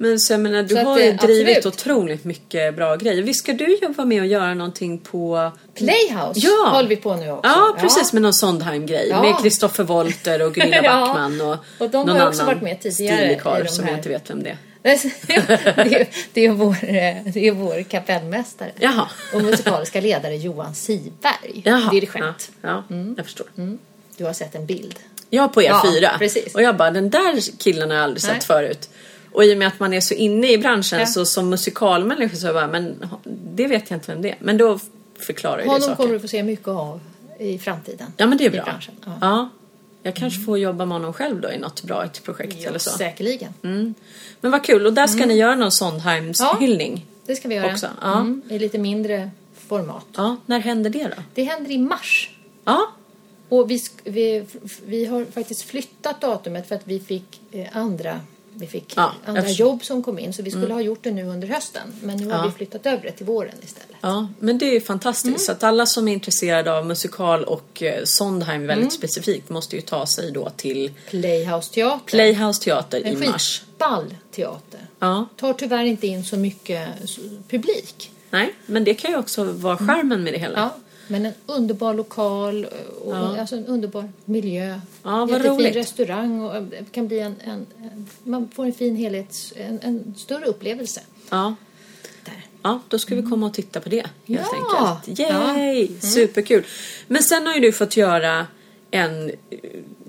Men 0.00 0.20
så 0.20 0.32
jag 0.32 0.40
menar, 0.40 0.62
du 0.62 0.68
Så 0.68 0.78
att, 0.78 0.86
har 0.86 0.98
ju 0.98 1.12
drivit 1.12 1.56
absolut. 1.56 1.66
otroligt 1.66 2.24
mycket 2.24 2.76
bra 2.76 2.96
grejer. 2.96 3.22
Visst 3.22 3.40
ska 3.40 3.52
du 3.52 3.78
jobba 3.82 4.04
med 4.04 4.22
att 4.22 4.28
göra 4.28 4.54
någonting 4.54 4.98
på... 4.98 5.52
Playhouse 5.74 6.40
Ja. 6.40 6.68
håller 6.70 6.88
vi 6.88 6.96
på 6.96 7.16
nu 7.16 7.30
också. 7.30 7.50
Ja, 7.50 7.76
precis 7.80 8.12
med 8.12 8.22
någon 8.22 8.32
Sondheim-grej. 8.34 9.08
Ja. 9.10 9.22
Med 9.22 9.38
Kristoffer 9.42 9.84
Wolter 9.84 10.42
och 10.46 10.54
Gunilla 10.54 10.76
Ja. 10.84 11.00
Backman 11.06 11.40
och, 11.40 11.56
Och 11.78 11.90
de 11.90 12.06
någon 12.06 12.16
har 12.16 12.28
också 12.28 12.42
annan 12.42 12.54
varit 12.54 12.62
med 12.62 12.80
tidigare 12.80 13.60
de 13.62 13.68
som 13.68 13.86
jag 13.86 13.96
inte 13.96 14.08
vet 14.08 14.30
vem 14.30 14.42
det 14.42 14.50
är. 14.50 14.58
det, 14.82 15.34
är, 15.34 16.08
det, 16.32 16.46
är 16.46 16.50
vår, 16.50 16.76
eh, 16.82 17.32
det 17.34 17.48
är 17.48 17.52
vår 17.52 17.82
kapellmästare 17.82 18.72
Jaha. 18.78 19.08
och 19.34 19.42
musikaliska 19.42 20.00
ledare 20.00 20.36
Johan 20.36 20.74
Siberg, 20.74 21.62
Jaha. 21.64 21.90
dirigent. 21.90 22.50
Ja, 22.62 22.84
ja 22.88 22.96
jag 23.16 23.26
förstår. 23.26 23.46
Du 24.16 24.24
har 24.24 24.32
sett 24.32 24.54
en 24.54 24.66
bild. 24.66 24.98
Jag 25.30 25.52
på 25.52 25.60
E4. 25.60 25.98
Ja, 26.00 26.10
precis. 26.18 26.54
Och 26.54 26.62
jag 26.62 26.76
bara, 26.76 26.90
den 26.90 27.10
där 27.10 27.58
killen 27.58 27.90
har 27.90 27.96
jag 27.96 28.04
aldrig 28.04 28.24
Nej. 28.24 28.34
sett 28.34 28.44
förut. 28.44 28.88
Och 29.38 29.44
i 29.44 29.54
och 29.54 29.58
med 29.58 29.68
att 29.68 29.80
man 29.80 29.92
är 29.94 30.00
så 30.00 30.14
inne 30.14 30.52
i 30.52 30.58
branschen 30.58 30.98
Ja. 31.00 31.06
så 31.06 31.24
som 31.24 31.48
musikalmänniska 31.50 32.36
så 32.36 32.52
bara, 32.52 32.66
men 32.66 33.04
det 33.54 33.66
vet 33.66 33.90
jag 33.90 33.96
inte 33.96 34.12
vem 34.12 34.22
det 34.22 34.30
är. 34.30 34.36
Men 34.40 34.56
då 34.56 34.78
förklarar 35.18 35.58
ju 35.58 35.64
det 35.64 35.68
Honom 35.70 35.80
saker. 35.82 35.96
kommer 35.96 36.12
du 36.14 36.20
få 36.20 36.28
se 36.28 36.42
mycket 36.42 36.68
av 36.68 37.00
i 37.38 37.58
framtiden. 37.58 38.12
Ja 38.16 38.26
men 38.26 38.38
det 38.38 38.46
är 38.46 38.50
bra. 38.50 38.80
Ja. 39.06 39.12
Ja. 39.20 39.48
Jag 40.02 40.14
kanske 40.14 40.40
får 40.40 40.58
jobba 40.58 40.84
med 40.84 40.94
honom 40.94 41.12
själv 41.12 41.40
då 41.40 41.52
i 41.52 41.58
något 41.58 41.82
bra 41.82 42.04
ett 42.04 42.22
projekt 42.24 42.54
Ja, 42.58 42.68
eller 42.68 42.78
så. 42.78 42.90
säkerligen. 42.90 43.54
Men 44.40 44.50
vad 44.50 44.64
kul, 44.64 44.86
och 44.86 44.92
där 44.92 45.06
ska 45.06 45.26
ni 45.26 45.34
göra 45.34 45.54
någon 45.54 45.72
Sondheims 45.72 46.40
Ja. 46.40 46.56
hyllning. 46.60 47.06
Det 47.26 47.36
ska 47.36 47.48
vi 47.48 47.54
göra. 47.54 47.72
Också, 47.72 47.88
ja. 48.02 48.12
Mm, 48.20 48.42
I 48.48 48.58
lite 48.58 48.78
mindre 48.78 49.30
format. 49.68 50.06
Ja, 50.16 50.36
när 50.46 50.58
händer 50.58 50.90
det 50.90 51.04
då? 51.04 51.22
Det 51.34 51.42
händer 51.44 51.70
i 51.70 51.78
mars. 51.78 52.30
Ja, 52.64 52.80
Och 53.48 53.70
vi, 53.70 53.82
vi, 54.04 54.44
vi 54.86 55.04
har 55.04 55.24
faktiskt 55.24 55.62
flyttat 55.62 56.20
datumet 56.20 56.68
för 56.68 56.74
att 56.74 56.82
vi 56.86 57.00
fick 57.00 57.40
eh, 57.52 57.66
andra, 57.76 58.20
vi 58.58 58.66
fick 58.66 58.92
Ja, 58.96 59.12
andra 59.26 59.48
jobb 59.48 59.84
som 59.84 60.02
kom 60.02 60.18
in. 60.18 60.32
Så 60.32 60.42
vi 60.42 60.50
skulle 60.50 60.74
ha 60.74 60.80
gjort 60.80 60.98
det 61.02 61.10
nu 61.10 61.24
under 61.24 61.48
hösten. 61.48 61.82
Men 62.02 62.16
nu 62.16 62.26
har 62.30 62.38
Ja. 62.38 62.44
vi 62.46 62.50
flyttat 62.52 62.86
över 62.86 63.02
det 63.02 63.12
till 63.12 63.26
våren 63.26 63.54
istället. 63.62 63.96
ja, 64.00 64.28
men 64.38 64.58
det 64.58 64.76
är 64.76 64.80
fantastiskt. 64.80 65.26
Mm. 65.26 65.38
Så 65.38 65.52
att 65.52 65.62
alla 65.62 65.86
som 65.86 66.08
är 66.08 66.12
intresserade 66.12 66.72
av 66.78 66.86
musikal 66.86 67.44
och 67.44 67.82
eh, 67.82 68.04
Sondheim 68.04 68.60
väldigt 68.66 68.78
Mm. 68.78 68.90
specifikt 68.90 69.48
måste 69.48 69.76
ju 69.76 69.82
ta 69.82 70.06
sig 70.06 70.30
då 70.32 70.50
till 70.56 70.92
Playhouse 71.10 71.72
Teater. 71.74 72.04
Playhouse 72.06 72.62
Teater 72.64 72.98
i 73.06 73.08
en 73.08 73.30
mars. 73.30 73.60
skitball 73.60 74.14
teater. 74.30 74.80
Ja, 74.98 75.26
Tar 75.36 75.52
tyvärr 75.52 75.84
inte 75.84 76.06
in 76.06 76.24
så 76.24 76.36
mycket 76.36 76.88
publik. 77.48 78.10
nej, 78.30 78.54
men 78.66 78.84
det 78.84 78.94
kan 78.94 79.10
ju 79.10 79.16
också 79.16 79.44
vara 79.44 79.76
skärmen 79.76 80.22
med 80.24 80.32
det 80.32 80.38
hela. 80.38 80.58
Ja, 80.58 80.76
men 81.08 81.26
en 81.26 81.32
underbar 81.46 81.94
lokal 81.94 82.64
och 83.04 83.14
Ja. 83.14 83.40
alltså 83.40 83.56
en 83.56 83.66
underbar 83.66 84.08
miljö. 84.24 84.68
Ja, 85.02 85.10
vad 85.10 85.30
Jättefin 85.30 85.50
roligt. 85.52 85.76
restaurang 85.76 86.40
och 86.40 86.62
det 86.62 86.92
kan 86.92 87.08
bli 87.08 87.18
en, 87.20 87.34
en, 87.44 87.66
en 87.82 88.06
man 88.22 88.48
får 88.54 88.64
en 88.66 88.72
fin 88.72 88.96
helhets, 88.96 89.52
en, 89.56 89.80
en 89.82 90.14
större 90.18 90.44
upplevelse. 90.44 91.00
Ja. 91.30 91.54
Där. 92.24 92.44
Ja, 92.62 92.80
då 92.88 92.98
ska 92.98 93.14
vi 93.14 93.22
komma 93.22 93.46
och 93.46 93.54
titta 93.54 93.80
på 93.80 93.88
det 93.88 94.06
helt 94.26 94.46
Ja. 94.70 95.00
enkelt. 95.04 95.18
Yay! 95.20 95.88
Superkul! 96.00 96.64
Men 97.06 97.22
sen 97.22 97.46
har 97.46 97.54
ju 97.54 97.60
du 97.60 97.72
fått 97.72 97.96
göra 97.96 98.46
en, 98.90 99.28
eh, 99.28 99.34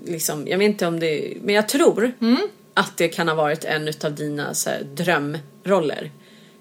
liksom, 0.04 0.48
jag 0.48 0.58
vet 0.58 0.66
inte 0.66 0.86
om 0.86 1.00
det, 1.00 1.36
men 1.42 1.54
jag 1.54 1.68
tror 1.68 2.12
att 2.74 2.96
det 2.96 3.08
kan 3.08 3.28
ha 3.28 3.34
varit 3.34 3.64
en 3.64 3.88
utav 3.88 4.14
dina 4.14 4.54
så 4.54 4.70
här, 4.70 4.82
drömroller 4.94 6.10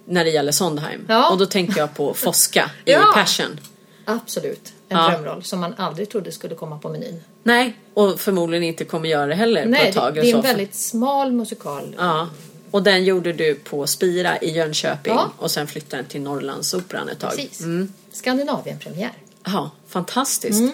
när 0.05 0.23
det 0.25 0.29
gäller 0.31 0.51
Sondheim. 0.51 1.05
Ja. 1.09 1.31
Och 1.31 1.37
då 1.37 1.45
tänker 1.45 1.77
jag 1.79 1.93
på 1.95 2.13
Fosca 2.13 2.71
i 2.85 2.91
Ja. 2.91 3.11
Passion. 3.13 3.59
Absolut. 4.09 4.73
En 4.89 4.97
Ja. 4.97 5.09
drömroll 5.09 5.43
som 5.43 5.59
man 5.59 5.73
aldrig 5.77 6.09
trodde 6.09 6.31
skulle 6.31 6.55
komma 6.55 6.77
på 6.79 6.89
menyn. 6.89 7.21
Nej, 7.43 7.73
och 7.93 8.19
förmodligen 8.19 8.63
inte 8.63 8.85
kommer 8.85 9.09
göra 9.09 9.25
det 9.25 9.35
heller 9.35 9.63
på 9.63 9.69
Nej, 9.69 9.89
ett 9.89 9.95
tag. 9.95 10.13
det, 10.13 10.19
eller 10.19 10.31
det 10.31 10.33
är 10.33 10.37
en 10.37 10.41
väldigt 10.57 10.75
smal 10.75 11.31
musikal. 11.31 11.95
Ja. 11.97 12.29
Och 12.71 12.83
den 12.83 13.03
gjorde 13.03 13.33
du 13.33 13.55
på 13.55 13.87
Spira 13.87 14.37
i 14.37 14.51
Jönköping 14.51 15.13
Ja. 15.13 15.31
och 15.37 15.51
sen 15.51 15.67
flyttade 15.67 16.01
den 16.01 16.09
till 16.09 16.21
Norrlandsoperan 16.21 17.09
ett 17.09 17.19
tag. 17.19 17.29
Precis. 17.31 17.61
Skandinavien-premiär. 18.11 19.11
Ja, 19.43 19.71
fantastiskt. 19.87 20.59
Mm. 20.59 20.71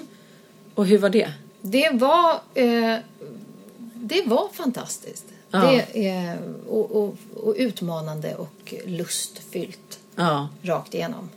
Och 0.75 0.85
hur 0.85 0.97
var 0.97 1.09
det? 1.09 1.31
Det 1.61 1.89
var, 1.93 2.31
eh, 2.53 2.97
det 3.93 4.23
var 4.25 4.49
fantastiskt. 4.53 5.25
Ja. 5.51 5.59
Det 5.93 6.07
är, 6.09 6.37
och, 6.69 6.91
och, 7.03 7.15
och 7.43 7.53
utmanande 7.57 8.35
och 8.35 8.73
lustfyllt 8.85 9.99
Ja, 10.15 10.47
rakt 10.61 10.93
igenom. 10.93 11.29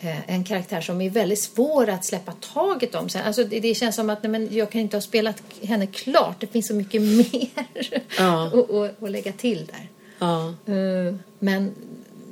Eh, 0.00 0.30
en 0.30 0.44
karaktär 0.44 0.80
som 0.80 1.00
är 1.00 1.10
väldigt 1.10 1.38
svår 1.42 1.88
att 1.88 2.04
släppa 2.04 2.32
taget 2.32 2.94
om. 2.94 3.08
Sen, 3.08 3.22
alltså 3.26 3.44
det, 3.44 3.74
känns 3.74 3.96
som 3.96 4.10
att 4.10 4.22
nej, 4.22 4.30
men 4.32 4.48
jag 4.56 4.70
kan 4.70 4.80
inte 4.80 4.96
ha 4.96 5.02
spelat 5.02 5.42
henne 5.62 5.86
klart. 5.86 6.40
Det 6.40 6.46
finns 6.46 6.66
så 6.68 6.74
mycket 6.74 7.02
mer 7.18 8.02
Ja. 8.18 8.46
att 8.46 8.70
att- 8.70 9.02
att 9.02 9.10
lägga 9.10 9.32
till 9.32 9.66
där. 9.66 9.88
ja, 10.18 10.48
Eh, 10.66 11.14
men 11.38 11.74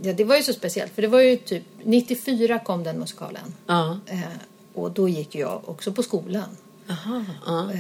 ja, 0.02 0.12
det 0.12 0.24
var 0.24 0.37
ju 0.37 0.42
så 0.42 0.52
speciellt 0.52 0.92
för 0.94 1.02
det 1.02 1.09
var 1.09 1.20
ju 1.20 1.37
typ 1.37 1.62
94 1.85 2.59
kom 2.59 2.83
den 2.85 2.98
musikalen. 2.98 3.55
ja. 3.66 3.98
Eh, 4.07 4.20
och 4.74 4.90
då 4.90 5.09
gick 5.09 5.35
jag 5.35 5.68
också 5.68 5.92
på 5.92 6.02
skolan. 6.02 6.57
Aha, 6.90 7.24
ja. 7.46 7.70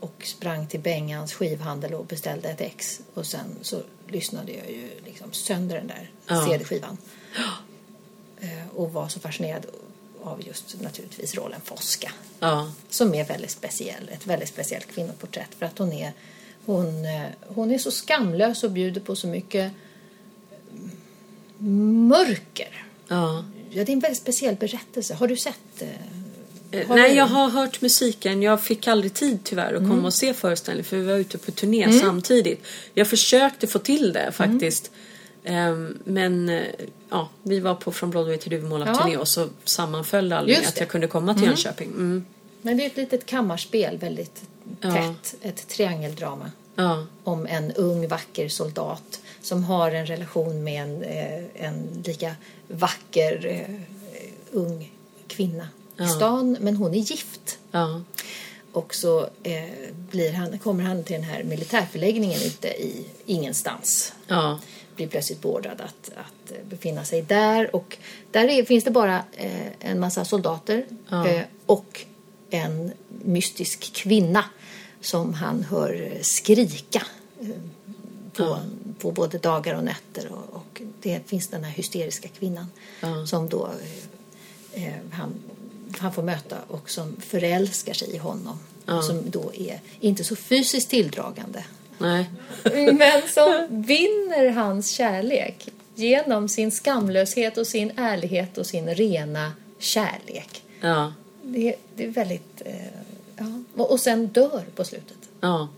Och 0.00 0.22
sprang 0.26 0.66
till 0.66 0.80
Bengans 0.80 1.34
skivhandel 1.34 1.94
och 1.94 2.06
beställde 2.06 2.48
ett 2.48 2.60
ex. 2.60 3.00
Och 3.14 3.26
sen 3.26 3.44
så 3.62 3.76
lyssnade 4.08 4.52
jag 4.52 4.70
ju 4.70 4.88
liksom 5.04 5.32
sönder 5.32 5.76
den 5.76 5.86
där 5.86 6.10
Ja. 6.26 6.46
CD-skivan. 6.46 6.96
Eh, 8.44 8.76
och 8.76 8.92
var 8.92 9.08
så 9.08 9.20
fascinerad 9.20 9.66
av 10.22 10.46
just 10.46 10.80
naturligtvis 10.80 11.34
rollen 11.34 11.60
Fosca. 11.64 12.10
ja. 12.40 12.72
Som 12.90 13.14
är 13.14 13.24
väldigt 13.24 13.50
speciell, 13.50 14.08
ett 14.12 14.26
väldigt 14.26 14.48
speciellt 14.48 14.86
kvinnoporträtt. 14.94 15.48
För 15.58 15.66
att 15.66 15.78
hon 15.78 15.92
är, 15.92 16.12
hon, 16.66 17.04
eh, 17.04 17.22
hon 17.46 17.70
är 17.70 17.78
så 17.78 17.90
skamlös 17.90 18.64
och 18.64 18.70
bjuder 18.70 19.00
på 19.00 19.16
så 19.16 19.26
mycket 19.26 19.72
mörker. 22.08 22.84
ja. 23.08 23.44
Ja, 23.70 23.84
det 23.84 23.90
är 23.90 23.94
en 23.94 24.00
väldigt 24.00 24.18
speciell 24.18 24.54
berättelse. 24.56 25.14
Har 25.14 25.28
du 25.28 25.36
sett? 25.36 25.82
eh, 26.70 26.86
har 26.88 26.96
Nej, 26.96 27.10
du- 27.10 27.16
jag 27.16 27.26
har 27.26 27.48
hört 27.48 27.80
musiken. 27.80 28.42
Jag 28.42 28.62
fick 28.62 28.86
aldrig 28.88 29.14
tid 29.14 29.38
tyvärr 29.44 29.72
att 29.74 29.78
Mm. 29.78 29.90
komma 29.90 30.06
och 30.06 30.14
se 30.14 30.34
föreställningen 30.34 30.84
för 30.84 30.96
vi 30.96 31.04
var 31.04 31.14
ute 31.16 31.38
på 31.38 31.50
turné 31.50 31.92
samtidigt. 31.92 32.64
Jag 32.94 33.08
försökte 33.08 33.66
få 33.66 33.78
till 33.78 34.12
det 34.12 34.32
faktiskt. 34.32 34.86
Ehm, 34.86 34.92
men 36.04 36.48
eh, 36.48 36.62
ja, 37.10 37.28
vi 37.42 37.60
var 37.60 37.74
på 37.74 37.92
Från 37.92 38.10
Broadway 38.10 38.36
till 38.38 38.50
Duvemåla-turné 38.50 39.12
Ja. 39.12 39.18
och 39.20 39.28
så 39.28 39.48
sammanföll 39.64 40.28
det 40.28 40.38
aldrig 40.38 40.58
att 40.58 40.80
jag 40.80 40.88
kunde 40.88 41.06
komma 41.06 41.34
till 41.34 41.44
Jönköping. 41.44 41.88
Mm. 41.90 42.24
Men 42.62 42.76
det 42.76 42.82
är 42.82 42.86
ett 42.86 42.96
litet 42.96 43.26
kammarspel, 43.26 43.98
väldigt 43.98 44.42
Ja. 44.80 44.92
tätt. 44.92 45.34
Ett 45.42 45.68
triangeldrama 45.68 46.50
Ja, 46.76 47.06
om 47.24 47.46
en 47.46 47.72
ung 47.72 48.08
vacker 48.08 48.48
soldat 48.48 49.20
som 49.42 49.64
har 49.64 49.90
en 49.90 50.06
relation 50.06 50.64
med 50.64 50.82
en, 50.82 51.02
eh, 51.02 51.44
en 51.66 52.02
lika 52.06 52.34
vacker 52.68 53.46
eh, 53.46 53.74
ung 54.52 54.92
kvinna 55.28 55.68
Ja. 55.96 56.04
i 56.04 56.08
stan. 56.08 56.56
Men 56.60 56.76
hon 56.76 56.94
är 56.94 56.98
gift. 56.98 57.58
ja, 57.70 58.02
Och 58.72 58.94
så 58.94 59.28
blir 60.10 60.32
han, 60.32 60.58
kommer 60.58 60.84
han 60.84 61.04
till 61.04 61.14
den 61.14 61.24
här 61.24 61.42
militärförläggningen 61.42 62.40
ute 62.42 62.68
i 62.68 63.06
ingenstans. 63.26 64.12
Blir 64.96 65.06
plötsligt 65.08 65.42
beordrad 65.42 65.80
att, 65.80 66.10
att 66.16 66.50
eh, 66.52 66.56
befinna 66.70 67.04
sig 67.04 67.22
där. 67.22 67.76
Och 67.76 67.96
där 68.30 68.48
är, 68.48 68.64
finns 68.64 68.84
det 68.84 68.90
bara 68.90 69.24
eh, 69.32 69.66
en 69.80 70.00
massa 70.00 70.24
soldater 70.24 70.86
Ja. 71.08 71.28
eh, 71.28 71.42
och 71.66 72.04
en 72.50 72.92
mystisk 73.08 73.92
kvinna 73.92 74.44
som 75.00 75.34
han 75.34 75.62
hör 75.62 76.18
skrika 76.22 77.02
eh, 77.40 77.48
på, 78.32 78.42
Ja. 78.42 78.58
på 78.98 79.12
både 79.12 79.38
dagar 79.38 79.74
och 79.74 79.84
nätter. 79.84 80.32
Och, 80.32 80.56
och 80.56 80.82
det 81.02 81.20
finns 81.26 81.48
den 81.48 81.64
här 81.64 81.70
hysteriska 81.72 82.28
kvinnan 82.28 82.66
Ja. 83.00 83.26
som 83.26 83.48
då 83.48 83.70
eh, 84.72 84.84
eh, 84.88 84.94
han, 85.12 85.34
han 85.98 86.12
får 86.12 86.22
möta 86.22 86.56
och 86.68 86.90
som 86.90 87.16
förälskar 87.20 87.94
sig 87.94 88.10
i 88.14 88.18
honom. 88.18 88.58
Som 89.02 89.30
då 89.30 89.52
är 89.54 89.80
inte 90.00 90.24
så 90.24 90.36
fysiskt 90.36 90.90
tilldragande. 90.90 91.64
Nej, 91.98 92.30
Men 92.92 93.28
som 93.28 93.66
vinner 93.70 94.50
hans 94.50 94.90
kärlek 94.90 95.68
genom 95.94 96.48
sin 96.48 96.70
skamlöshet 96.70 97.58
och 97.58 97.66
sin 97.66 97.92
ärlighet 97.98 98.58
och 98.58 98.66
sin 98.66 98.94
rena 98.94 99.52
kärlek. 99.78 100.62
ja, 100.80 101.12
Det, 101.42 101.74
det 101.96 102.04
är 102.04 102.08
väldigt... 102.08 102.62
Eh, 102.64 102.74
ja. 103.36 103.44
och, 103.84 104.00
sen 104.00 104.26
dör 104.26 104.62
på 104.76 104.84
slutet. 104.84 105.16
ja. 105.40 105.68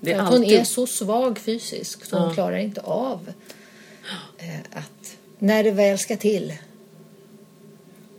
Det 0.00 0.12
är 0.12 0.18
att 0.18 0.28
hon 0.28 0.36
alltid... 0.42 0.60
är 0.60 0.64
så 0.64 0.86
svag 0.86 1.38
fysiskt 1.38 2.08
så 2.08 2.16
hon 2.18 2.28
Ja. 2.28 2.34
klarar 2.34 2.56
inte 2.56 2.80
av 2.80 3.32
eh, 4.38 4.78
att 4.78 5.16
när 5.38 5.64
det 5.64 5.70
väl 5.70 5.98
ska 5.98 6.16
till. 6.16 6.52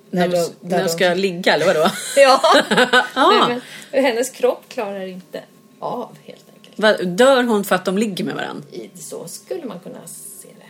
När, 0.09 0.27
då- 0.27 0.35
de, 0.37 0.67
när 0.69 0.77
de 0.77 0.83
de- 0.83 0.89
ska 0.89 1.13
ligga 1.13 1.53
eller 1.53 1.65
vadå? 1.65 1.89
Ja, 2.15 2.41
Ah. 3.13 3.47
Nej, 3.47 3.59
men 3.91 4.03
hennes 4.03 4.29
kropp 4.29 4.63
klarar 4.67 5.05
inte 5.05 5.41
av 5.79 6.17
helt. 6.25 6.45
Va, 6.77 6.97
Dör 6.97 7.43
hon 7.43 7.63
för 7.63 7.75
att 7.75 7.85
de 7.85 7.97
ligger 7.97 8.23
med 8.23 8.35
varandra? 8.35 8.63
Så 8.95 9.27
skulle 9.27 9.65
man 9.65 9.79
kunna 9.79 10.07
se 10.07 10.47
det. 10.47 10.65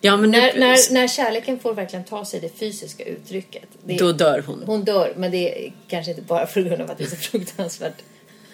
Ja, 0.00 0.16
men 0.16 0.30
När, 0.30 0.52
nu, 0.54 0.60
när, 0.60 0.92
när 0.92 1.08
kärleken 1.08 1.58
får 1.58 1.74
verkligen 1.74 2.04
ta 2.04 2.24
sig 2.24 2.40
det 2.40 2.48
fysiska 2.48 3.04
uttrycket. 3.04 3.64
Det, 3.84 3.96
då 3.96 4.12
dör 4.12 4.44
hon. 4.46 4.62
Hon 4.66 4.84
dör, 4.84 5.12
men 5.16 5.30
det 5.30 5.66
är 5.66 5.72
kanske 5.88 6.10
inte 6.10 6.22
bara 6.22 6.46
på 6.46 6.60
grund 6.60 6.82
av 6.82 6.90
att 6.90 6.98
det 6.98 7.04
är 7.04 7.08
så 7.08 7.16
fruktansvärt 7.16 8.02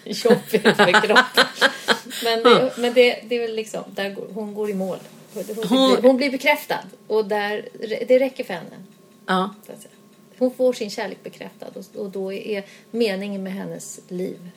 jobbigt 0.04 0.62
för 0.62 1.00
kroppen. 1.06 1.44
Men, 2.24 2.42
det, 2.42 2.72
men 2.78 2.94
det, 2.94 3.20
det 3.28 3.36
är 3.36 3.40
väl 3.40 3.54
liksom, 3.54 3.82
där 3.94 4.10
går, 4.10 4.26
hon 4.34 4.54
går 4.54 4.70
i 4.70 4.74
mål. 4.74 4.98
hon, 5.34 5.44
Hon- 5.68 5.94
blir, 5.94 6.02
hon 6.02 6.16
blir 6.16 6.30
bekräftad 6.30 6.78
och 7.06 7.24
där, 7.24 7.68
det 8.08 8.18
räcker 8.18 8.44
för 8.44 8.54
henne. 8.54 8.84
Ja. 9.26 9.54
Hon 10.38 10.50
får 10.54 10.72
sin 10.72 10.90
kärlek 10.90 11.18
bekräftad 11.22 11.66
och, 11.74 12.00
och 12.00 12.10
då 12.10 12.32
är 12.32 12.64
meningen 12.90 13.42
med 13.42 13.52
hennes 13.52 14.00
liv 14.08 14.50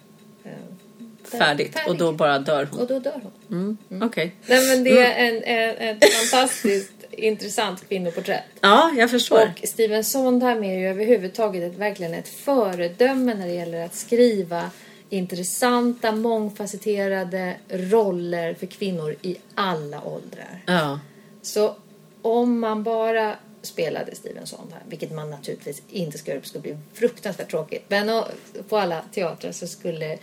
Färdigt. 1.38 1.78
Och 1.88 1.98
då 1.98 2.12
bara 2.12 2.40
dör 2.40 2.68
hon. 2.72 2.80
och 2.80 2.88
då 2.88 3.00
dör 3.00 3.22
hon. 3.24 3.78
Mm. 3.90 4.08
Okej. 4.08 4.36
Nej, 4.46 4.68
men 4.68 4.84
det 4.84 5.02
är 5.02 5.28
en, 5.28 5.44
en, 5.44 5.98
ett 5.98 6.14
fantastiskt 6.14 6.94
intressant 7.12 7.88
kvinnoporträtt. 7.88 8.44
Ja, 8.62 8.92
jag 8.98 9.12
förstår. 9.12 9.52
Och 9.62 9.68
Steven 9.68 10.04
Sondheim 10.04 10.64
är 10.64 10.80
ju 10.80 10.88
överhuvudtaget 10.88 11.64
ett, 11.64 11.80
verkligen 11.80 12.14
ett 12.14 12.28
föredöme 12.28 13.34
när 13.34 13.48
det 13.48 13.54
gäller 13.54 13.86
att 13.86 13.96
skriva 13.96 14.72
intressanta, 15.10 16.12
mångfacetterade 16.12 17.56
roller 17.70 18.54
för 18.54 18.66
kvinnor 18.66 19.16
i 19.22 19.38
alla 19.56 20.04
åldrar. 20.04 20.64
Ja. 20.66 21.00
Så 21.42 21.76
om 22.22 22.60
man 22.60 22.84
bara 22.84 23.36
spelade 23.62 24.16
Steven 24.16 24.48
Sondheim, 24.48 24.84
vilket 24.90 25.12
man 25.12 25.30
naturligtvis 25.30 25.82
inte 25.90 26.18
ska 26.18 26.32
göra, 26.32 26.42
det 26.42 26.48
skulle 26.48 26.62
bli 26.62 26.78
fruktansvärt 26.94 27.52
tråkigt. 27.52 27.86
Men 27.88 28.24
på 28.70 28.78
alla 28.78 29.02
teatrar 29.14 29.52
så 29.52 29.68
skulle 29.68 30.18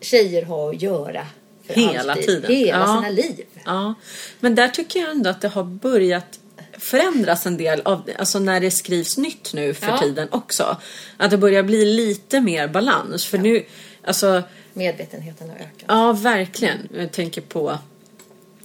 tjejer 0.00 0.42
ha 0.44 0.70
att 0.70 0.82
göra 0.82 1.26
Hela 1.66 2.12
alltid. 2.12 2.26
tiden. 2.26 2.50
Hela 2.56 2.78
Ja. 2.78 2.96
sina 2.96 3.10
liv. 3.10 3.44
Ja, 3.64 3.94
men 4.40 4.54
där 4.54 4.68
tycker 4.68 5.00
jag 5.00 5.10
ändå 5.10 5.30
att 5.30 5.40
det 5.40 5.48
har 5.48 5.64
börjat 5.64 6.38
förändras 6.78 7.46
en 7.46 7.56
del 7.56 7.80
av, 7.80 8.10
alltså 8.18 8.38
när 8.38 8.60
det 8.60 8.70
skrivs 8.70 9.16
nytt 9.18 9.54
nu 9.54 9.74
för 9.74 9.86
Ja. 9.88 9.98
tiden 9.98 10.28
också. 10.30 10.76
Att 11.16 11.30
det 11.30 11.38
börjar 11.38 11.62
bli 11.62 11.84
lite 11.84 12.40
mer 12.40 12.68
balans. 12.68 13.24
För 13.26 13.38
nu, 13.38 13.64
alltså, 14.04 14.42
Medvetenheten 14.72 15.48
har 15.50 15.56
ökat. 15.56 15.84
ja 15.88 16.12
verkligen. 16.12 16.88
Jag 16.94 17.12
tänker 17.12 17.40
på 17.40 17.78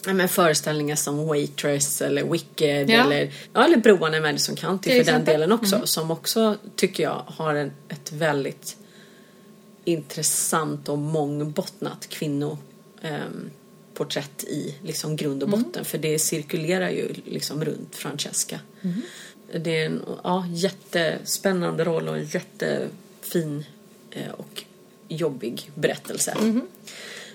ja, 0.05 0.13
men 0.13 0.29
föreställningar 0.29 0.95
som 0.95 1.27
Waitress 1.27 2.01
eller 2.01 2.23
Wicked 2.23 2.89
Ja. 2.89 3.05
eller, 3.05 3.31
ja, 3.53 3.65
eller 3.65 3.77
Broarna 3.77 4.17
i 4.17 4.21
Madison 4.21 4.55
County 4.55 4.89
Till 4.89 4.91
för 5.05 5.11
den 5.11 5.21
exempel. 5.21 5.35
Mm. 5.35 5.49
delen 5.49 5.59
också. 5.59 5.87
Som 5.87 6.11
också 6.11 6.55
tycker 6.75 7.03
jag 7.03 7.23
har 7.27 7.55
en, 7.55 7.71
ett 7.89 8.11
väldigt 8.11 8.75
intressant 9.85 10.89
och 10.89 10.97
mångbottnat 10.97 12.07
kvinno 12.09 12.57
ehm, 13.01 13.49
i 14.47 14.75
liksom 14.83 15.15
grund 15.15 15.43
och 15.43 15.49
Mm. 15.49 15.63
botten. 15.63 15.85
För 15.85 15.97
det 15.97 16.19
cirkulerar 16.19 16.89
ju 16.89 17.13
liksom 17.25 17.65
runt 17.65 17.95
Francesca. 17.95 18.59
Mm. 18.81 19.01
Det 19.59 19.77
är 19.77 19.85
en 19.85 20.01
ja, 20.23 20.45
jättespännande 20.53 21.83
roll 21.83 22.07
och 22.07 22.17
en 22.17 22.25
jättefin 22.25 23.65
eh, 24.11 24.31
och 24.31 24.63
jobbig 25.07 25.71
berättelse. 25.75 26.33
Mm-hmm. 26.39 26.61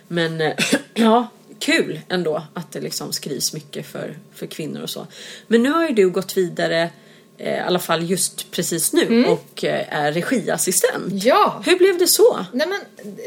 Men 0.09 0.41
eh, 0.41 0.55
ja, 0.95 1.29
kul 1.59 2.01
ändå 2.09 2.43
att 2.55 2.73
det 2.73 2.81
liksom 2.81 3.13
skrivs 3.13 3.53
mycket 3.53 3.87
för, 3.87 4.19
för 4.35 4.47
kvinnor 4.47 4.83
och 4.83 4.91
så. 4.91 5.07
Men 5.47 5.63
nu 5.63 5.71
har 5.71 5.89
ju 5.89 5.95
du 5.95 6.11
gått 6.11 6.37
vidare, 6.37 6.91
i 7.39 7.51
alla 7.59 7.79
fall 7.79 8.11
just 8.11 8.51
precis 8.51 8.93
nu, 8.93 9.03
Mm. 9.07 9.31
och 9.33 9.65
eh, 9.65 9.95
är 9.99 10.13
regiassistent. 10.13 11.25
Ja! 11.25 11.63
Hur 11.67 11.79
blev 11.79 11.99
det 11.99 12.07
så? 12.07 12.45
Nej, 12.53 12.67
men 12.69 12.81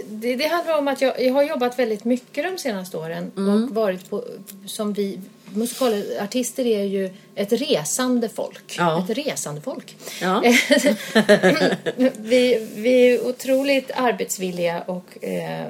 det, 0.09 0.35
det 0.35 0.47
handlar 0.47 0.77
om 0.77 0.87
att 0.87 1.01
jag, 1.01 1.21
jag 1.21 1.33
har 1.33 1.43
jobbat 1.43 1.79
väldigt 1.79 2.03
mycket 2.05 2.43
de 2.51 2.57
senaste 2.57 2.97
åren 2.97 3.31
Mm. 3.37 3.63
och 3.63 3.69
varit 3.75 4.09
på, 4.09 4.23
som 4.65 4.93
vi 4.93 5.19
musikalartister 5.53 6.65
är 6.65 6.83
ju 6.83 7.09
ett 7.35 7.51
resande 7.51 8.29
folk. 8.29 8.75
Ja. 8.77 9.03
Ett 9.09 9.17
resande 9.17 9.61
folk. 9.61 9.95
Ja. 10.21 10.43
vi, 12.17 12.67
vi 12.75 13.11
är 13.13 13.27
otroligt 13.27 13.91
arbetsvilliga 13.95 14.81
och 14.81 15.23
eh, 15.23 15.67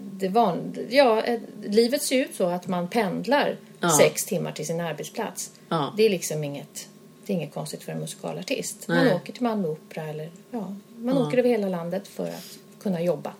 det 0.00 0.28
van, 0.28 0.76
ja, 0.90 1.22
eh, 1.22 1.40
livet 1.68 2.02
ser 2.02 2.16
ut 2.16 2.34
så 2.36 2.46
att 2.46 2.66
man 2.68 2.88
pendlar 2.88 3.56
Ja. 3.80 3.90
sex 3.98 4.24
timmar 4.24 4.52
till 4.52 4.66
sin 4.66 4.80
arbetsplats. 4.80 5.50
Det 5.96 6.02
är 6.02 6.10
liksom 6.10 6.44
inget, 6.44 6.88
det 7.26 7.32
är 7.32 7.34
inget 7.34 7.54
konstigt 7.54 7.82
för 7.82 7.92
en 7.92 7.98
musikalartist. 8.00 8.88
Man 8.88 8.96
Nej. 8.96 9.14
åker 9.14 9.32
till 9.32 9.42
Malmö 9.42 9.68
Opera 9.68 10.04
eller 10.04 10.30
ja, 10.50 10.74
man 10.96 11.18
åker 11.18 11.38
över 11.38 11.48
hela 11.48 11.68
landet 11.68 12.08
för 12.08 12.28
att 12.28 12.58
kunna 12.80 13.02
jobba. 13.02 13.32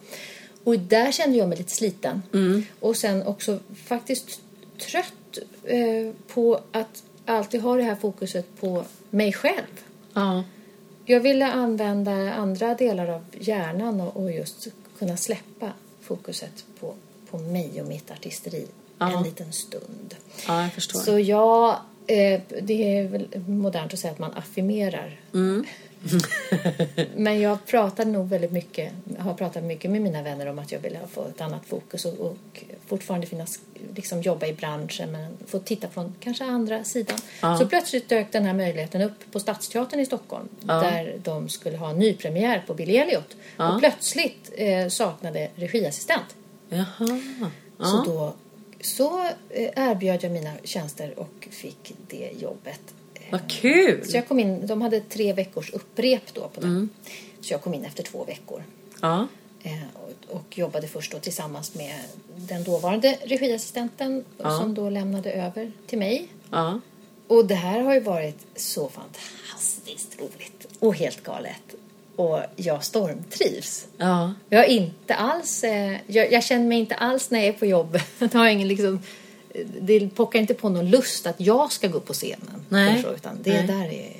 Och 0.65 0.79
där 0.79 1.13
kände 1.13 1.39
jag 1.39 1.49
mig 1.49 1.59
lite 1.59 1.71
sliten. 1.71 2.23
Mm. 2.33 2.65
Och 2.81 2.97
sen 2.97 3.23
också 3.23 3.59
faktiskt 3.85 4.41
trött 4.91 5.39
eh, 5.65 6.13
på 6.35 6.61
att 6.73 7.03
alltid 7.27 7.61
ha 7.61 7.77
det 7.77 7.83
här 7.83 7.95
fokuset 7.97 8.61
på 8.61 8.85
mig 9.11 9.33
själv. 9.33 9.81
Ja. 10.15 10.45
Jag 11.05 11.21
ville 11.21 11.47
använda 11.53 12.35
andra 12.35 12.75
delar 12.75 13.09
av 13.09 13.25
hjärnan 13.41 14.01
och, 14.01 14.17
och 14.17 14.33
just 14.33 14.69
kunna 14.99 15.17
släppa 15.17 15.73
fokuset 16.03 16.65
på, 16.81 16.95
på 17.31 17.39
mig 17.39 17.83
och 17.83 17.89
mitt 17.89 18.11
artisteri 18.11 18.67
Ja. 18.99 19.19
en 19.19 19.23
liten 19.25 19.53
stund. 19.53 20.15
ja, 20.49 20.63
jag 20.63 20.73
förstår. 20.73 21.01
Så 21.01 21.19
jag, 21.19 21.77
det 22.63 22.99
är 22.99 23.09
väl 23.09 23.29
modernt 23.47 23.93
att 23.93 23.99
säga 23.99 24.13
att 24.13 24.19
man 24.19 24.33
affirmerar. 24.35 25.21
Mm. 25.35 25.65
Men 27.17 27.41
jag 27.41 27.67
pratade 27.67 28.11
nog 28.11 28.29
väldigt 28.29 28.53
mycket, 28.53 28.93
har 29.19 29.35
pratat 29.35 29.65
mycket 29.65 29.91
med 29.91 30.03
mina 30.03 30.23
vänner 30.23 30.47
om 30.47 30.59
att 30.59 30.73
jag 30.73 30.81
ville 30.81 30.99
få 31.11 31.25
ett 31.25 31.41
annat 31.41 31.67
fokus 31.67 32.05
och, 32.05 32.21
och 32.21 32.65
fortfarande 32.87 33.27
finnas, 33.27 33.59
liksom 33.97 34.23
jobba 34.23 34.47
i 34.47 34.53
branschen 34.53 35.13
men 35.13 35.37
få 35.47 35.59
titta 35.59 35.89
från 35.89 36.15
kanske 36.21 36.45
andra 36.45 36.85
sidan. 36.85 37.19
Ja. 37.43 37.59
Så 37.59 37.67
plötsligt 37.67 38.09
dök 38.09 38.33
den 38.33 38.45
här 38.45 38.55
möjligheten 38.55 39.03
upp 39.03 39.33
på 39.33 39.41
Stadsteatern 39.41 40.01
i 40.01 40.07
Stockholm 40.07 40.49
Ja. 40.61 40.75
där 40.75 41.17
de 41.23 41.49
skulle 41.49 41.77
ha 41.77 41.93
nypremiär 41.93 42.65
på 42.67 42.75
Billy 42.75 42.97
Elliot 42.97 43.37
Ja. 43.57 43.73
och 43.75 43.81
plötsligt 43.81 44.53
eh, 44.57 44.89
saknade 44.89 45.51
regiassistent. 45.55 46.37
Jaha. 46.69 47.21
Ja. 47.79 47.85
Så 47.85 48.05
då 48.05 48.35
så 48.85 49.21
eh, 49.51 49.71
erbjöd 49.77 50.25
jag 50.25 50.33
mina 50.33 50.53
tjänster 50.65 51.19
och 51.19 51.49
fick 51.51 51.93
det 52.09 52.31
jobbet. 52.41 52.81
Eh, 53.15 53.21
Vad 53.33 53.51
kul! 53.51 54.05
Så 54.07 54.17
jag 54.17 54.29
kom 54.29 54.39
in, 54.41 54.67
de 54.67 54.83
hade 54.83 55.01
tre 55.01 55.33
veckors 55.33 55.71
upprep 55.71 56.35
då 56.35 56.49
på 56.49 56.61
det. 56.61 56.67
Mm. 56.67 56.89
Så 57.41 57.53
jag 57.55 57.63
kom 57.63 57.75
in 57.75 57.85
efter 57.85 58.03
två 58.03 58.25
veckor. 58.25 58.63
Ja. 59.03 59.27
Eh, 59.63 59.73
och, 59.95 60.37
och 60.37 60.59
jobbade 60.59 60.89
först 60.89 61.13
då 61.13 61.19
tillsammans 61.19 61.75
med 61.75 62.01
den 62.37 62.65
dåvarande 62.65 63.19
regiassistenten 63.25 64.25
Ja. 64.39 64.59
som 64.59 64.75
då 64.75 64.91
lämnade 64.91 65.33
över 65.33 65.73
till 65.87 65.99
mig. 65.99 66.29
Ja. 66.51 66.81
Och 67.27 67.47
det 67.47 67.55
här 67.55 67.81
har 67.81 67.95
ju 67.95 68.01
varit 68.01 68.39
så 68.57 68.89
fantastiskt 68.89 70.21
roligt 70.21 70.67
och 70.79 70.95
helt 70.95 71.23
galet. 71.23 71.75
Och 72.17 72.41
jag 72.57 72.85
stormtrivs. 72.85 73.87
Ja. 73.97 74.35
Jag 74.49 74.69
inte 74.69 75.15
alls, 75.15 75.65
eh, 75.65 75.97
jag, 76.07 76.33
jag 76.33 76.45
känner 76.45 76.67
mig 76.67 76.79
inte 76.79 76.95
alls 76.95 77.31
när 77.31 77.39
jag 77.39 77.49
är 77.49 77.53
på 77.53 77.67
jobb. 77.67 77.99
Jag 78.19 78.35
har 78.35 78.49
ingen 78.49 78.69
liksom, 78.69 79.03
det 79.81 80.09
pockar 80.15 80.39
inte 80.39 80.55
på 80.55 80.69
någon 80.69 80.91
lust 80.91 81.27
att 81.27 81.41
jag 81.41 81.73
ska 81.73 81.89
gå 81.89 81.99
upp 81.99 82.07
på 82.07 82.13
scenen. 82.13 82.65
Nej. 82.69 83.03
Så, 83.03 83.15
utan 83.15 83.39
det 83.43 83.53
Nej. 83.53 83.67
där 83.67 83.85
är, 83.85 84.13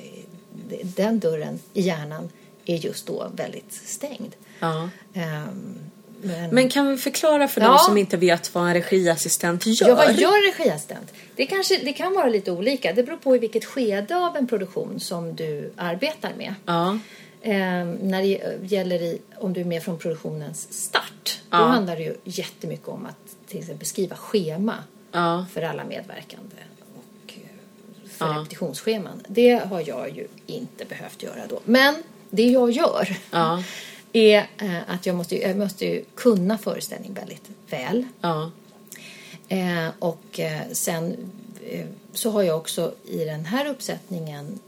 det, 0.69 0.95
den 1.03 1.19
dörren 1.19 1.59
i 1.73 1.81
hjärnan 1.81 2.29
är 2.65 2.75
just 2.75 3.07
då 3.07 3.27
väldigt 3.35 3.73
stängd. 3.85 4.35
ja. 4.59 4.89
Ehm, 5.13 5.75
men, 6.21 6.49
Men 6.49 6.69
kan 6.69 6.87
vi 6.91 6.97
förklara 6.97 7.47
för 7.47 7.61
Ja. 7.61 7.67
de 7.67 7.77
som 7.79 7.97
inte 7.97 8.17
vet 8.17 8.55
vad 8.55 8.67
en 8.67 8.73
regiassistent 8.73 9.65
gör? 9.65 9.87
Ja, 9.89 9.95
vad 9.95 10.15
gör 10.19 10.47
en 10.47 10.53
regiassistent? 10.57 11.13
Det, 11.35 11.45
kanske, 11.45 11.77
det 11.77 11.93
kan 11.93 12.13
vara 12.13 12.27
lite 12.27 12.51
olika. 12.51 12.93
Det 12.93 13.03
beror 13.03 13.17
på 13.17 13.35
i 13.35 13.39
vilket 13.39 13.65
skede 13.65 14.15
av 14.15 14.35
en 14.37 14.47
produktion 14.47 14.99
som 14.99 15.35
du 15.35 15.71
arbetar 15.75 16.31
med. 16.37 16.53
Ja. 16.65 16.99
Ehm, 17.47 17.91
när 18.01 18.21
det 18.21 18.59
gäller 18.75 19.01
i, 19.01 19.21
om 19.37 19.53
du 19.53 19.61
är 19.61 19.65
med 19.65 19.83
från 19.83 19.97
produktionens 19.99 20.73
start. 20.73 21.41
Då 21.49 21.57
Ja. 21.57 21.65
handlar 21.65 21.95
det 21.95 22.03
ju 22.03 22.15
jättemycket 22.23 22.87
om 22.87 23.05
att 23.05 23.47
till 23.47 23.59
exempel 23.59 23.87
skriva 23.87 24.15
schema 24.15 24.75
Ja. 25.11 25.45
för 25.53 25.61
alla 25.61 25.83
medverkande. 25.83 26.55
Och 26.95 27.33
eh, 27.33 28.09
för 28.09 28.25
Ja. 28.25 28.39
repetitionsscheman. 28.39 29.21
Det 29.27 29.51
har 29.69 29.83
jag 29.87 30.09
ju 30.15 30.27
inte 30.45 30.85
behövt 30.85 31.23
göra 31.23 31.47
då. 31.49 31.59
Men 31.65 32.03
det 32.29 32.49
jag 32.49 32.71
gör 32.71 33.17
Ja. 33.31 33.63
är 34.13 34.37
eh, 34.57 34.77
att 34.87 35.05
jag 35.05 35.15
måste, 35.15 35.41
jag 35.41 35.57
måste 35.57 35.85
ju 35.85 36.03
kunna 36.15 36.57
föreställning 36.57 37.13
väldigt 37.13 37.49
väl. 37.69 38.05
Eh, 39.47 39.89
och 39.99 40.39
sen 40.71 41.31
så 42.13 42.29
har 42.31 42.43
jag 42.43 42.57
också 42.57 42.93
i 43.05 43.25
den 43.25 43.45
här 43.45 43.65
uppsättningen 43.65 44.59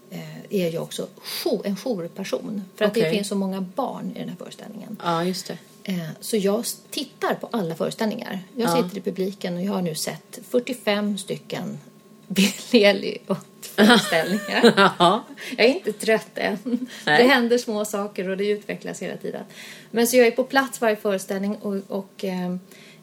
är 0.49 0.73
jag 0.73 0.83
också 0.83 1.07
jour, 1.43 1.61
en 1.63 1.75
jourperson. 1.75 2.63
För 2.75 2.85
att 2.85 2.93
det 2.93 2.99
Okej. 2.99 3.11
finns 3.11 3.27
så 3.27 3.35
många 3.35 3.61
barn 3.61 4.11
i 4.15 4.19
den 4.19 4.29
här 4.29 4.35
föreställningen. 4.35 4.97
Ja, 5.03 5.23
just 5.23 5.47
det. 5.47 5.57
Eh, 5.83 6.09
så 6.19 6.37
jag 6.37 6.65
tittar 6.89 7.33
på 7.33 7.49
alla 7.51 7.75
föreställningar. 7.75 8.39
Jag 8.55 8.69
Ja. 8.69 8.83
sitter 8.83 8.97
i 8.97 9.01
publiken 9.01 9.55
och 9.57 9.63
jag 9.63 9.71
har 9.73 9.81
nu 9.81 9.95
sett 9.95 10.39
45 10.49 11.17
stycken 11.17 11.77
Billy 12.27 12.83
Elliot-föreställningar. 12.83 14.73
Ja. 14.99 15.23
Jag 15.57 15.65
är 15.65 15.69
inte 15.73 15.93
trött 15.93 16.31
än. 16.37 16.57
Nej. 17.05 17.23
Det 17.23 17.29
händer 17.29 17.57
små 17.57 17.85
saker 17.85 18.29
och 18.29 18.37
det 18.37 18.47
utvecklas 18.47 19.01
hela 19.01 19.17
tiden. 19.17 19.43
Men 19.91 20.07
så 20.07 20.17
jag 20.17 20.27
är 20.27 20.31
på 20.31 20.43
plats 20.43 20.81
varje 20.81 20.95
föreställning 20.95 21.55
och, 21.55 21.75
och 21.87 22.23
eh, 22.25 22.55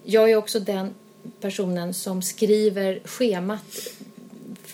jag 0.04 0.30
är 0.30 0.36
också 0.36 0.60
den 0.60 0.94
personen 1.40 1.94
som 1.94 2.22
skriver 2.22 3.00
schemat 3.04 3.88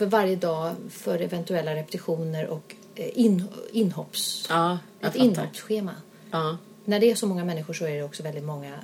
för 0.01 0.07
varje 0.07 0.37
dag 0.37 0.75
för 0.91 1.19
eventuella 1.21 1.75
repetitioner 1.75 2.47
och 2.47 2.75
eh, 2.95 3.19
in, 3.19 3.45
inhopps... 3.73 4.47
Ja, 4.49 4.79
ett 5.01 5.15
inhoppsschema. 5.15 5.95
Ja. 6.31 6.57
När 6.85 7.01
det 7.01 7.11
är 7.11 7.15
så 7.15 7.27
många 7.27 7.45
människor 7.45 7.75
så 7.75 7.85
är 7.85 7.97
det 7.97 8.03
också 8.03 8.23
väldigt 8.23 8.45
många 8.45 8.75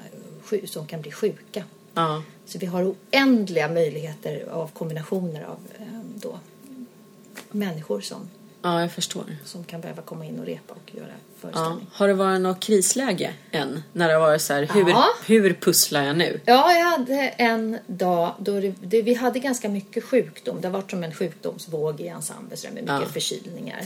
som 0.65 0.87
kan 0.87 1.01
bli 1.01 1.13
sjuka. 1.13 1.65
Ja. 1.95 2.23
Så 2.47 2.59
vi 2.59 2.67
har 2.67 2.85
oändliga 2.85 3.69
möjligheter 3.69 4.49
av 4.51 4.71
kombinationer 4.71 5.43
av 5.43 5.59
eh, 5.79 6.01
då, 6.15 6.39
människor 7.51 8.01
som, 8.01 8.29
ja, 8.73 8.81
jag 8.81 8.93
förstår. 8.93 9.25
som 9.45 9.65
kan 9.65 9.81
behöva 9.81 10.03
komma 10.03 10.25
in 10.25 10.41
och 10.41 10.47
repa 10.47 10.75
och 10.75 10.95
göra 10.95 11.07
Ja. 11.09 11.41
föreställning. 11.41 11.87
Har 11.93 12.09
det 12.09 12.15
varit 12.15 12.41
något 12.41 12.61
krisläge 12.61 13.33
än? 13.51 13.83
När 13.93 14.09
det 14.09 14.15
har 14.15 14.21
varit 14.21 14.43
så 14.43 14.53
här, 14.55 14.69
hur, 14.75 14.89
Ja. 14.91 15.05
hur 15.27 15.53
pusslar 15.55 16.05
jag 16.05 16.17
nu? 16.17 16.41
Ja, 16.45 16.73
jag 16.73 16.85
hade 16.91 17.29
en 17.29 17.79
dag 17.87 18.35
då 18.39 18.61
det, 18.61 18.75
det, 18.83 19.03
vi 19.03 19.15
hade 19.15 19.39
ganska 19.39 19.69
mycket 19.69 20.05
sjukdom. 20.05 20.61
Det 20.61 20.69
har 20.69 20.73
varit 20.73 20.91
som 20.91 21.05
en 21.05 21.15
sjukdomsvåg 21.15 22.01
i 22.01 22.09
ensemblen 22.09 22.59
med 22.63 22.83
mycket 22.83 23.01
Ja. 23.01 23.07
förkylningar. 23.13 23.81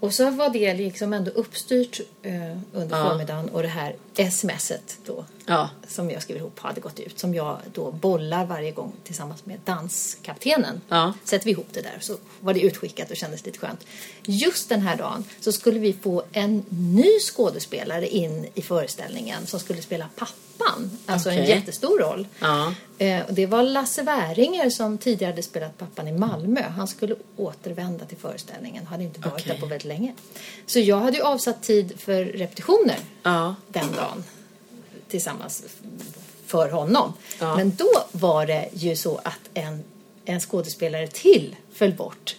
Och 0.00 0.14
så 0.14 0.30
var 0.30 0.48
det 0.50 0.74
liksom 0.74 1.12
ändå 1.12 1.30
uppstyrt 1.30 2.00
eh, 2.22 2.32
under 2.72 2.96
Ja. 2.98 3.08
förmiddagen 3.10 3.48
och 3.48 3.62
det 3.62 3.68
här 3.68 3.94
smset 4.24 4.98
då 5.06 5.24
Ja. 5.46 5.70
som 5.88 6.10
jag 6.10 6.22
skrev 6.22 6.36
ihop 6.36 6.58
hade 6.58 6.80
gått 6.80 7.00
ut 7.00 7.18
som 7.18 7.34
jag 7.34 7.58
då 7.74 7.90
bollar 7.92 8.46
varje 8.46 8.70
gång 8.70 8.92
tillsammans 9.04 9.46
med 9.46 9.60
danskaptenen. 9.64 10.80
Ja. 10.88 11.12
Sätter 11.24 11.44
vi 11.44 11.50
ihop 11.50 11.68
det 11.72 11.80
där 11.80 11.96
så 12.00 12.16
var 12.40 12.54
det 12.54 12.60
utskickat 12.60 13.10
och 13.10 13.16
kändes 13.16 13.46
lite 13.46 13.58
skönt. 13.58 13.84
Just 14.22 14.68
den 14.68 14.80
här 14.80 14.96
dagen 14.96 15.24
så 15.40 15.52
skulle 15.52 15.78
vi 15.78 15.92
få 15.92 16.22
en 16.32 16.64
ny 16.68 17.18
skådespelare 17.20 18.08
in 18.08 18.46
i 18.54 18.62
föreställningen 18.62 19.46
som 19.46 19.60
skulle 19.60 19.82
spela 19.82 20.08
pappan. 20.16 20.90
Alltså 21.06 21.30
en 21.30 21.38
Okej. 21.42 21.48
jättestor 21.48 21.98
roll. 21.98 22.26
Ja. 22.40 22.74
Eh, 22.98 23.22
det 23.30 23.46
var 23.46 23.62
Lasse 23.62 24.02
Wäringer 24.02 24.70
som 24.70 24.98
tidigare 24.98 25.30
hade 25.32 25.42
spelat 25.42 25.78
pappan 25.78 26.08
i 26.08 26.12
Malmö. 26.12 26.62
Han 26.62 26.88
skulle 26.88 27.14
återvända 27.36 28.04
till 28.04 28.16
föreställningen. 28.18 28.86
hade 28.86 29.02
inte 29.04 29.20
varit 29.20 29.32
Okej. 29.34 29.52
där 29.52 29.60
på 29.60 29.66
väldigt 29.66 29.84
länge. 29.84 30.14
Så 30.66 30.78
jag 30.80 31.00
hade 31.00 31.16
ju 31.16 31.22
avsatt 31.22 31.62
tid 31.62 32.00
för 32.00 32.24
repetitioner 32.24 32.98
Ja. 33.22 33.54
den 33.68 33.92
dagen 33.92 34.05
tillsammans 35.08 35.62
för 36.46 36.70
honom. 36.70 37.12
Ja. 37.40 37.56
Men 37.56 37.72
då 37.76 37.90
var 38.12 38.46
det 38.46 38.68
ju 38.72 38.96
så 38.96 39.16
att 39.24 39.40
en, 39.54 39.84
en 40.24 40.40
skådespelare 40.40 41.06
till 41.08 41.56
föll 41.72 41.92
bort 41.94 42.36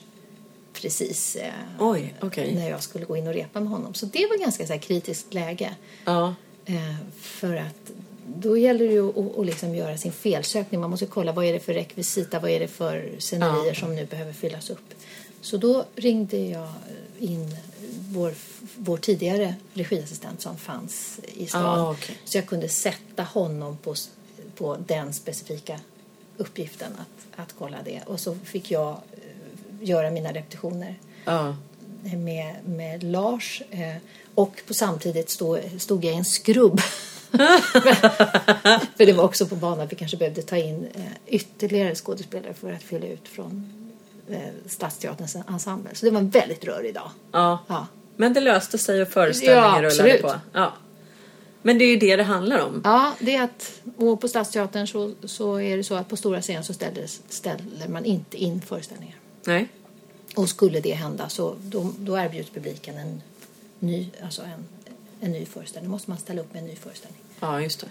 precis 0.74 1.36
eh, 1.36 1.52
Oj, 1.80 2.14
okej. 2.22 2.56
när 2.56 2.70
jag 2.70 2.84
skulle 2.84 3.06
gå 3.06 3.18
in 3.18 3.28
och 3.28 3.34
repa 3.34 3.60
med 3.60 3.70
honom. 3.70 3.94
Så 3.94 4.06
det 4.06 4.28
var 4.28 4.38
ganska 4.38 4.68
så 4.68 4.74
här, 4.74 4.80
kritiskt 4.80 5.34
läge. 5.34 5.76
Ja. 6.06 6.36
Eh, 6.66 6.96
för 7.22 7.56
att 7.56 7.92
då 8.36 8.58
gäller 8.58 8.88
det 8.88 8.94
ju 8.94 9.10
att, 9.10 9.38
att 9.40 9.46
liksom 9.46 9.76
göra 9.76 9.98
sin 9.98 10.12
felsökning. 10.12 10.82
Man 10.82 10.90
måste 10.90 11.06
kolla 11.06 11.32
vad 11.32 11.46
är 11.46 11.54
det 11.54 11.60
för 11.60 11.74
rekvisita, 11.74 12.40
vad 12.40 12.52
är 12.52 12.60
det 12.60 12.68
för 12.68 13.10
scenerier 13.20 13.66
Ja. 13.68 13.76
som 13.76 13.96
nu 13.96 14.06
behöver 14.06 14.34
fyllas 14.34 14.70
upp. 14.70 14.94
Så 15.42 15.58
då 15.58 15.86
ringde 15.96 16.38
jag 16.38 16.70
in 17.20 17.56
vår, 18.10 18.34
vår 18.78 18.98
tidigare 18.98 19.56
regiassistent 19.74 20.42
som 20.42 20.58
fanns 20.58 21.20
i 21.34 21.48
stan. 21.48 21.80
Ah, 21.80 21.92
okej. 21.92 22.18
Så 22.26 22.38
jag 22.38 22.48
kunde 22.48 22.70
sätta 22.70 23.24
honom 23.24 23.78
på, 23.78 23.96
på 24.56 24.78
den 24.88 25.14
specifika 25.14 25.80
uppgiften 26.38 26.92
att, 26.94 27.40
att 27.42 27.56
kolla 27.60 27.78
det. 27.86 28.02
Och 28.06 28.20
så 28.20 28.36
fick 28.44 28.72
jag 28.72 28.90
eh, 28.90 29.88
göra 29.90 30.12
mina 30.12 30.34
repetitioner 30.34 30.96
Ja. 31.26 31.56
med, 32.04 32.56
med 32.66 33.04
Lars 33.04 33.62
eh, 33.70 33.96
och 34.36 34.62
på 34.68 34.74
samtidigt 34.74 35.30
stå, 35.30 35.60
stod 35.78 36.06
jag 36.06 36.14
i 36.14 36.18
en 36.18 36.26
skrubb. 36.26 36.82
för 38.98 39.06
det 39.06 39.14
var 39.14 39.24
också 39.24 39.46
på 39.46 39.56
banan 39.56 39.80
att 39.80 39.92
vi 39.92 39.96
kanske 39.96 40.18
behövde 40.18 40.42
ta 40.42 40.58
in 40.58 40.88
eh, 40.94 41.02
ytterligare 41.28 41.96
skådespelare 41.96 42.54
för 42.54 42.74
att 42.74 42.84
fylla 42.84 43.08
ut 43.08 43.28
från 43.28 43.74
eh, 44.30 44.40
Stadsteaterns 44.66 45.36
ensemble. 45.50 45.96
Så 45.96 46.06
det 46.06 46.12
var 46.12 46.20
en 46.20 46.30
väldigt 46.30 46.66
rörig 46.66 46.94
dag. 46.94 47.12
ja. 47.32 47.60
Ja. 47.68 47.88
Men 48.20 48.34
det 48.34 48.40
löste 48.40 48.78
sig 48.78 49.02
och 49.02 49.08
föreställningen 49.08 49.64
Ja, 49.64 49.70
rullade 49.76 49.88
absolut. 49.88 50.22
på. 50.22 50.34
Ja. 50.54 50.74
Men 51.62 51.78
det 51.78 51.86
är 51.86 51.90
ju 51.90 51.98
det 51.98 52.16
det 52.16 52.24
handlar 52.24 52.60
om. 52.66 52.82
Ja, 52.84 53.14
det 53.20 53.36
är 53.36 53.44
att 53.44 53.72
och 53.98 54.22
på 54.22 54.28
Stadsteatern 54.28 54.88
så, 54.88 55.14
så 55.24 55.60
är 55.62 55.78
det 55.78 55.84
så 55.84 55.96
att 55.96 56.08
på 56.10 56.18
stora 56.18 56.42
scen 56.42 56.64
så 56.64 56.74
ställer, 56.74 57.06
ställer 57.30 57.88
man 57.88 58.06
inte 58.06 58.38
in 58.38 58.62
föreställningar. 58.62 59.16
Nej. 59.46 59.68
Och 60.36 60.50
skulle 60.50 60.80
det 60.80 60.94
hända 60.94 61.30
så 61.30 61.56
då, 61.62 61.94
då 62.00 62.18
erbjuds 62.18 62.50
publiken 62.50 62.98
en 62.98 63.22
ny, 63.80 64.10
alltså 64.24 64.42
en, 64.42 64.66
en 65.22 65.32
ny 65.32 65.46
föreställning. 65.46 65.90
Då 65.90 65.92
måste 65.92 66.10
man 66.10 66.20
ställa 66.20 66.42
upp 66.42 66.54
med 66.54 66.62
en 66.62 66.68
ny 66.70 66.76
föreställning. 66.76 67.22
Ja, 67.40 67.62
just 67.62 67.80
det. 67.80 67.88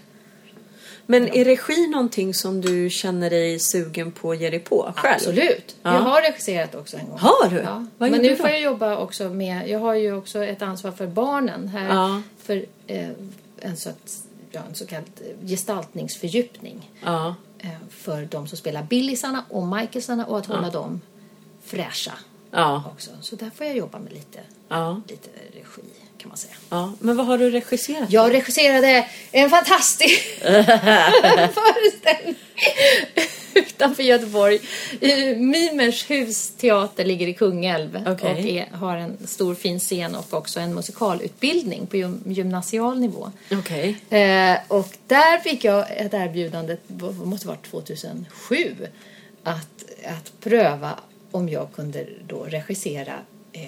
Men 1.09 1.27
är 1.27 1.45
regi 1.45 1.87
någonting 1.87 2.33
som 2.33 2.61
du 2.61 2.89
känner 2.89 3.29
dig 3.29 3.59
sugen 3.59 4.11
på 4.11 4.31
att 4.31 4.39
ge 4.39 4.49
dig 4.49 4.59
på 4.59 4.93
själv? 4.95 5.13
Absolut. 5.15 5.75
Ja. 5.83 5.93
Jag 5.93 6.01
har 6.01 6.21
regisserat 6.21 6.75
också 6.75 6.97
en 6.97 7.09
gång. 7.09 7.19
Har 7.19 7.49
du? 7.49 7.55
Ja. 7.57 7.85
Vad 7.97 8.11
Men 8.11 8.21
nu 8.21 8.35
får 8.35 8.49
jag 8.49 8.61
jobba 8.61 8.97
också 8.97 9.29
med, 9.29 9.69
jag 9.69 9.79
har 9.79 9.93
ju 9.93 10.13
också 10.13 10.43
ett 10.43 10.61
ansvar 10.61 10.91
för 10.91 11.07
barnen 11.07 11.67
här. 11.67 11.95
Ja. 11.95 12.21
För 12.37 12.65
eh, 12.87 13.09
en, 13.59 13.77
sorts, 13.77 14.23
ja, 14.51 14.61
en 14.69 14.75
så 14.75 14.85
kallad 14.85 15.05
gestaltningsfördjupning. 15.41 16.91
Ja. 17.03 17.35
Eh, 17.59 17.69
för 17.89 18.27
de 18.31 18.47
som 18.47 18.57
spelar 18.57 18.83
Billisarna 18.83 19.45
och 19.49 19.67
Michaelsarna 19.67 20.25
och 20.25 20.37
att 20.37 20.45
hålla 20.45 20.69
dem 20.69 21.01
fräscha 21.63 22.13
Ja. 22.51 22.83
också. 22.93 23.11
Så 23.21 23.35
där 23.35 23.49
får 23.49 23.65
jag 23.65 23.75
jobba 23.77 23.99
med 23.99 24.13
lite, 24.13 24.39
lite 25.07 25.29
regi 25.53 25.81
kan 26.17 26.29
man 26.29 26.37
säga. 26.37 26.53
ja. 26.69 26.93
Men 26.99 27.17
vad 27.17 27.25
har 27.25 27.37
du 27.37 27.49
regisserat? 27.49 28.11
Jag 28.11 28.33
regisserade 28.33 29.07
en 29.31 29.49
fantastisk 29.49 30.39
föreställning 31.53 32.35
utanför 33.53 34.03
Göteborg. 34.03 34.59
Mimers 35.37 36.09
husteater 36.09 37.05
ligger 37.05 37.27
i 37.27 37.33
Kungälv 37.33 38.03
Okej. 38.07 38.31
och 38.31 38.39
är, 38.39 38.77
har 38.77 38.97
en 38.97 39.27
stor 39.27 39.55
fin 39.55 39.79
scen 39.79 40.15
och 40.15 40.33
också 40.33 40.59
en 40.59 40.75
musikalutbildning 40.75 41.87
på 41.87 41.97
gym, 41.97 42.23
gymnasial 42.25 42.99
nivå. 42.99 43.31
Okej. 43.51 43.97
Eh, 44.09 44.57
och 44.67 44.97
där 45.07 45.39
fick 45.39 45.63
jag 45.63 45.85
ett 45.97 46.13
erbjudande, 46.13 46.77
det 46.87 47.11
måste 47.11 47.47
vara 47.47 47.57
2007, 47.57 48.75
att, 49.43 49.83
att 50.05 50.39
pröva 50.41 50.99
om 51.31 51.49
jag 51.49 51.67
kunde 51.73 52.05
då 52.27 52.43
regissera 52.43 53.13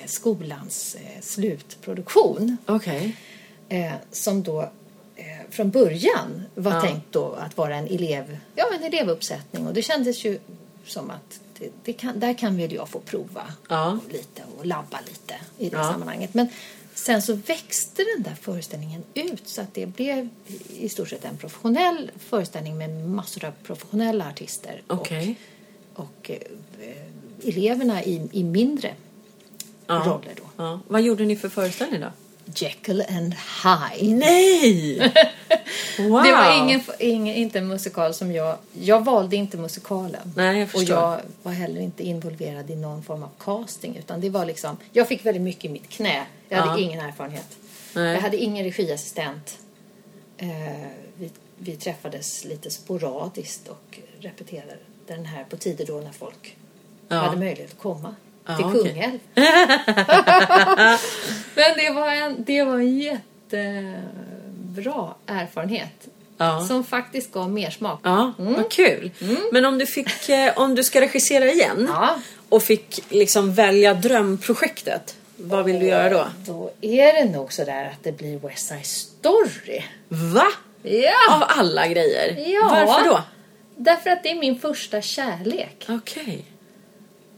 skolans 0.06 0.96
eh, 0.96 1.22
slutproduktion 1.22 2.58
Okej. 2.66 3.16
eh, 3.70 3.92
som 4.12 4.44
då 4.44 4.62
eh, 5.16 5.26
från 5.50 5.70
början 5.70 6.44
var 6.56 6.72
Ja. 6.74 6.82
tänkt 6.82 7.06
då 7.12 7.32
att 7.34 7.58
vara 7.58 7.76
en 7.76 7.88
elev, 7.88 8.38
ja 8.56 8.66
en 8.78 8.84
elevuppsättning 8.84 9.68
och 9.68 9.74
det 9.74 9.82
kändes 9.82 10.26
ju 10.26 10.40
som 10.86 11.10
att 11.10 11.40
det, 11.60 11.70
det 11.84 11.94
kan, 11.94 12.20
där 12.20 12.34
kan 12.34 12.58
väl 12.58 12.74
jag 12.74 12.90
få 12.90 13.00
prova 13.00 13.54
Ja. 13.70 14.00
lite 14.12 14.42
och 14.60 14.66
labba 14.66 15.00
lite 15.08 15.36
i 15.58 15.70
det 15.70 15.78
Ja. 15.78 15.92
sammanhanget. 15.92 16.34
Men 16.34 16.48
sen 16.94 17.22
så 17.22 17.34
växte 17.34 18.04
den 18.16 18.24
där 18.24 18.36
föreställningen 18.42 19.04
ut 19.14 19.48
så 19.48 19.62
att 19.62 19.74
det 19.74 19.86
blev 19.86 20.30
i 20.80 20.90
stort 20.90 21.10
sett 21.10 21.26
en 21.26 21.38
professionell 21.38 22.12
föreställning 22.20 22.78
med 22.78 22.90
massor 23.10 23.46
av 23.46 23.52
professionella 23.64 24.28
artister 24.30 24.82
Okej. 24.88 25.36
och, 25.94 26.04
och 26.06 26.32
eh, 26.32 27.48
eleverna 27.48 28.04
i, 28.04 28.30
i 28.32 28.44
mindre 28.44 28.94
Ja. 29.96 30.04
roller 30.06 30.34
då. 30.36 30.44
Ja. 30.64 30.80
Vad 30.88 31.02
gjorde 31.02 31.26
ni 31.26 31.36
för 31.36 31.50
föreställning 31.50 32.02
då? 32.02 32.08
Jekyll 32.56 33.04
and 33.10 33.34
Hyde. 33.64 34.16
Nej! 34.16 35.14
Wow! 36.00 36.24
Det 36.24 36.32
var 36.32 36.58
ingen, 36.64 36.82
ingen, 37.00 37.36
inte 37.36 37.60
en 37.60 37.68
musikal 37.68 38.14
som 38.14 38.32
jag... 38.32 38.58
Jag 38.74 39.06
valde 39.06 39.36
inte 39.36 39.58
musikalen. 39.58 40.34
Nej, 40.36 40.60
jag 40.60 40.70
och 40.76 40.84
jag 40.84 41.20
var 41.44 41.52
heller 41.52 41.82
inte 41.82 42.04
involverad 42.04 42.70
i 42.70 42.76
någon 42.76 43.04
form 43.04 43.24
av 43.24 43.30
casting. 43.40 43.96
Utan 43.96 44.22
det 44.22 44.30
var 44.30 44.46
liksom... 44.46 44.78
Jag 44.92 45.08
fick 45.08 45.26
väldigt 45.26 45.44
mycket 45.44 45.66
i 45.66 45.70
mitt 45.70 45.90
knä. 45.90 46.26
Jag 46.50 46.58
hade 46.58 46.82
Ja. 46.82 46.88
ingen 46.88 47.00
erfarenhet. 47.00 47.58
Nej. 47.96 48.14
Jag 48.14 48.22
hade 48.22 48.38
ingen 48.38 48.64
regiassistent. 48.66 49.58
Eh, 50.38 50.48
vi, 51.18 51.32
vi 51.58 51.76
träffades 51.76 52.46
lite 52.46 52.70
sporadiskt 52.70 53.68
och 53.68 54.00
repeterade 54.20 54.78
den 55.08 55.26
här 55.26 55.44
på 55.44 55.58
tider 55.58 55.86
då 55.86 56.00
när 56.00 56.12
folk 56.12 56.58
Ja. 57.08 57.16
hade 57.16 57.38
möjlighet 57.38 57.72
att 57.72 57.80
komma 57.80 58.16
till 58.58 58.66
okej. 58.66 58.82
Kungälv. 58.84 59.20
Men 61.56 61.78
det 61.78 61.89
var 61.95 62.12
en, 62.14 62.43
det 62.43 62.64
var 62.64 62.74
en 62.80 62.97
jättebra 63.00 65.14
erfarenhet. 65.28 66.08
Ja. 66.38 66.66
Som 66.68 66.84
faktiskt 66.84 67.32
gav 67.32 67.50
mer 67.52 67.70
smak. 67.70 68.00
Ja, 68.04 68.34
vad 68.38 68.72
kul. 68.72 69.12
Men 69.52 69.66
om 69.66 69.78
du, 69.78 69.86
fick, 69.86 70.30
eh, 70.30 70.54
om 70.56 70.76
du 70.76 70.84
ska 70.84 71.02
regissera 71.02 71.52
igen 71.52 71.88
Ja. 71.93 72.16
och 72.50 72.64
fick 72.64 73.04
liksom 73.10 73.54
välja 73.54 73.93
drömprojektet, 73.93 75.16
vad 75.36 75.66
vill 75.66 75.80
du 75.80 75.86
göra 75.86 76.10
då? 76.10 76.26
Då 76.45 76.72
är 76.82 77.14
det 77.14 77.26
nog 77.32 77.54
sådär 77.54 77.86
att 77.86 78.04
det 78.04 78.12
blir 78.12 78.39
West 78.39 78.68
Side 78.68 78.86
Story. 78.86 79.84
Va? 80.08 80.47
Ja! 80.84 81.36
Av 81.36 81.43
alla 81.47 81.88
grejer? 81.88 82.36
Ja. 82.47 82.70
Varför 82.86 83.06
då? 83.10 83.22
Därför 83.76 84.10
att 84.10 84.24
det 84.24 84.30
är 84.32 84.36
min 84.39 84.60
första 84.60 85.02
kärlek. 85.02 85.86
Okej. 85.89 86.45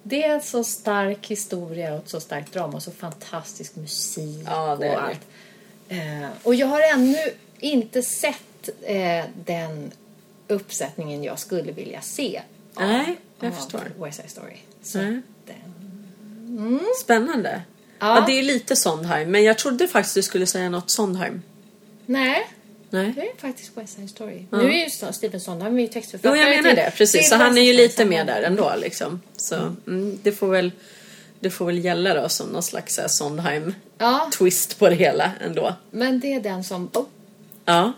Det 0.04 0.24
är 0.24 0.34
en 0.34 0.42
så 0.42 0.64
stark 0.64 1.28
historia 1.28 1.94
och 1.94 2.00
ett 2.04 2.10
så 2.10 2.20
starkt 2.20 2.54
drama 2.54 2.74
och 2.74 2.84
så 2.84 2.92
fantastisk 2.92 3.76
musik 3.76 4.44
Ja, 4.46 4.72
och 4.76 4.84
allt. 5.04 5.20
Eh, 5.90 6.30
och 6.44 6.56
jag 6.56 6.68
har 6.68 6.82
ännu 6.94 7.18
inte 7.60 8.02
sett 8.02 8.70
eh, 8.82 9.26
den 9.46 9.92
uppsättningen 10.48 11.24
jag 11.24 11.40
skulle 11.40 11.72
vilja 11.72 12.02
se. 12.02 12.42
av- 12.76 12.84
Nej, 12.88 13.18
jag 13.40 13.48
av 13.52 13.56
förstår. 13.56 13.82
West 14.00 14.18
Side 14.18 14.30
Story. 14.30 14.58
Så 14.84 14.98
den, 14.98 16.80
Spännande. 17.02 17.62
Ja. 18.00 18.16
Ja. 18.20 18.24
det 18.28 18.40
är 18.40 18.44
lite 18.44 18.76
Sondheim, 18.76 19.32
men 19.32 19.44
jag 19.44 19.58
trodde 19.58 19.88
faktiskt 19.88 20.16
du 20.16 20.22
skulle 20.24 20.46
säga 20.46 20.70
något 20.70 20.92
Sondheim. 20.92 21.42
nej, 22.06 22.48
Nej. 22.92 23.14
Det 23.16 23.22
är 23.22 23.36
faktiskt 23.38 23.78
West 23.78 23.96
Side 23.96 24.10
Story. 24.10 24.46
Nu 24.52 24.72
är 24.72 24.84
ju 24.84 24.90
Stevenson, 25.14 25.62
han 25.62 25.74
är 25.74 25.80
ju 25.80 25.86
Jo, 25.86 25.92
textförfattare 25.94 26.40
jag 26.40 26.64
menar 26.64 26.76
det. 26.76 26.92
Precis. 26.98 27.30
Så 27.30 27.36
han 27.36 27.58
är 27.58 27.62
ju 27.62 27.74
lite 27.74 28.06
med 28.06 28.28
där 28.28 28.42
ändå 28.42 28.74
liksom. 28.78 29.22
Så 29.38 29.56
mm, 29.88 30.20
det 30.24 30.32
får 30.32 30.48
väl 30.48 30.72
det 31.40 31.50
får 31.50 31.66
väl 31.66 31.86
gälla 31.86 32.14
då 32.14 32.30
som 32.30 32.48
någon 32.48 32.64
slags 32.64 32.98
här 32.98 33.08
Sondheim-twist 33.08 34.70
Ja, 34.72 34.76
på 34.80 34.90
det 34.90 34.96
hela 34.96 35.32
ändå. 35.46 35.76
men 35.92 36.20
det 36.20 36.34
är 36.34 36.40
den 36.42 36.64
som... 36.64 36.90
Oh, 36.94 37.06
Ja. 37.66 37.94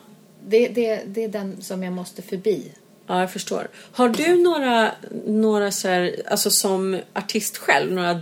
det, 0.47 0.67
det, 0.67 1.01
det 1.05 1.23
är 1.23 1.27
den 1.27 1.61
som 1.61 1.83
jag 1.83 1.93
måste 1.93 2.21
förbi. 2.21 2.71
Ja, 3.07 3.19
jag 3.19 3.31
förstår. 3.31 3.67
Har 3.91 4.09
du 4.09 4.35
några, 4.43 4.91
några 5.25 5.71
så 5.71 5.87
här, 5.87 6.15
alltså 6.27 6.49
som 6.49 6.99
artist 7.13 7.57
själv, 7.57 7.91
några 7.93 8.13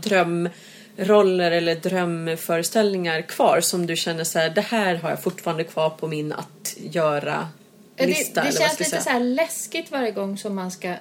drömroller 1.05 1.51
eller 1.51 1.75
drömföreställningar 1.75 3.21
kvar 3.21 3.61
som 3.61 3.85
du 3.85 3.95
känner 3.95 4.23
så 4.23 4.39
här, 4.39 4.49
det 4.49 4.61
här 4.61 4.95
har 4.95 5.09
jag 5.09 5.23
fortfarande 5.23 5.63
kvar 5.63 5.89
på 5.89 6.07
min 6.07 6.33
att 6.33 6.75
göra 6.77 7.49
Det, 7.95 8.05
lista 8.05 8.41
det 8.41 8.47
vad 8.47 8.59
känns 8.59 8.79
lite 8.79 9.01
så 9.01 9.09
här 9.09 9.19
läskigt 9.19 9.91
varje 9.91 10.11
gång 10.11 10.37
som 10.37 10.55
man 10.55 10.71
ska 10.71 10.95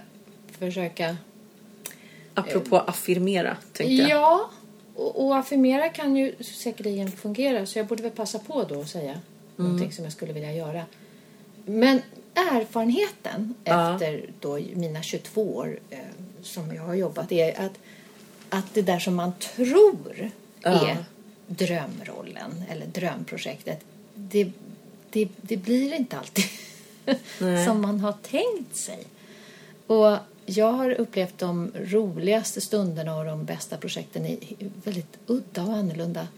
försöka... 0.58 1.16
Apropå 2.34 2.78
affirmera, 2.78 3.56
tänkte 3.72 3.94
jag. 3.94 4.10
Ja, 4.10 4.50
och, 4.94 5.26
och 5.26 5.36
affirmera 5.36 5.88
kan 5.88 6.16
ju 6.16 6.34
säkerligen 6.42 7.12
fungera 7.12 7.66
så 7.66 7.78
jag 7.78 7.86
borde 7.86 8.02
väl 8.02 8.12
passa 8.12 8.38
på 8.38 8.64
då 8.68 8.80
att 8.80 8.88
säga 8.88 9.14
Mm. 9.58 9.72
någonting 9.72 9.92
som 9.92 10.04
jag 10.04 10.12
skulle 10.12 10.32
vilja 10.32 10.52
göra. 10.52 10.82
Men 11.66 12.02
erfarenheten 12.34 13.54
Ja. 13.64 13.94
efter 13.94 14.24
då 14.40 14.58
mina 14.74 15.02
22 15.02 15.56
år 15.56 15.78
eh, 15.90 15.98
som 16.42 16.74
jag 16.74 16.82
har 16.82 16.94
jobbat 16.94 17.32
är 17.32 17.60
att, 17.60 17.72
att 18.50 18.74
det 18.74 18.82
där 18.82 18.98
som 18.98 19.14
man 19.14 19.32
tror 19.56 20.30
Ja. 20.62 20.88
är 20.88 20.96
drömrollen 21.46 22.64
eller 22.70 22.86
drömprojektet 22.86 23.80
det, 24.14 24.52
det, 25.10 25.28
det 25.40 25.56
blir 25.56 25.92
inte 25.94 26.18
alltid 26.18 26.44
som 27.66 27.80
man 27.80 28.00
har 28.00 28.12
tänkt 28.12 28.76
sig. 28.76 29.04
Och 29.86 30.16
jag 30.46 30.72
har 30.72 30.90
upplevt 30.90 31.38
de 31.38 31.72
roligaste 31.74 32.60
stunderna 32.60 33.16
och 33.16 33.24
de 33.24 33.44
bästa 33.44 33.76
projekten 33.76 34.26
i 34.26 34.56
väldigt 34.84 35.18
udda 35.26 35.62
och 35.62 35.72
annorlunda 35.74 36.28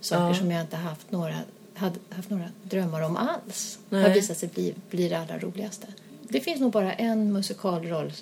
saker 0.00 0.26
Ja. 0.28 0.34
som 0.34 0.50
jag 0.50 0.60
inte 0.60 0.76
haft 0.76 1.10
några, 1.10 1.36
hade 1.74 1.98
haft 2.10 2.30
några 2.30 2.48
drömmar 2.62 3.00
om 3.02 3.16
alls. 3.16 3.78
Nej. 3.88 4.02
Har 4.02 4.10
visat 4.10 4.38
sig 4.38 4.48
bli, 4.48 4.74
bli 4.90 5.08
det 5.08 5.18
allra 5.18 5.38
roligaste. 5.38 5.86
Det 6.22 6.40
finns 6.40 6.60
nog 6.60 6.72
bara 6.72 6.92
en 6.92 7.32
musikalroll 7.32 8.12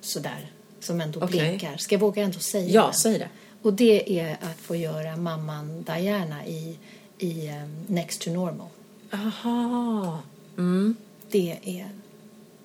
sådär 0.00 0.50
som 0.80 1.00
ändå 1.00 1.20
Okej. 1.22 1.40
blinkar. 1.40 1.76
Ska 1.76 1.94
jag 1.94 2.00
våga 2.00 2.22
ändå 2.22 2.38
säga 2.38 2.68
Ja, 2.68 2.82
den? 2.84 2.94
säg 2.94 3.18
det. 3.18 3.28
Och 3.62 3.72
det 3.72 4.20
är 4.20 4.32
att 4.32 4.60
få 4.66 4.76
göra 4.76 5.16
mamman 5.16 5.82
Diana 5.82 6.46
i, 6.46 6.78
i 7.18 7.48
um, 7.50 7.84
Next 7.94 8.20
to 8.20 8.30
Normal. 8.30 8.68
Aha. 9.12 10.18
Mm. 10.58 10.96
Det 11.30 11.58
är, 11.64 11.90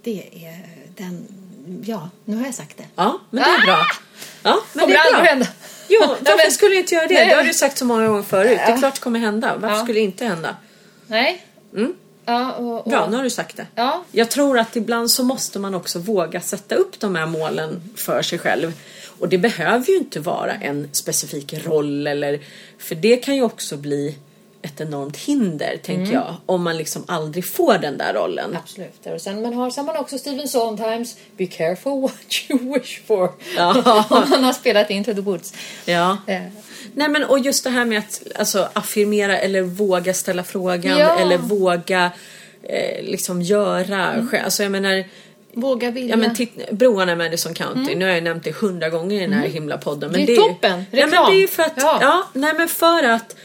det 0.04 0.46
är 0.46 0.66
den, 0.98 1.28
ja, 1.86 2.10
nu 2.26 2.36
har 2.38 2.46
jag 2.46 2.56
sagt 2.56 2.78
det. 2.78 2.86
Ja, 2.96 3.20
men 3.30 3.44
det 3.44 3.50
är 3.50 3.66
bra. 3.66 3.86
Ja, 4.44 4.60
men 4.74 4.82
Kommer 4.82 4.96
det 4.96 5.02
aldrig 5.02 5.30
hända. 5.30 5.48
Jo, 5.90 6.00
Ja, 6.02 6.16
varför 6.26 6.52
skulle 6.52 6.76
inte 6.76 6.96
göra 6.96 7.08
det? 7.08 7.14
Nej. 7.14 7.30
Det 7.30 7.36
har 7.36 7.44
du 7.44 7.54
sagt 7.54 7.78
så 7.78 7.86
många 7.86 8.08
gånger 8.08 8.24
förut. 8.24 8.48
Det 8.50 8.56
är 8.64 8.70
Ja. 8.72 8.78
klart 8.78 8.94
det 8.96 9.02
kommer 9.02 9.20
hända. 9.20 9.58
Varför 9.58 9.76
Ja. 9.76 9.84
skulle 9.84 10.00
det 10.00 10.04
inte 10.04 10.26
hända? 10.26 10.56
Nej. 11.08 11.46
Mm. 11.76 11.94
Ja, 12.26 12.52
och, 12.52 12.78
och, 12.78 12.90
Bra, 12.92 13.08
nu 13.10 13.16
har 13.18 13.24
du 13.24 13.30
sagt 13.30 13.58
det. 13.58 13.68
Ja, 13.76 14.04
Jag 14.12 14.32
tror 14.32 14.60
att 14.60 14.76
ibland 14.76 15.12
så 15.12 15.24
måste 15.24 15.60
man 15.60 15.76
också 15.76 16.00
våga 16.00 16.42
sätta 16.42 16.76
upp 16.76 17.00
de 17.00 17.16
här 17.16 17.26
målen 17.26 17.82
för 17.96 18.22
sig 18.22 18.40
själv. 18.40 18.74
Och 19.20 19.30
det 19.30 19.38
behöver 19.38 19.86
ju 19.88 19.98
inte 19.98 20.20
vara 20.20 20.54
en 20.54 20.90
specifik 20.92 21.54
roll 21.66 22.08
eller 22.08 22.40
för 22.78 22.96
det 22.96 23.18
kan 23.18 23.36
ju 23.36 23.44
också 23.44 23.78
bli 23.78 24.18
ett 24.62 24.82
enormt 24.82 25.18
hinder 25.18 25.78
tänker 25.84 26.14
jag 26.14 26.36
om 26.46 26.64
man 26.64 26.78
liksom 26.78 27.04
aldrig 27.08 27.46
får 27.46 27.78
den 27.78 27.98
där 27.98 28.14
rollen. 28.14 28.58
absolut. 28.64 29.06
Och 29.06 29.22
sen 29.22 29.42
man 29.42 29.54
har, 29.54 29.70
sen 29.72 29.86
har 29.88 29.94
man 29.94 30.02
också 30.02 30.18
Stephen 30.18 30.48
Sondheims 30.48 31.18
Be 31.38 31.46
careful 31.46 32.02
what 32.02 32.14
you 32.50 32.74
wish 32.74 33.02
for. 33.06 33.32
Ja. 33.58 34.06
Om 34.10 34.30
man 34.30 34.44
har 34.44 34.54
spelat 34.54 34.90
Into 34.90 35.14
the 35.14 35.22
Woods. 35.22 35.54
Ja. 35.86 36.18
Eh, 36.28 36.42
Nej 36.94 37.10
men 37.10 37.24
och 37.24 37.40
just 37.40 37.64
det 37.64 37.70
här 37.70 37.86
med 37.86 38.00
att 38.00 38.22
alltså, 38.36 38.70
affirmera 38.74 39.38
eller 39.38 39.62
våga 39.62 40.14
ställa 40.14 40.44
frågan 40.44 40.98
Ja. 41.00 41.20
eller 41.20 41.38
våga 41.38 42.12
eh, 42.64 43.04
liksom 43.04 43.42
göra 43.42 44.28
själv. 44.32 44.44
Alltså 44.46 44.64
jag 44.64 44.72
menar 44.72 45.04
våga 45.54 45.92
vilja. 45.92 46.10
Ja 46.10 46.18
men 46.18 46.36
titt, 46.36 46.72
broarna 46.72 47.12
i 47.12 47.16
Madison 47.16 47.54
County, 47.54 47.96
nu 47.96 48.06
har 48.06 48.12
jag 48.12 48.24
nämnt 48.24 48.44
det 48.44 48.56
hundra 48.56 48.90
gånger 48.90 49.18
i 49.18 49.20
den 49.20 49.34
här 49.34 49.48
himla 49.48 49.78
podden. 49.78 50.12
Men 50.12 50.22
Mm. 50.22 50.26
Det 50.26 50.32
är 50.34 50.36
ju- 50.36 50.42
toppen. 50.54 50.72
Ja, 50.72 50.86
men 50.92 51.02
Reklam. 51.10 51.32
det 51.32 51.38
är 51.38 51.42
ju 51.42 51.48
för 51.48 51.64
att, 51.64 51.74
ja. 51.76 51.98
Ja. 52.02 52.28
nej 52.34 52.54
men 52.58 52.68
för 52.68 53.04
att 53.04 53.36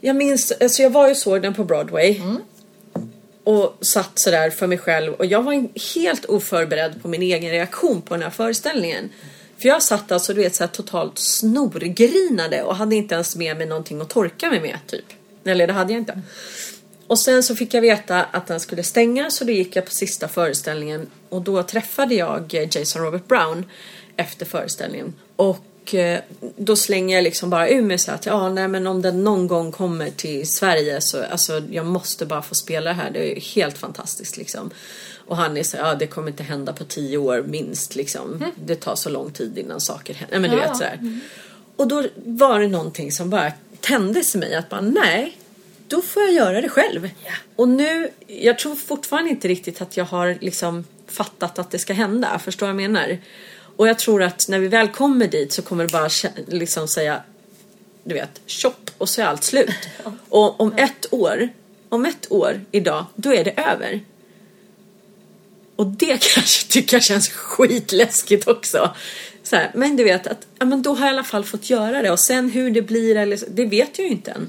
jag 0.00 0.16
minns, 0.16 0.52
alltså 0.60 0.82
jag 0.82 0.90
var 0.90 1.08
ju 1.08 1.14
såg 1.14 1.42
den 1.42 1.54
på 1.54 1.64
Broadway. 1.64 2.16
Mm. 2.16 2.38
Och 3.44 3.78
satt 3.80 4.18
sådär 4.18 4.50
för 4.50 4.66
mig 4.66 4.78
själv 4.78 5.12
och 5.14 5.26
jag 5.26 5.42
var 5.42 5.68
helt 5.94 6.24
oförberedd 6.24 7.02
på 7.02 7.08
min 7.08 7.22
egen 7.22 7.50
reaktion 7.50 8.02
på 8.02 8.14
den 8.14 8.22
här 8.22 8.30
föreställningen. 8.30 9.10
För 9.58 9.68
jag 9.68 9.82
satt 9.82 10.12
alltså 10.12 10.34
du 10.34 10.40
vet 10.40 10.54
så 10.54 10.62
här 10.64 10.68
totalt 10.68 11.18
snorgrinade 11.18 12.62
och 12.62 12.76
hade 12.76 12.96
inte 12.96 13.14
ens 13.14 13.36
med 13.36 13.56
mig 13.56 13.66
någonting 13.66 14.00
att 14.00 14.08
torka 14.08 14.50
mig 14.50 14.60
med 14.60 14.78
typ. 14.86 15.04
Eller 15.44 15.66
det 15.66 15.72
hade 15.72 15.92
jag 15.92 16.00
inte. 16.00 16.22
Och 17.06 17.18
sen 17.18 17.42
så 17.42 17.56
fick 17.56 17.74
jag 17.74 17.80
veta 17.80 18.24
att 18.24 18.46
den 18.46 18.60
skulle 18.60 18.82
stänga 18.82 19.30
så 19.30 19.44
då 19.44 19.52
gick 19.52 19.76
jag 19.76 19.84
på 19.84 19.90
sista 19.90 20.28
föreställningen 20.28 21.06
och 21.28 21.42
då 21.42 21.62
träffade 21.62 22.14
jag 22.14 22.54
eh, 22.54 22.76
Jason 22.76 23.02
Robert 23.02 23.28
Brown 23.28 23.64
efter 24.16 24.46
föreställningen. 24.46 25.14
Och 25.36 25.94
eh, 25.94 26.20
då 26.56 26.76
slänger 26.76 27.16
jag 27.16 27.24
liksom 27.24 27.50
bara 27.50 27.68
ur 27.68 27.82
mig 27.82 27.98
så 27.98 28.12
att 28.12 28.26
ja, 28.26 28.48
nej 28.48 28.68
men 28.68 28.86
om 28.86 29.02
den 29.02 29.24
någon 29.24 29.46
gång 29.46 29.72
kommer 29.72 30.10
till 30.10 30.48
Sverige 30.48 31.00
så 31.00 31.22
alltså 31.22 31.62
jag 31.70 31.86
måste 31.86 32.26
bara 32.26 32.42
få 32.42 32.54
spela 32.54 32.90
det 32.90 32.96
här. 32.96 33.10
Det 33.10 33.32
är 33.32 33.40
helt 33.40 33.78
fantastiskt 33.78 34.36
liksom. 34.36 34.70
Och 35.26 35.36
han 35.36 35.56
är 35.56 35.62
så 35.62 35.76
ja 35.76 35.94
det 35.94 36.06
kommer 36.06 36.28
inte 36.28 36.42
hända 36.42 36.72
på 36.72 36.84
tio 36.84 37.18
år 37.18 37.42
minst 37.48 37.94
liksom. 37.94 38.44
Det 38.64 38.74
tar 38.76 38.94
så 38.96 39.08
lång 39.10 39.30
tid 39.30 39.58
innan 39.58 39.80
saker 39.80 40.14
händer. 40.14 40.38
Nej 40.38 40.40
men 40.40 40.50
du 40.58 40.62
Ja. 40.62 40.68
vet 40.68 40.76
sådär. 40.76 41.20
Och 41.76 41.88
då 41.88 42.04
var 42.24 42.60
det 42.60 42.68
någonting 42.68 43.12
som 43.12 43.30
bara 43.30 43.52
tändes 43.80 44.34
i 44.34 44.38
mig 44.38 44.54
att 44.54 44.68
bara 44.68 44.80
nej, 44.80 45.38
då 45.88 46.02
får 46.02 46.22
jag 46.22 46.32
göra 46.32 46.60
det 46.60 46.68
själv. 46.68 47.10
Ja. 47.24 47.32
Och 47.56 47.68
nu, 47.68 48.10
jag 48.26 48.58
tror 48.58 48.74
fortfarande 48.74 49.30
inte 49.30 49.48
riktigt 49.48 49.80
att 49.82 49.96
jag 49.96 50.04
har 50.04 50.38
liksom 50.40 50.84
fattat 51.06 51.58
att 51.58 51.70
det 51.70 51.78
ska 51.78 51.92
hända. 51.92 52.38
Förstår 52.38 52.66
vad 52.66 52.70
jag 52.70 52.76
menar? 52.90 53.18
Och 53.76 53.88
jag 53.88 53.98
tror 53.98 54.22
att 54.22 54.48
när 54.48 54.58
vi 54.58 54.68
väl 54.68 54.88
kommer 54.88 55.28
dit 55.28 55.52
så 55.52 55.62
kommer 55.62 55.84
det 55.86 55.92
bara 55.92 56.08
liksom 56.46 56.88
säga 56.88 57.22
du 58.04 58.14
vet, 58.14 58.40
chopp 58.46 58.90
och 58.98 59.08
så 59.08 59.20
är 59.22 59.26
allt 59.26 59.44
slut. 59.44 59.70
Och 60.28 60.60
om 60.60 60.72
ett 60.76 61.06
år, 61.12 61.48
om 61.88 62.04
ett 62.06 62.32
år 62.32 62.60
idag, 62.70 63.04
då 63.14 63.34
är 63.34 63.44
det 63.44 63.50
över. 63.60 64.00
Och 65.76 65.86
det 65.86 66.22
kanske 66.34 66.72
tycker 66.72 66.96
jag 66.96 67.04
känns 67.04 67.28
skitläskigt 67.28 68.48
också. 68.48 68.94
Så 69.42 69.56
här, 69.56 69.70
men 69.74 69.96
du 69.96 70.04
vet 70.04 70.26
att 70.26 70.46
ja, 70.58 70.66
men 70.66 70.82
då 70.82 70.94
har 70.94 71.06
jag 71.06 71.14
i 71.14 71.16
alla 71.16 71.24
fall 71.24 71.44
fått 71.44 71.70
göra 71.70 72.02
det 72.02 72.10
och 72.10 72.20
sen 72.20 72.50
hur 72.50 72.70
det 72.70 72.82
blir 72.82 73.16
eller 73.16 73.36
så, 73.36 73.46
det 73.48 73.64
vet 73.64 73.98
jag 73.98 74.06
ju 74.06 74.12
inte 74.12 74.30
än. 74.30 74.48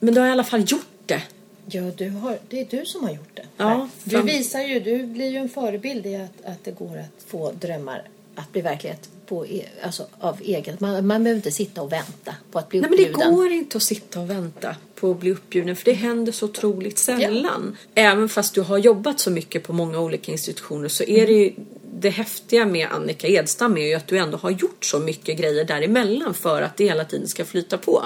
Men 0.00 0.14
då 0.14 0.20
har 0.20 0.26
jag 0.26 0.32
i 0.32 0.36
alla 0.36 0.44
fall 0.44 0.64
gjort 0.66 0.86
det. 1.06 1.22
Ja, 1.66 1.82
du 1.82 2.10
har, 2.10 2.38
det 2.48 2.60
är 2.60 2.66
du 2.70 2.86
som 2.86 3.04
har 3.04 3.10
gjort 3.10 3.36
det. 3.36 3.46
Ja, 3.56 3.88
du 4.04 4.22
visar 4.22 4.60
ju, 4.60 4.80
du 4.80 5.02
blir 5.02 5.30
ju 5.30 5.36
en 5.36 5.48
förebild 5.48 6.06
i 6.06 6.16
att, 6.16 6.44
att 6.44 6.64
det 6.64 6.70
går 6.70 6.98
att 6.98 7.24
få 7.26 7.52
drömmar 7.52 8.02
att 8.34 8.52
bli 8.52 8.60
verklighet 8.62 9.08
på, 9.26 9.46
e- 9.46 9.64
alltså, 9.82 10.06
av 10.18 10.40
eget. 10.42 10.80
Man, 10.80 11.06
man 11.06 11.24
behöver 11.24 11.36
inte 11.38 11.50
sitta 11.50 11.82
och 11.82 11.92
vänta 11.92 12.34
på 12.50 12.58
att 12.58 12.68
bli 12.68 12.80
Nej 12.80 12.90
men 12.90 12.96
det 12.96 13.04
uppbjuden. 13.10 13.34
går 13.34 13.52
inte 13.52 13.76
att 13.76 13.82
sitta 13.82 14.20
och 14.20 14.30
vänta 14.30 14.76
på 14.94 15.10
att 15.10 15.20
bli 15.20 15.30
uppbjuden 15.30 15.76
för 15.76 15.84
det 15.84 15.92
händer 15.92 16.32
så 16.32 16.46
otroligt 16.46 16.98
sällan. 16.98 17.76
Även 17.94 18.28
fast 18.28 18.54
du 18.54 18.60
har 18.60 18.78
jobbat 18.78 19.20
så 19.20 19.30
mycket 19.30 19.62
på 19.62 19.72
många 19.72 20.00
olika 20.00 20.32
institutioner 20.32 20.88
så 20.88 21.04
är 21.04 21.26
det 21.26 21.32
ju 21.32 21.52
det 21.94 22.10
häftiga 22.10 22.66
med 22.66 22.88
Annika 22.90 23.28
Edstam 23.28 23.76
är 23.76 23.86
ju 23.86 23.94
att 23.94 24.06
du 24.06 24.18
ändå 24.18 24.36
har 24.36 24.50
gjort 24.50 24.84
så 24.84 24.98
mycket 24.98 25.38
grejer 25.38 25.64
däremellan 25.64 26.34
för 26.34 26.62
att 26.62 26.76
det 26.76 26.84
hela 26.84 27.04
tiden 27.04 27.28
ska 27.28 27.44
flyta 27.44 27.78
på. 27.78 28.04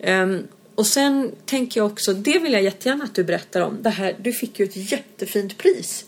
Ehm, 0.00 0.42
och 0.74 0.86
sen 0.86 1.30
tänker 1.46 1.80
jag 1.80 1.86
också, 1.92 2.12
det 2.12 2.38
vill 2.38 2.52
jag 2.52 2.62
jättegärna 2.62 3.04
att 3.04 3.14
du 3.14 3.24
berättar 3.24 3.60
om. 3.60 3.78
Det 3.82 3.90
här, 3.90 4.16
du 4.20 4.32
fick 4.32 4.58
ju 4.58 4.64
ett 4.64 4.92
jättefint 4.92 5.58
pris 5.58 6.04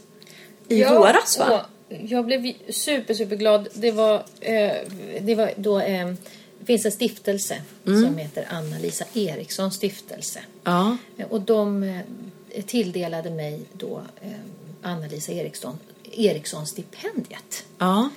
i 0.69 0.81
Ja, 0.81 0.99
våras 0.99 1.39
va? 1.39 1.67
Jag 2.09 2.27
blev 2.27 2.53
super, 2.69 3.15
super 3.15 3.37
glad. 3.37 3.69
Det 3.75 3.91
var, 3.91 4.15
eh, 4.41 4.73
det 5.21 5.35
var 5.35 5.53
då... 5.57 5.81
Eh, 5.81 6.13
det 6.59 6.67
finns 6.67 6.85
en 6.87 6.93
stiftelse 6.93 7.63
Mm. 7.87 8.03
som 8.05 8.19
heter 8.19 8.47
Anna-Lisa 8.51 9.05
Eriksson 9.15 9.73
stiftelse. 9.73 10.41
Ja. 10.65 10.97
Eh, 11.17 11.27
Och 11.27 11.41
de 11.41 11.83
eh, 11.83 12.65
tilldelade 12.67 13.31
mig 13.31 13.61
då 13.73 14.03
eh, 14.21 14.31
Anna-Lisa 14.83 15.33
Eriksson, 15.33 15.79
Eriksson 16.13 16.67
stipendiet. 16.67 17.65
ja. 17.79 18.11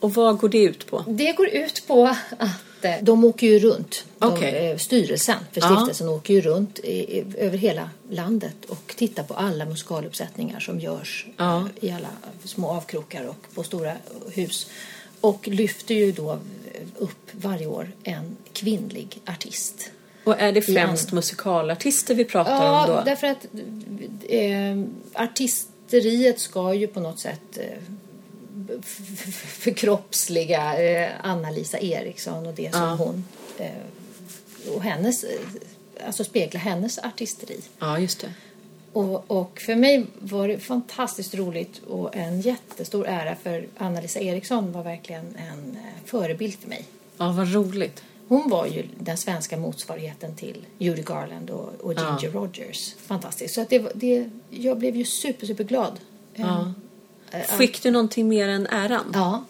Och 0.00 0.14
vad 0.14 0.38
går 0.38 0.48
det 0.48 0.62
ut 0.62 0.86
på? 0.86 1.04
Det 1.08 1.32
går 1.32 1.48
ut 1.48 1.86
på 1.86 2.06
att 2.38 2.50
eh, 2.84 2.94
de 3.02 3.24
åker 3.24 3.46
ju 3.46 3.58
runt. 3.58 4.04
De, 4.18 4.42
eh, 4.42 4.76
Styrelsen 4.76 5.38
för 5.52 5.60
Ja. 5.60 5.76
stiftelsen 5.76 6.08
åker 6.08 6.34
ju 6.34 6.40
runt 6.40 6.78
i, 6.78 7.24
över 7.38 7.58
hela 7.58 7.90
landet 8.10 8.56
och 8.68 8.94
tittar 8.96 9.22
på 9.22 9.34
alla 9.34 9.64
musikaluppsättningar 9.66 10.60
som 10.60 10.80
görs 10.80 11.26
Ja. 11.36 11.58
eh, 11.80 11.84
i 11.88 11.90
alla 11.92 12.08
små 12.44 12.68
avkrokar 12.68 13.24
och 13.28 13.54
på 13.54 13.62
stora 13.62 13.92
hus. 14.32 14.66
Och 15.20 15.48
lyfter 15.48 15.94
ju 15.94 16.12
då 16.12 16.38
upp 16.98 17.28
varje 17.32 17.66
år 17.66 17.90
en 18.02 18.36
kvinnlig 18.52 19.18
artist. 19.26 19.90
Och 20.24 20.40
är 20.40 20.52
det 20.52 20.62
främst 20.62 21.12
musikalartister 21.12 22.14
vi 22.14 22.24
pratar 22.24 22.64
Ja, 22.64 22.84
om 22.88 22.96
då? 22.96 23.02
därför 23.04 23.26
att 23.26 23.46
eh, 24.28 25.22
artisteriet 25.24 26.40
ska 26.40 26.74
ju 26.74 26.86
på 26.86 27.00
något 27.00 27.18
sätt 27.20 27.40
eh, 27.58 27.64
förkroppsliga 29.60 30.78
eh, 30.82 31.10
Anna-Lisa 31.22 31.78
Eriksson 31.78 32.46
och 32.46 32.54
det 32.54 32.72
som 32.74 32.82
Ja. 32.82 32.94
hon 32.94 33.24
eh, 33.58 33.70
och 34.74 34.82
hennes, 34.82 35.24
eh, 35.24 35.40
alltså 36.06 36.24
spegla 36.24 36.60
hennes 36.60 36.98
artisteri. 36.98 37.60
Ja, 37.78 37.98
just 37.98 38.20
det. 38.20 38.32
Och, 38.92 39.30
och 39.30 39.60
för 39.60 39.74
mig 39.74 40.06
var 40.18 40.48
det 40.48 40.58
fantastiskt 40.58 41.34
roligt 41.34 41.78
och 41.88 42.16
en 42.16 42.40
jättestor 42.40 43.06
ära 43.06 43.36
för 43.42 43.66
Anna-Lisa 43.78 44.20
Eriksson 44.20 44.72
var 44.72 44.82
verkligen 44.82 45.36
en 45.36 45.78
förebild 46.04 46.54
för 46.54 46.68
mig. 46.68 46.84
Ja, 47.18 47.32
vad 47.32 47.52
roligt. 47.54 48.02
Hon 48.28 48.50
var 48.50 48.66
ju 48.66 48.84
den 48.98 49.16
svenska 49.16 49.56
motsvarigheten 49.56 50.34
till 50.36 50.66
Judy 50.78 51.02
Garland 51.02 51.50
och, 51.50 51.68
och 51.80 51.92
Ginger 51.92 52.18
Ja. 52.22 52.30
Rogers. 52.30 52.94
Fantastiskt. 52.94 53.54
Så 53.54 53.60
att 53.60 53.68
det, 53.70 53.92
det, 53.94 54.30
jag 54.50 54.78
blev 54.78 54.96
ju 54.96 55.04
super, 55.04 55.46
super 55.46 55.64
glad. 55.64 56.00
Ja. 56.34 56.72
Eh, 57.30 57.40
Fick 57.40 57.82
du 57.82 57.90
någonting 57.90 58.28
mer 58.28 58.48
än 58.48 58.66
äran? 58.66 59.04
Ja, 59.14 59.44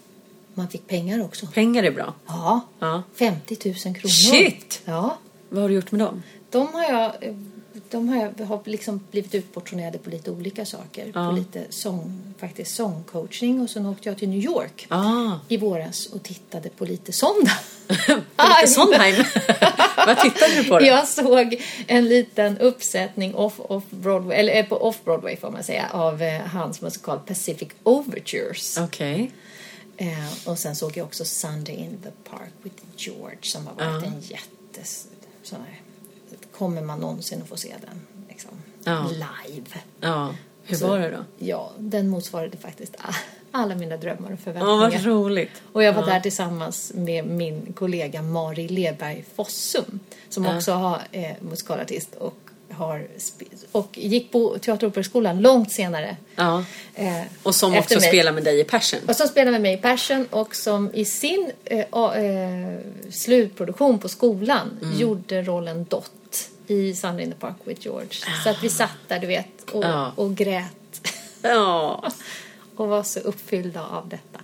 man 0.53 0.67
fick 0.67 0.87
pengar 0.87 1.23
också. 1.23 1.47
Pengar 1.47 1.83
är 1.83 1.91
bra. 1.91 2.13
Ja, 2.27 2.61
Ja. 2.79 3.03
50 3.15 3.57
000 3.65 3.75
kronor. 3.75 4.07
Shit! 4.07 4.81
Ja, 4.85 5.17
Vad 5.49 5.61
har 5.61 5.69
du 5.69 5.75
gjort 5.75 5.91
med 5.91 5.99
dem? 5.99 6.23
de 6.49 6.67
har 6.73 6.83
jag, 6.83 7.23
eh, 7.23 7.35
de 7.89 8.09
har 8.09 8.45
har 8.45 8.61
liksom 8.65 9.03
blivit 9.11 9.35
utportionerade 9.35 9.97
på 9.97 10.09
lite 10.09 10.31
olika 10.31 10.65
saker. 10.65 11.11
Ja. 11.15 11.29
På 11.29 11.31
lite 11.31 11.65
sång, 11.69 12.33
faktiskt 12.37 12.75
sångcoaching 12.75 13.61
och 13.61 13.69
sen 13.69 13.85
åkte 13.85 14.09
jag 14.09 14.17
till 14.17 14.29
New 14.29 14.39
York 14.43 14.85
Ah, 14.89 15.33
i 15.47 15.57
våras 15.57 16.05
och 16.05 16.23
tittade 16.23 16.69
på 16.69 16.85
lite 16.85 17.11
sonda. 17.11 17.51
lite 17.87 18.67
Sondheim. 18.67 19.15
Vad 20.07 20.19
tittade 20.19 20.55
du 20.55 20.63
på 20.63 20.79
då? 20.79 20.85
Jag 20.85 21.07
såg 21.07 21.61
en 21.87 22.07
liten 22.07 22.57
uppsättning 22.57 23.35
off, 23.35 23.59
off 23.59 23.83
Broadway, 23.89 24.37
eller 24.37 24.55
eh, 24.55 24.65
på 24.65 24.75
off 24.77 25.03
Broadway 25.03 25.37
får 25.37 25.51
man 25.51 25.63
säga, 25.63 25.89
av 25.91 26.21
eh, 26.21 26.41
hans 26.41 26.81
musikal 26.81 27.19
Pacific 27.19 27.69
Overtures. 27.83 28.77
Okej. 28.77 29.31
Eh, 29.97 30.47
och 30.49 30.59
sen 30.59 30.75
såg 30.75 30.97
jag 30.97 31.05
också 31.05 31.25
Sunday 31.25 31.75
in 31.75 31.97
the 32.03 32.29
Park 32.29 32.53
with 32.63 32.75
George 32.97 33.37
som 33.41 33.67
har 33.67 33.73
varit 33.73 34.03
Ja. 34.03 34.07
en 34.07 34.21
jättes... 34.21 35.07
Sån 35.43 35.59
här, 35.59 35.80
kommer 36.61 36.81
man 36.81 36.99
någonsin 36.99 37.41
att 37.41 37.49
få 37.49 37.57
se 37.57 37.73
den 37.87 38.01
liksom, 38.29 38.51
Ja. 38.83 39.09
live? 39.11 39.65
Ja. 40.01 40.35
Hur 40.63 40.75
Så- 40.77 40.87
var 40.87 40.99
det 40.99 41.09
då? 41.09 41.25
Ja, 41.37 41.71
den 41.77 42.07
motsvarade 42.09 42.57
faktiskt 42.57 42.95
alla 43.51 43.75
mina 43.75 43.97
drömmar 43.97 44.25
och 44.27 44.31
Ja, 44.31 44.37
förväntningar. 44.43 44.77
vad 44.77 45.05
roligt. 45.05 45.51
Och 45.73 45.83
jag 45.83 45.93
var 45.93 46.01
ja. 46.01 46.13
där 46.13 46.19
tillsammans 46.19 46.91
med 46.95 47.25
min 47.25 47.73
kollega 47.73 48.21
Mari 48.21 48.67
Leberg 48.67 49.25
Fossum 49.35 49.99
som 50.29 50.45
Ja. 50.45 50.55
också 50.57 50.71
har 50.71 51.01
eh, 51.11 51.31
musikalartist 51.39 52.15
och, 52.15 52.37
har 52.71 53.07
och 53.71 53.97
gick 53.97 54.31
på 54.31 54.57
Teater 54.57 54.85
och 54.87 54.91
Operaskolan 54.91 55.41
långt 55.41 55.71
senare. 55.71 56.17
Ja. 56.35 56.63
Eh, 56.95 57.21
Och 57.43 57.55
som 57.55 57.75
också 57.77 57.99
mig. 57.99 58.07
spelar 58.07 58.31
med 58.31 58.43
dig 58.43 58.59
i 58.59 58.63
Passion. 58.63 58.99
Och 59.07 59.15
som 59.15 59.27
spelade 59.27 59.51
med 59.51 59.61
mig 59.61 59.73
i 59.73 59.77
Passion 59.77 60.27
och 60.29 60.55
som 60.55 60.91
i 60.93 61.05
sin 61.05 61.51
eh, 61.65 61.79
eh, 61.79 62.77
slutproduktion 63.09 63.99
på 63.99 64.09
skolan 64.09 64.79
Mm. 64.81 64.99
gjorde 64.99 65.41
rollen 65.41 65.83
Dot 65.89 66.11
i 66.67 66.95
Sunday 66.95 67.23
in 67.25 67.31
the 67.31 67.37
Park 67.37 67.55
with 67.63 67.81
George. 67.85 68.09
Så 68.43 68.49
att 68.49 68.63
vi 68.63 68.69
satt 68.69 68.97
där, 69.07 69.19
du 69.19 69.27
vet, 69.27 69.69
och, 69.71 69.83
Ja. 69.83 70.11
och 70.15 70.35
grät 70.35 71.11
Ja. 71.41 72.03
och 72.75 72.87
var 72.87 73.03
så 73.03 73.19
uppfyllda 73.19 73.85
av 73.85 74.09
detta. 74.09 74.39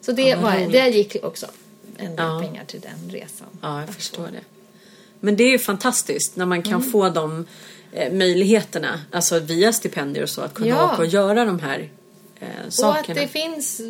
Så 0.00 0.12
det, 0.12 0.22
Ja, 0.22 0.40
var, 0.40 0.72
det 0.72 0.88
gick 0.88 1.16
också 1.24 1.46
en 1.96 2.16
del 2.16 2.26
Ja. 2.26 2.40
pengar 2.42 2.64
till 2.64 2.80
den 2.80 3.10
resan. 3.10 3.46
Ja, 3.62 3.80
jag 3.80 3.88
förstår 3.94 4.24
det. 4.26 4.40
Men 5.20 5.36
det 5.36 5.44
är 5.44 5.50
ju 5.50 5.58
fantastiskt 5.58 6.36
när 6.36 6.46
man 6.46 6.62
kan 6.62 6.72
Mm. 6.74 6.90
få 6.90 7.08
de 7.08 7.46
eh, 7.92 8.12
möjligheterna, 8.12 9.00
alltså 9.12 9.38
via 9.38 9.72
stipendier 9.72 10.22
och 10.22 10.28
så, 10.30 10.40
att 10.40 10.54
kunna 10.54 10.68
Ja. 10.68 10.92
åka 10.92 10.96
och 11.02 11.06
göra 11.06 11.44
de 11.44 11.60
här 11.60 11.88
eh, 12.40 12.48
Och 12.60 12.66
att 12.66 12.74
sakerna. 12.74 13.20
det 13.20 13.28
finns, 13.28 13.80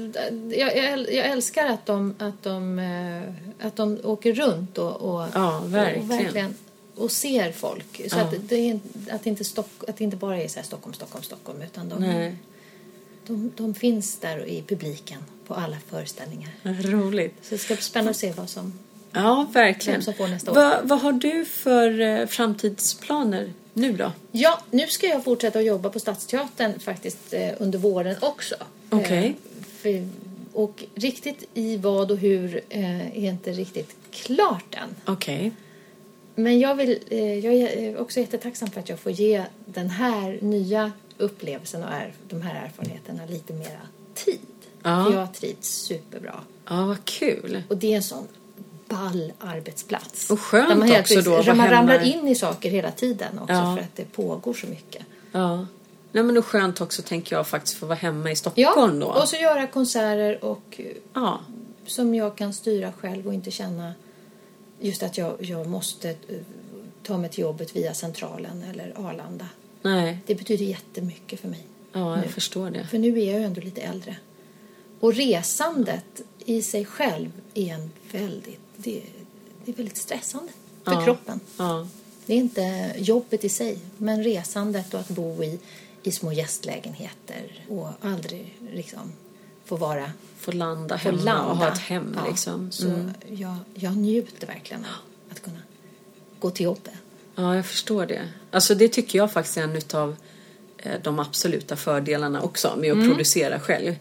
jag, 0.56 0.76
jag, 0.76 0.98
jag 1.14 1.26
älskar 1.26 1.66
att 1.66 1.86
de, 1.86 2.14
att, 2.18 2.42
de, 2.42 2.78
eh, 2.78 3.66
att 3.66 3.76
de 3.76 3.98
åker 4.04 4.32
runt 4.34 4.78
och, 4.78 4.92
och, 4.96 5.26
Ja, 5.34 5.62
verkligen. 5.66 6.10
och, 6.10 6.16
verkligen, 6.18 6.54
och 6.99 7.11
ser 7.12 7.53
folk. 7.53 7.96
Så 8.11 8.18
Ja. 8.18 8.22
att, 8.22 8.34
det, 8.49 8.70
är, 8.70 8.80
att, 9.11 9.26
inte 9.26 9.44
Stock, 9.44 9.70
att 9.88 9.96
det 9.96 10.05
inte 10.05 10.16
bara 10.16 10.42
är 10.42 10.49
så 10.49 10.61
Stockholm, 10.62 10.94
Stockholm, 10.94 11.24
Stockholm 11.24 11.62
utan 11.62 11.88
de, 11.88 12.32
de, 13.26 13.53
de 13.57 13.74
finns 13.74 14.16
där 14.16 14.46
i 14.46 14.62
publiken 14.62 15.18
på 15.46 15.55
alla 15.55 15.76
föreställningar. 15.90 16.51
roligt. 16.64 17.34
Så 17.42 17.55
det 17.55 17.59
ska 17.59 17.74
bli 17.74 17.82
spännande 17.82 18.11
att 18.11 18.16
se 18.16 18.32
vad 18.32 18.49
som... 18.51 18.72
Ja, 19.12 19.46
verkligen. 19.53 20.03
Som 20.03 20.14
får 20.14 20.28
nästa 20.28 20.51
år. 20.51 20.55
Va, 20.55 20.80
vad 20.82 21.01
har 21.01 21.12
du 21.12 21.44
för 21.44 22.01
eh, 22.01 22.26
framtidsplaner 22.26 23.53
nu 23.72 23.92
då? 23.92 24.12
Ja, 24.32 24.61
nu 24.70 24.86
ska 24.86 25.07
jag 25.07 25.24
fortsätta 25.24 25.59
att 25.59 25.64
jobba 25.64 25.90
på 25.90 26.01
Stadsteatern 26.01 26.80
faktiskt 26.80 27.32
eh, 27.32 27.49
under 27.59 27.78
våren 27.78 28.16
också. 28.20 28.55
Okej. 28.90 29.26
Eh, 29.26 29.64
för, 29.82 30.09
och 30.53 30.84
riktigt 30.94 31.44
i 31.55 31.76
vad 31.76 32.11
och 32.11 32.16
hur 32.18 32.61
eh, 32.68 33.07
är 33.24 33.28
inte 33.28 33.53
riktigt 33.53 33.96
klart 34.11 34.74
än. 34.74 34.88
Okej. 35.14 35.53
Men 36.39 36.59
jag, 36.61 36.74
vill, 36.74 36.99
eh, 37.11 37.39
jag 37.39 37.55
är 37.55 38.01
också 38.01 38.20
jättetacksam 38.20 38.70
för 38.70 38.80
att 38.80 38.89
jag 38.89 38.99
får 38.99 39.12
ge 39.12 39.45
den 39.64 39.91
här 39.91 40.39
nya 40.43 40.93
upplevelsen 41.18 41.82
och 41.84 41.91
de 42.28 42.43
här 42.43 42.64
erfarenheterna 42.64 43.26
lite 43.26 43.53
mera 43.53 43.80
tid. 44.14 44.39
Ja. 44.82 45.05
För 45.05 45.12
jag 45.12 45.20
har 45.26 45.32
trivts 45.32 45.68
superbra. 45.68 46.34
Ja, 46.68 46.86
vad 46.86 47.05
kul. 47.05 47.62
Och 47.68 47.76
det 47.76 47.93
är 47.93 47.97
en 47.97 48.03
sån 48.03 48.26
ball 48.89 49.32
arbetsplats. 49.39 50.30
Och 50.30 50.41
skönt 50.41 50.68
Där 50.68 50.76
man 50.76 50.89
helt 50.89 51.01
också 51.01 51.14
plötsligt- 51.14 51.47
då 51.47 51.55
Man 51.55 51.68
ramlar 51.70 51.99
hemma. 51.99 52.18
in 52.18 52.28
i 52.28 52.34
saker 52.34 52.70
hela 52.70 52.91
tiden 52.91 53.39
också 53.39 53.53
Ja. 53.55 53.76
för 53.76 53.82
att 53.82 53.97
det 53.97 54.05
pågår 54.12 54.55
så 54.55 54.66
mycket. 54.66 55.03
Ja. 55.32 55.66
Nej, 56.12 56.24
men 56.24 56.36
och 56.36 56.47
skönt 56.47 56.80
också 56.80 57.03
tänker 57.03 57.36
jag 57.36 57.47
faktiskt 57.47 57.76
få 57.76 57.86
vara 57.86 57.97
hemma 57.99 58.28
i 58.28 58.32
Ja, 58.32 58.36
Stockholm 58.36 59.01
då. 59.01 59.07
och 59.07 59.28
så 59.28 59.36
göra 59.36 59.66
konserter 59.66 60.45
och 60.45 60.62
eh, 60.76 60.84
Ja. 61.14 61.41
som 61.86 62.14
jag 62.14 62.36
kan 62.36 62.53
styra 62.53 62.93
själv 62.93 63.26
och 63.26 63.34
inte 63.34 63.51
känna 63.51 63.93
just 64.80 65.02
att 65.02 65.18
jag, 65.18 65.36
jag 65.44 65.66
måste 65.66 66.10
eh, 66.10 66.16
ta 67.02 67.18
mig 67.18 67.30
till 67.30 67.40
jobbet 67.42 67.76
via 67.76 67.94
Centralen 67.94 68.62
eller 68.62 68.92
Arlanda. 69.08 69.48
Nej. 69.82 70.18
Det 70.26 70.34
betyder 70.34 70.64
jättemycket 70.64 71.40
för 71.40 71.48
mig. 71.48 71.66
Ja, 71.92 72.16
jag 72.16 72.26
nu. 72.26 72.28
förstår 72.32 72.70
det. 72.70 72.86
För 72.86 72.98
nu 72.98 73.20
är 73.20 73.26
jag 73.30 73.40
ju 73.40 73.46
ändå 73.46 73.60
lite 73.60 73.80
äldre. 73.80 74.16
Och 75.00 75.14
resandet 75.14 76.22
i 76.44 76.62
sig 76.62 76.84
själv 76.84 77.30
är 77.54 77.74
en 77.74 77.90
väldigt, 78.12 78.60
det, 78.76 79.02
det 79.64 79.70
är 79.72 79.76
väldigt 79.76 79.96
stressande 79.96 80.52
för 80.84 80.92
Ja. 80.92 81.04
kroppen. 81.04 81.40
Ja. 81.56 81.88
Det 82.26 82.34
är 82.34 82.38
inte 82.38 82.94
jobbet 82.98 83.44
i 83.44 83.48
sig, 83.48 83.78
men 83.96 84.24
resandet 84.24 84.94
och 84.94 85.00
att 85.00 85.08
bo 85.08 85.44
i, 85.44 85.58
i 86.02 86.12
små 86.12 86.32
gästlägenheter 86.32 87.64
och 87.68 87.88
aldrig 88.00 88.56
liksom 88.72 89.12
få 89.68 89.76
vara 89.76 90.10
Få 90.38 90.52
landa 90.52 90.98
få 90.98 91.08
hemma 91.08 91.22
landa. 91.22 91.42
och 91.44 91.56
ha 91.56 91.72
ett 91.72 91.78
hem 91.78 92.16
Ja, 92.24 92.30
liksom. 92.30 92.70
Så 92.72 92.86
Mm. 92.88 93.10
jag, 93.30 93.56
jag 93.74 93.96
njuter 93.96 94.46
verkligen 94.46 94.80
av 94.84 95.30
att 95.32 95.42
kunna 95.42 95.56
gå 96.40 96.50
till 96.50 96.64
jobbet. 96.64 96.92
Ja, 97.34 97.56
jag 97.56 97.66
förstår 97.66 98.06
det. 98.06 98.28
Alltså 98.50 98.74
det 98.74 98.88
tycker 98.88 99.18
jag 99.18 99.32
faktiskt 99.32 99.56
är 99.56 99.62
en 99.62 99.76
utav 99.76 100.16
eh, 100.78 100.92
de 101.02 101.18
absoluta 101.18 101.76
fördelarna 101.76 102.42
också 102.42 102.76
med 102.76 102.90
att 102.92 102.96
Mm. 102.96 103.08
producera 103.08 103.60
själv. 103.60 103.94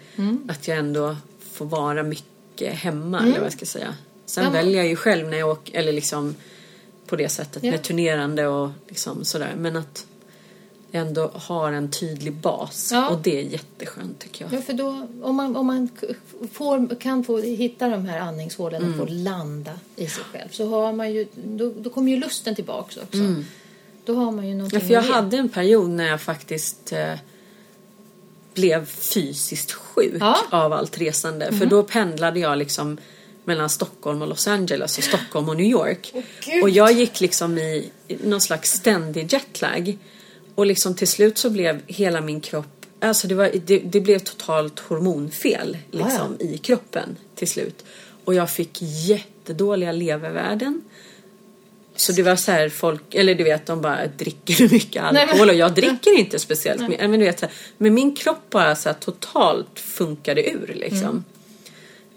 Att 0.47 0.67
jag 0.67 0.77
ändå 0.77 1.15
får 1.53 1.65
vara 1.65 2.03
mycket 2.03 2.73
hemma 2.75 3.19
eller 3.19 3.31
vad 3.37 3.45
jag 3.45 3.53
ska 3.53 3.65
säga. 3.65 3.95
Sen 4.25 4.43
Mm. 4.43 4.55
Ja, 4.55 4.61
väljer 4.61 4.77
jag 4.77 4.87
ju 4.87 4.95
själv 4.95 5.27
när 5.27 5.37
jag 5.37 5.49
åker, 5.49 5.79
eller 5.79 5.93
liksom 5.93 6.35
på 7.07 7.15
det 7.15 7.29
sättet 7.29 7.63
Ja. 7.63 7.71
med 7.71 7.83
turnerande 7.83 8.47
och 8.47 8.69
liksom 8.87 9.25
sådär. 9.25 9.53
Men 9.57 9.75
att 9.75 10.05
ändå 10.91 11.31
har 11.33 11.71
en 11.71 11.91
tydlig 11.91 12.33
bas 12.33 12.89
Ja. 12.93 13.09
och 13.09 13.17
det 13.21 13.39
är 13.39 13.43
jätteskönt 13.43 14.19
tycker 14.19 14.45
jag. 14.45 14.53
Ja, 14.53 14.61
för 14.61 14.73
då, 14.73 15.07
om 15.21 15.35
man, 15.35 15.55
om 15.55 15.65
man 15.65 15.89
får, 16.51 16.95
kan 16.99 17.23
få 17.23 17.37
hitta 17.39 17.87
de 17.87 18.05
här 18.05 18.19
andningshålen 18.19 18.83
Mm. 18.83 18.99
och 19.01 19.07
få 19.07 19.13
landa 19.13 19.71
i 19.95 20.07
sig 20.07 20.23
själv 20.31 20.49
så 20.51 20.69
har 20.69 20.93
man 20.93 21.13
ju, 21.13 21.27
då, 21.35 21.73
då 21.77 21.89
kommer 21.89 22.11
ju 22.11 22.17
lusten 22.19 22.55
tillbaks 22.55 22.97
också. 22.97 23.17
Då 24.05 24.15
har 24.15 24.31
man 24.31 24.47
ju 24.47 24.53
någonting 24.55 24.79
Mm. 24.79 24.91
Ja, 24.93 25.01
för 25.01 25.07
jag 25.09 25.15
ge. 25.15 25.21
hade 25.21 25.37
en 25.37 25.49
period 25.49 25.89
när 25.89 26.07
jag 26.07 26.21
faktiskt 26.21 26.91
eh, 26.93 27.13
blev 28.53 28.85
fysiskt 28.85 29.71
sjuk 29.71 30.13
Ja. 30.19 30.37
av 30.49 30.73
allt 30.73 30.97
resande. 30.97 31.51
För 31.53 31.65
då 31.65 31.83
pendlade 31.83 32.39
jag 32.39 32.57
liksom 32.57 32.97
mellan 33.43 33.69
Stockholm 33.69 34.21
och 34.21 34.27
Los 34.27 34.47
Angeles 34.47 34.97
och 34.97 35.03
Stockholm 35.13 35.49
och 35.49 35.57
New 35.57 35.65
York. 35.65 36.13
Gud. 36.45 36.63
och 36.63 36.69
jag 36.69 36.91
gick 36.91 37.21
liksom 37.21 37.57
i 37.57 37.91
i 38.07 38.17
någon 38.23 38.41
slags 38.41 38.71
ständig 38.71 39.33
jetlag. 39.33 39.97
Och 40.57 40.65
liksom 40.65 40.95
till 40.95 41.07
slut 41.07 41.37
så 41.37 41.49
blev 41.49 41.81
hela 41.87 42.21
min 42.21 42.41
kropp, 42.41 42.85
alltså 42.99 43.27
det, 43.27 43.35
var, 43.35 43.51
det, 43.65 43.79
det 43.79 44.01
blev 44.01 44.19
totalt 44.19 44.79
hormonfel 44.79 45.77
liksom 45.91 46.37
i 46.39 46.57
kroppen 46.57 47.17
till 47.35 47.47
slut. 47.47 47.85
Och 48.25 48.33
jag 48.33 48.49
fick 48.49 48.77
jättedåliga 48.81 49.91
levervärden. 49.91 50.81
Så 51.95 52.11
det 52.11 52.23
var 52.23 52.35
så 52.35 52.51
här 52.51 52.69
folk, 52.69 53.15
eller 53.15 53.35
du 53.35 53.43
vet 53.43 53.65
de 53.65 53.81
bara 53.81 54.07
dricker 54.07 54.69
mycket 54.71 55.03
Nej, 55.03 55.13
men- 55.13 55.21
alkohol 55.21 55.49
och 55.49 55.55
jag 55.55 55.73
dricker 55.75 56.19
inte 56.19 56.39
speciellt 56.39 56.81
mycket. 56.89 57.09
Men 57.09 57.19
du 57.19 57.25
vet 57.25 57.39
så 57.39 57.45
här, 57.45 57.55
men 57.77 57.93
min 57.93 58.15
kropp 58.15 58.49
bara 58.49 58.75
så 58.75 58.89
här 58.89 58.93
totalt 58.93 59.79
funkade 59.79 60.49
ur 60.49 60.73
liksom. 60.75 61.23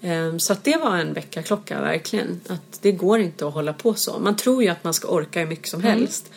Ehm, 0.03 0.41
Så 0.41 0.53
att 0.53 0.65
det 0.65 0.77
var 0.77 0.97
en 0.97 1.13
väckarklocka 1.13 1.81
verkligen. 1.81 2.41
Att 2.49 2.79
det 2.83 2.93
går 2.93 3.21
inte 3.21 3.47
att 3.47 3.55
hålla 3.55 3.73
på 3.73 3.95
så. 3.95 4.19
Man 4.19 4.37
tror 4.37 4.63
ju 4.63 4.69
att 4.69 4.85
man 4.85 4.95
ska 4.95 5.09
orka 5.09 5.41
hur 5.41 5.47
mycket 5.47 5.69
som 5.69 5.83
helst. 5.83 6.31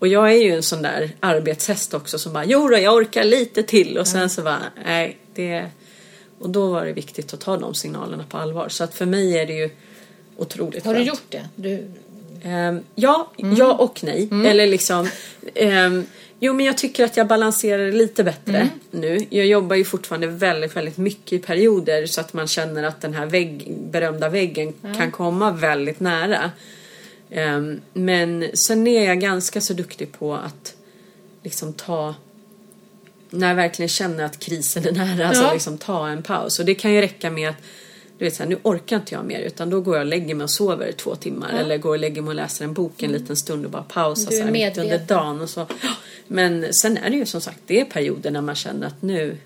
Och 0.00 0.08
jag 0.08 0.32
är 0.32 0.42
ju 0.42 0.54
en 0.54 0.62
sån 0.62 0.82
där 0.82 1.10
arbetshäst 1.20 1.94
också 1.94 2.18
som 2.18 2.32
bara 2.32 2.44
jo 2.44 2.68
då, 2.68 2.78
jag 2.78 2.94
orkar 2.94 3.24
lite 3.24 3.62
till 3.62 3.98
och 3.98 4.06
sen 4.08 4.30
så 4.30 4.42
bara 4.42 4.62
nej 4.84 5.16
det 5.34 5.66
och 6.38 6.50
då 6.50 6.66
var 6.66 6.84
det 6.86 6.92
viktigt 6.92 7.34
att 7.34 7.40
ta 7.40 7.56
de 7.56 7.74
signalerna 7.74 8.24
på 8.28 8.36
allvar. 8.36 8.68
Så 8.68 8.84
att 8.84 8.94
för 8.94 9.06
mig 9.06 9.38
är 9.38 9.46
det 9.46 9.52
ju 9.52 9.70
otroligt 10.36 10.84
Har 10.84 10.94
du 10.94 10.98
skönt. 10.98 11.08
gjort 11.08 11.24
det? 11.30 11.48
Du, 11.56 11.88
Ehm, 12.42 12.80
ja, 12.94 13.30
ja 13.56 13.72
och 13.74 14.04
nej. 14.04 14.28
Eller 14.46 14.66
liksom... 14.66 15.08
ehm, 15.54 16.04
jo, 16.40 16.52
men 16.52 16.66
jag 16.66 16.78
tycker 16.78 17.04
att 17.04 17.16
jag 17.16 17.26
balanserar 17.26 17.86
det 17.86 17.92
lite 17.92 18.24
bättre 18.24 18.68
nu. 18.90 19.26
Jag 19.30 19.46
jobbar 19.46 19.76
ju 19.76 19.84
fortfarande 19.84 20.26
väldigt, 20.26 20.76
väldigt 20.76 20.96
mycket 20.96 21.32
i 21.32 21.38
perioder 21.38 22.06
så 22.06 22.20
att 22.20 22.32
man 22.32 22.46
känner 22.46 22.82
att 22.82 23.00
den 23.00 23.14
här 23.14 23.26
vägg, 23.26 23.74
berömda 23.90 24.28
väggen 24.28 24.72
kan 24.96 25.10
komma 25.10 25.50
väldigt 25.50 26.00
nära. 26.00 26.50
Ehm, 27.30 27.80
men 27.92 28.44
sen 28.54 28.86
är 28.86 29.06
jag 29.06 29.20
ganska 29.20 29.60
så 29.60 29.72
duktig 29.72 30.12
på 30.12 30.34
att 30.34 30.74
liksom 31.42 31.72
ta 31.72 32.14
när 33.30 33.48
jag 33.48 33.54
verkligen 33.54 33.88
känner 33.88 34.24
att 34.24 34.38
krisen 34.38 34.86
är 34.86 34.92
nära, 34.92 35.28
alltså 35.28 35.42
Ja. 35.42 35.52
liksom 35.52 35.78
ta 35.78 36.08
en 36.08 36.22
paus. 36.22 36.58
Och 36.58 36.64
det 36.64 36.74
kan 36.74 36.92
ju 36.92 37.00
räcka 37.00 37.30
med 37.30 37.48
att 37.50 37.56
du 38.18 38.24
vet 38.24 38.34
så 38.34 38.42
här, 38.42 38.50
nu 38.50 38.58
orkar 38.62 38.96
inte 38.96 39.14
jag 39.14 39.24
mer 39.24 39.40
utan 39.40 39.70
då 39.70 39.80
går 39.80 39.96
jag 39.96 40.02
och 40.02 40.08
lägger 40.08 40.34
mig 40.34 40.44
och 40.44 40.50
sover 40.50 40.92
två 40.92 41.14
timmar 41.14 41.52
eller 41.52 41.78
går 41.78 41.90
och 41.90 41.98
lägger 41.98 42.22
mig 42.22 42.28
och 42.28 42.34
läser 42.34 42.64
en 42.64 42.72
bok 42.72 43.02
en 43.02 43.12
liten 43.12 43.36
stund 43.36 43.64
och 43.64 43.70
bara 43.70 43.82
pausar 43.82 44.30
så 44.32 44.42
här 44.42 44.50
mitt 44.50 44.78
under 44.78 44.98
dagen 44.98 45.40
och 45.40 45.50
så. 45.50 45.66
Men 46.26 46.72
sen 46.72 46.96
är 46.96 47.10
det 47.10 47.16
ju 47.16 47.26
som 47.26 47.40
sagt, 47.40 47.58
det 47.66 47.80
är 47.80 47.84
perioder 47.84 48.30
när 48.30 48.40
man 48.40 48.54
känner 48.54 48.86
att 48.86 49.02
nu 49.02 49.36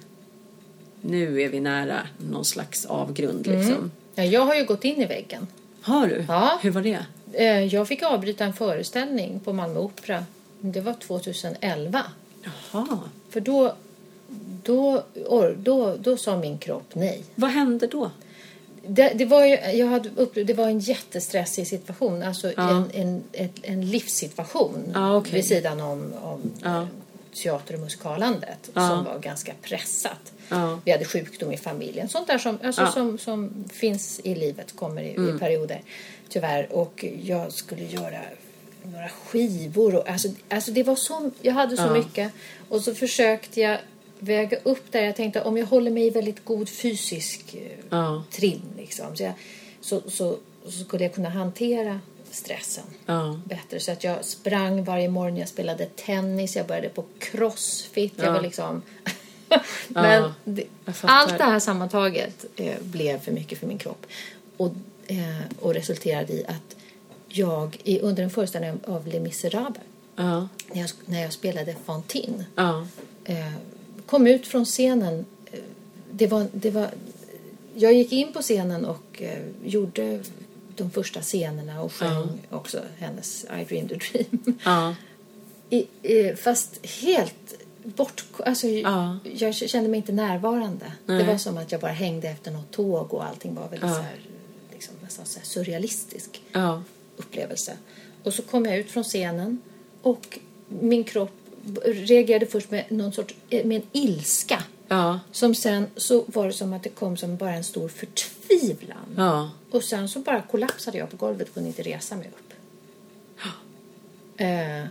nu 1.01 1.43
är 1.43 1.49
vi 1.49 1.61
nära 1.61 2.01
någon 2.31 2.45
slags 2.45 2.85
avgrund 2.87 3.47
liksom. 3.47 3.91
ja, 4.15 4.25
jag 4.25 4.41
har 4.47 4.55
ju 4.55 4.65
gått 4.65 4.85
in 4.85 5.03
i 5.03 5.07
väggen. 5.07 5.47
Har 5.83 6.07
du? 6.07 6.25
Ja. 6.29 6.59
Hur 6.63 6.71
var 6.71 6.83
det? 6.83 7.07
Eh, 7.37 7.65
Jag 7.65 7.89
fick 7.89 8.03
avbryta 8.03 8.45
en 8.45 8.53
föreställning 8.53 9.41
på 9.41 9.53
Malmö 9.53 9.79
Opera. 9.81 10.25
Det 10.61 10.81
var 10.81 10.93
2011. 10.95 12.03
Jaha. 12.73 12.99
För 13.31 13.41
då, 13.41 13.75
då, 14.63 15.03
or- 15.15 15.57
då, 15.59 15.97
då 15.97 16.17
sa 16.17 16.37
min 16.37 16.59
kropp 16.59 16.95
nej. 16.95 17.23
Vad 17.35 17.51
hände 17.51 17.87
då? 17.87 18.11
Det, 18.87 19.09
det, 19.15 19.25
var 19.25 19.45
ju, 19.45 19.55
jag 19.57 19.87
hade 19.87 20.11
upplevt, 20.17 20.47
det 20.47 20.55
var 20.55 20.69
en 20.69 20.79
jättestressig 20.79 21.67
situation, 21.67 22.23
alltså 22.23 22.53
Ja. 22.57 22.85
en, 22.93 23.23
en, 23.33 23.51
en 23.63 23.91
livssituation 23.91 24.91
Ja, 24.95 25.17
okej. 25.17 25.33
vid 25.33 25.45
sidan 25.45 25.81
om, 25.81 26.13
om 26.23 26.41
Ja. 26.63 26.81
eh, 26.83 26.87
teater 27.43 27.75
och 27.75 27.81
musikalandet 27.81 28.71
som 28.75 29.05
var 29.05 29.19
ganska 29.19 29.53
pressat. 29.63 30.33
Vi 30.85 30.93
hade 30.93 31.05
sjukdom 31.05 31.53
i 31.53 31.57
familjen, 31.57 32.09
sånt 32.09 32.27
där 32.27 32.39
som, 32.39 32.59
alltså. 32.65 32.81
Mm. 32.83 32.93
som, 32.93 33.19
som 33.19 33.65
finns 33.73 34.21
i 34.25 34.35
livet, 34.35 34.77
kommer 34.77 35.03
i, 35.03 35.11
i 35.11 35.39
perioder 35.39 35.81
tyvärr. 36.29 36.73
Och 36.73 37.05
jag 37.23 37.53
skulle 37.53 37.85
göra 37.85 38.21
några 38.83 39.09
skivor 39.09 39.95
och 39.95 40.09
alltså, 40.09 40.29
alltså 40.49 40.71
det 40.73 40.83
var 40.83 40.97
så, 40.97 41.31
jag 41.43 41.53
hade 41.53 41.77
så 41.77 41.83
Ja. 41.83 41.93
mycket 41.93 42.33
och 42.69 42.81
så 42.81 42.95
försökte 42.95 43.61
jag 43.61 43.79
väga 44.19 44.59
upp 44.63 44.93
där. 44.93 45.03
Jag 45.03 45.17
tänkte 45.17 45.43
om 45.43 45.57
jag 45.57 45.67
håller 45.67 45.91
mig 45.91 46.07
i 46.07 46.11
väldigt 46.11 46.45
god 46.45 46.69
fysisk 46.69 47.55
eh, 47.55 47.79
Ja. 47.91 48.25
trim 48.31 48.63
liksom, 48.77 49.17
så, 49.17 49.23
jag, 49.23 49.33
så, 49.81 50.03
så, 50.11 50.37
så 50.65 50.71
skulle 50.85 51.05
jag 51.05 51.15
kunna 51.15 51.29
hantera 51.29 52.01
stressen 52.31 52.85
Ja. 53.07 53.41
bättre. 53.45 53.81
Så 53.81 53.93
att 53.93 54.05
jag 54.05 54.25
sprang 54.25 54.85
varje 54.85 55.09
morgon, 55.09 55.37
jag 55.37 55.49
spelade 55.49 55.87
tennis, 55.87 56.57
jag 56.57 56.67
började 56.67 56.89
på 56.89 57.05
crossfit. 57.19 58.13
Jag 58.17 58.27
Ja. 58.27 58.33
var 58.33 58.41
liksom... 58.43 58.83
Men 59.89 60.33
det, 60.45 60.65
allt 61.03 61.39
det 61.39 61.45
här 61.45 61.59
sammantaget 61.61 62.45
eh, 62.57 62.81
blev 62.81 63.21
för 63.21 63.33
mycket 63.33 63.59
för 63.59 63.67
min 63.67 63.79
kropp. 63.79 64.07
Och, 64.57 64.73
och 65.61 65.75
resulterade 65.75 66.33
i 66.33 66.47
att 66.47 66.77
jag 67.29 67.81
i, 67.85 68.01
under 68.01 68.23
en 68.23 68.31
föreställning 68.31 68.81
av 68.87 69.07
Les 69.07 69.23
Misérables 69.23 69.83
Ja. 70.17 70.49
när 70.73 70.81
jag, 70.81 70.91
när 71.07 71.23
jag 71.23 71.33
spelade 71.33 71.75
Fantine 71.85 72.45
Ja. 72.55 72.87
eh, 73.25 73.53
kom 74.07 74.27
ut 74.27 74.47
från 74.47 74.65
scenen. 74.65 75.25
Eh, 75.53 75.59
det 76.11 76.27
var, 76.27 76.47
det 76.53 76.71
var, 76.71 76.89
jag 77.75 77.93
gick 77.93 78.13
in 78.13 78.33
på 78.33 78.43
scenen 78.43 78.85
och 78.85 79.23
eh, 79.23 79.43
gjorde 79.65 80.21
de 80.77 80.91
första 80.91 81.21
scenerna 81.21 81.83
och 81.83 81.93
sjöng 81.93 82.41
också 82.51 82.83
hennes 82.99 83.45
I 83.45 83.65
dreamed 83.65 83.93
a 83.93 83.97
dream. 84.13 84.59
I, 85.71 85.87
eh, 86.03 86.37
fast 86.37 86.87
helt 86.87 87.55
bort... 87.85 88.25
Alltså, 88.47 88.67
Ja. 88.67 89.19
Jag 89.35 89.55
kände 89.55 89.89
mig 89.91 89.97
inte 89.99 90.13
närvarande. 90.13 90.93
Nej. 91.07 91.19
Det 91.19 91.25
var 91.25 91.39
som 91.39 91.59
att 91.59 91.73
jag 91.73 91.81
bara 91.81 91.93
hängde 91.93 92.29
efter 92.29 92.51
något 92.51 92.71
tåg 92.71 93.15
och 93.15 93.25
allting 93.25 93.55
var 93.55 93.63
väldigt 93.69 93.81
så 93.91 93.97
här, 93.97 94.17
nästan 95.25 95.45
så 95.45 95.51
surrealistisk 95.51 96.43
Ja. 96.53 96.83
upplevelse. 97.17 97.77
Och 98.23 98.35
så 98.35 98.43
kom 98.43 98.65
jag 98.65 98.77
ut 98.79 98.91
från 98.91 99.05
scenen 99.05 99.61
och 100.03 100.39
min 100.69 101.05
kropp 101.05 101.31
reagerade 101.85 102.47
först 102.47 102.71
med 102.71 102.85
någon 102.93 103.13
sorts 103.13 103.35
eh, 103.51 103.65
med 103.67 103.77
en 103.77 103.87
ilska. 103.93 104.63
Ja. 104.89 105.21
Som 105.33 105.55
sen 105.55 105.87
så 105.97 106.25
var 106.27 106.47
det 106.47 106.53
som 106.53 106.73
att 106.73 106.83
det 106.83 106.89
kom 106.89 107.17
som 107.17 107.37
bara 107.37 107.55
en 107.55 107.65
stor 107.65 107.89
förtvivlan. 107.89 109.15
Ja. 109.17 109.51
Och 109.71 109.83
sen 109.85 110.09
så 110.09 110.19
bara 110.19 110.43
kollapsade 110.43 110.99
jag 110.99 111.11
på 111.11 111.17
golvet 111.17 111.49
och 111.49 111.55
kunde 111.55 111.69
inte 111.69 111.83
resa 111.83 112.17
mig 112.17 112.29
upp. 112.29 112.53
Eh, 114.37 114.87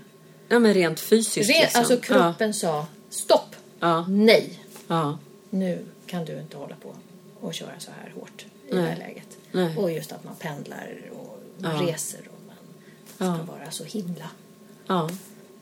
Ja 0.47 0.59
men 0.59 0.73
rent 0.73 0.99
fysiskt 0.99 1.49
re, 1.49 1.61
liksom. 1.61 1.79
Alltså 1.79 1.97
kroppen 1.97 2.53
sa 2.53 2.85
stopp, 3.09 3.55
Ja. 3.79 4.05
nej, 4.09 4.59
Ja. 4.87 5.17
nu 5.49 5.85
kan 6.05 6.25
du 6.25 6.39
inte 6.39 6.57
hålla 6.57 6.75
på 6.75 6.95
och 7.39 7.53
köra 7.53 7.79
så 7.79 7.91
här 7.91 8.13
hårt 8.15 8.45
i 8.67 8.71
det 8.73 8.81
Nej. 8.81 8.89
här 8.89 8.97
läget. 8.97 9.37
Nej. 9.53 9.77
Och 9.77 9.91
just 9.91 10.11
att 10.11 10.23
man 10.23 10.35
pendlar 10.35 11.01
och 11.11 11.39
man 11.57 11.85
Ja. 11.85 11.91
reser 11.93 12.19
och 12.19 12.39
man 12.47 12.55
ska 13.15 13.25
Ja. 13.25 13.53
vara 13.57 13.71
så 13.71 13.83
himla 13.83 14.29
Ja. 14.87 15.09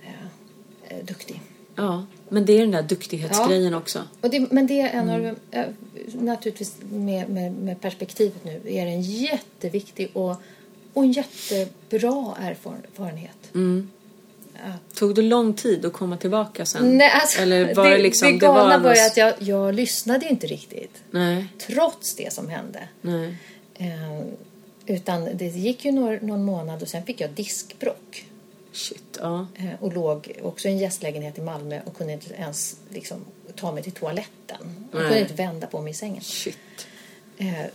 eh, 0.04 0.98
eh, 0.98 1.06
duktig. 1.06 1.42
Ja. 1.76 2.06
Men 2.30 2.46
det 2.46 2.54
är 2.54 2.60
den 2.62 2.72
där 2.72 2.82
duktighetsgrejen 2.84 3.74
också. 3.74 4.02
Och 4.22 4.30
det, 4.30 4.52
men 4.52 4.68
det 4.68 4.82
är 4.82 4.89
en 4.89 5.10
Mm. 5.10 5.30
av 5.30 5.36
eh, 5.52 5.66
naturligtvis 6.14 6.76
med, 6.92 7.30
med, 7.30 7.54
med 7.54 7.82
perspektivet 7.82 8.44
nu, 8.46 8.62
är 8.66 8.86
det 8.86 8.92
en 8.92 9.02
jätteviktig 9.02 10.10
och, 10.14 10.36
och 10.94 11.04
en 11.04 11.12
jättebra 11.12 12.36
erfarenhet. 12.39 13.38
Mm. 13.54 13.89
Att, 14.64 14.96
Tog 14.96 15.16
det 15.16 15.22
lång 15.22 15.54
tid 15.54 15.86
att 15.86 15.94
komma 15.94 16.18
tillbaka 16.18 16.66
sen? 16.66 16.98
nej, 16.98 17.12
alltså, 17.22 17.42
Eller 17.42 17.76
var 17.76 17.89
det, 17.89 17.98
liksom... 17.98 18.39
det 18.39 18.48
någon- 18.48 18.84
var 18.84 18.96
ju 18.96 19.02
att 19.02 19.18
jag, 19.18 19.34
jag 19.39 19.76
lyssnade 19.76 20.30
inte 20.30 20.48
riktigt, 20.48 21.04
Nej. 21.12 21.48
trots 21.68 22.16
det 22.16 22.34
som 22.34 22.50
hände. 22.50 22.80
Nej. 23.02 23.38
Eh, 23.82 24.22
utan 24.86 25.30
det 25.38 25.46
gick 25.48 25.86
ju 25.86 25.92
några, 25.92 26.20
någon 26.22 26.44
månad 26.44 26.82
och 26.82 26.88
sen 26.88 27.04
fick 27.06 27.22
jag 27.22 27.30
diskbråck. 27.30 28.26
Shit. 28.72 29.18
Ja. 29.20 29.48
Eh, 29.56 29.70
och 29.84 29.94
låg 29.94 30.32
också 30.42 30.68
i 30.68 30.72
en 30.72 30.78
gästlägenhet 30.78 31.38
i 31.38 31.42
Malmö 31.42 31.82
och 31.86 31.96
kunde 31.98 32.14
inte 32.14 32.34
ens 32.34 32.78
liksom, 32.90 33.26
ta 33.56 33.72
mig 33.72 33.84
till 33.84 33.92
toaletten. 33.92 34.88
Jag 34.92 35.02
kunde 35.02 35.20
inte 35.20 35.34
vända 35.34 35.68
på 35.68 35.82
mig 35.82 35.92
i 35.92 35.94
sängen. 35.94 36.22
Shit. 36.22 36.88
Eh, 37.38 37.66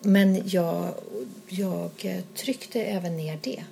men 0.00 0.42
jag, 0.48 0.94
jag 1.48 1.90
tryckte 2.34 2.82
även 2.84 3.16
ner 3.16 3.38
det 3.42 3.64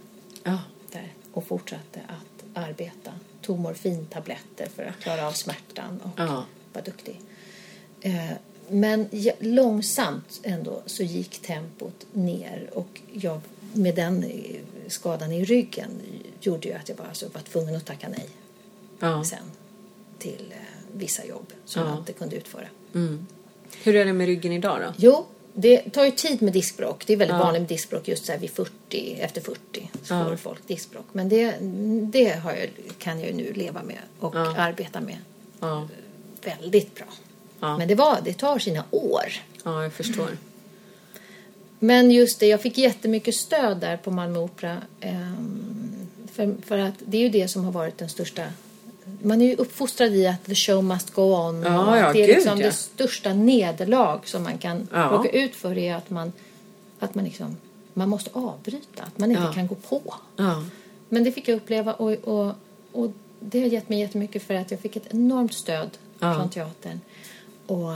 Ja. 0.44 0.58
där 0.92 1.12
och 1.32 1.44
fortsatte 1.46 2.00
att 2.08 2.64
arbeta. 2.64 3.12
Tog 3.42 3.58
morfintabletter 3.58 4.68
för 4.76 4.82
att 4.84 5.00
klara 5.00 5.26
av 5.26 5.32
smärtan 5.32 6.00
och 6.04 6.10
Ja. 6.20 6.44
var 6.72 6.82
duktig. 6.82 7.20
Eh, 8.00 8.30
men 8.70 9.08
långsamt 9.40 10.40
ändå 10.42 10.82
så 10.86 11.02
gick 11.02 11.38
tempot 11.42 12.06
ner 12.12 12.70
och 12.72 13.00
jag, 13.12 13.40
med 13.72 13.94
den 13.94 14.22
eh, 14.24 14.60
skadan 14.86 15.32
i 15.32 15.44
ryggen 15.44 15.90
gjorde 16.40 16.68
ju 16.68 16.74
att 16.74 16.88
jag 16.88 16.98
bara 16.98 17.08
alltså 17.08 17.28
var 17.34 17.40
tvungen 17.40 17.76
att 17.76 17.86
tacka 17.86 18.08
nej 18.08 18.28
Ja. 19.00 19.24
sen 19.24 19.38
till 20.18 20.52
eh, 20.52 20.56
vissa 20.92 21.24
jobb 21.24 21.52
som 21.64 21.82
Ja. 21.82 21.88
jag 21.88 21.98
inte 21.98 22.12
kunde 22.12 22.36
utföra. 22.36 22.66
Mm. 22.94 23.26
Hur 23.82 23.94
är 23.96 24.04
det 24.04 24.12
med 24.12 24.26
ryggen 24.26 24.52
idag 24.52 24.80
då? 24.80 24.92
Jo, 24.96 25.26
det 25.54 25.78
tar 25.90 26.04
ju 26.04 26.10
tid 26.10 26.42
med 26.42 26.52
diskbråck. 26.52 27.06
Det 27.06 27.12
är 27.12 27.16
väldigt 27.16 27.36
Ja. 27.36 27.42
vanligt 27.44 27.60
med 27.62 27.68
diskbråck 27.68 28.08
just 28.08 28.24
så 28.26 28.32
här 28.32 28.38
vid 28.38 28.50
40, 28.50 29.16
efter 29.20 29.40
40 29.40 29.90
så 30.02 30.14
Ja. 30.14 30.24
får 30.24 30.36
folk 30.36 30.68
diskbråck. 30.68 31.06
Men 31.12 31.28
det, 31.28 31.54
det 32.12 32.22
jag, 32.44 32.70
kan 32.98 33.20
jag 33.20 33.28
ju 33.28 33.34
nu 33.36 33.52
leva 33.52 33.82
med 33.82 33.98
och 34.20 34.36
arbeta 34.36 35.00
med 35.00 35.16
Ja. 35.60 35.88
väldigt 36.44 36.94
bra. 36.94 37.06
Ja. 37.60 37.78
Men 37.78 37.88
det, 37.88 37.94
var, 37.94 38.18
det 38.24 38.32
tar 38.32 38.58
sina 38.58 38.84
år. 38.90 39.24
Ja, 39.64 39.82
jag 39.82 39.92
förstår. 39.92 40.28
Men 41.78 42.10
just 42.10 42.40
det, 42.40 42.46
jag 42.46 42.62
fick 42.62 42.78
jättemycket 42.78 43.34
stöd 43.34 43.76
där 43.76 43.96
på 43.96 44.10
Malmö 44.10 44.38
Opera. 44.38 44.76
ehm, 45.00 46.08
för, 46.32 46.54
för 46.66 46.78
att 46.78 46.94
det 46.98 47.16
är 47.16 47.22
ju 47.22 47.28
det 47.28 47.48
som 47.48 47.64
har 47.64 47.72
varit 47.72 47.98
den 47.98 48.08
största... 48.08 48.42
Man 49.22 49.42
är 49.42 49.46
ju 49.46 49.54
uppfostrad 49.54 50.12
i 50.14 50.26
att 50.26 50.44
the 50.44 50.54
show 50.54 50.84
must 50.84 51.10
go 51.14 51.22
on. 51.22 51.62
Ja, 51.62 51.98
ja, 51.98 52.12
det 52.12 52.22
är 52.22 52.26
gud, 52.26 52.36
liksom 52.36 52.60
ja. 52.60 52.66
det 52.66 52.72
största 52.72 53.32
nederlag 53.34 54.20
som 54.24 54.42
man 54.42 54.58
kan 54.58 54.88
Ja. 54.92 55.08
råka 55.12 55.28
ut 55.28 55.56
för 55.56 55.78
är 55.78 55.94
att 55.94 56.10
man, 56.10 56.32
att 56.98 57.14
man 57.14 57.24
liksom... 57.24 57.56
Man 57.94 58.08
måste 58.08 58.30
avbryta, 58.32 59.02
att 59.02 59.18
man 59.18 59.30
inte 59.30 59.50
kan 59.54 59.66
gå 59.66 59.74
på. 59.74 60.14
Men 61.08 61.24
det 61.24 61.32
fick 61.32 61.48
jag 61.48 61.56
uppleva 61.56 61.92
och, 61.92 62.12
och, 62.12 62.54
och 62.92 63.10
det 63.40 63.60
har 63.60 63.66
gett 63.66 63.88
mig 63.88 64.00
jättemycket 64.00 64.42
för 64.42 64.54
att 64.54 64.70
jag 64.70 64.80
fick 64.80 64.96
ett 64.96 65.06
enormt 65.10 65.54
stöd 65.54 65.90
från 66.18 66.50
teatern. 66.50 67.00
Och, 67.68 67.92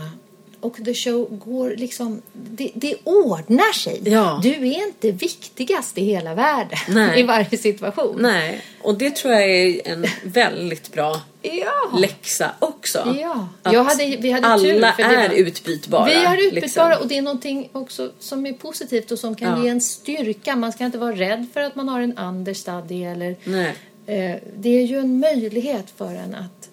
och 0.61 0.77
the 0.85 0.95
show 0.95 1.27
går 1.31 1.75
liksom, 1.77 2.23
det, 2.33 2.71
det 2.75 2.97
ordnar 3.05 3.73
sig. 3.73 4.01
Ja. 4.05 4.41
Du 4.43 4.51
är 4.51 4.87
inte 4.87 5.11
viktigast 5.11 5.99
i 5.99 6.05
hela 6.05 6.35
världen 6.35 6.79
Nej. 6.89 7.21
i 7.21 7.23
varje 7.23 7.59
situation. 7.59 8.17
Nej, 8.21 8.61
och 8.83 8.99
det 8.99 9.17
tror 9.17 9.33
jag 9.35 9.51
är 9.51 9.81
en 9.89 10.07
väldigt 10.25 10.93
bra 10.93 11.21
Ja. 11.45 11.99
läxa 11.99 12.51
också. 12.59 13.17
Ja. 13.21 13.49
Jag 13.73 13.85
hade- 13.85 14.17
vi 14.21 14.31
hade 14.31 14.47
alla 14.47 14.63
tur, 14.65 14.81
för 14.93 15.03
är 15.03 15.29
var- 15.29 15.35
utbytbara. 15.35 16.05
Vi 16.05 16.13
är 16.13 16.37
utbytbara 16.49 16.89
liksom. 16.89 17.03
och 17.03 17.09
det 17.09 17.19
är 17.19 17.23
någonting 17.23 17.69
också 17.73 18.13
som 18.19 18.47
är 18.47 18.53
positivt 18.53 19.11
och 19.11 19.19
som 19.19 19.35
kan 19.35 19.59
Ja. 19.59 19.65
ge 19.65 19.69
en 19.71 19.81
styrka. 19.81 20.57
Man 20.57 20.73
ska 20.73 20.85
inte 20.85 20.99
vara 20.99 21.13
rädd 21.17 21.47
för 21.53 21.61
att 21.61 21.75
man 21.75 21.89
har 21.89 22.01
en 22.01 22.19
understudy 22.19 23.05
eller 23.05 23.37
Nej. 23.45 23.75
eh, 24.07 24.37
det 24.57 24.69
är 24.69 24.87
ju 24.87 24.99
en 24.99 25.19
möjlighet 25.21 25.87
för 25.97 26.15
en 26.15 26.35
att, 26.35 26.69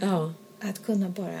Ja. 0.00 0.32
att 0.60 0.86
kunna 0.86 1.08
bara 1.08 1.40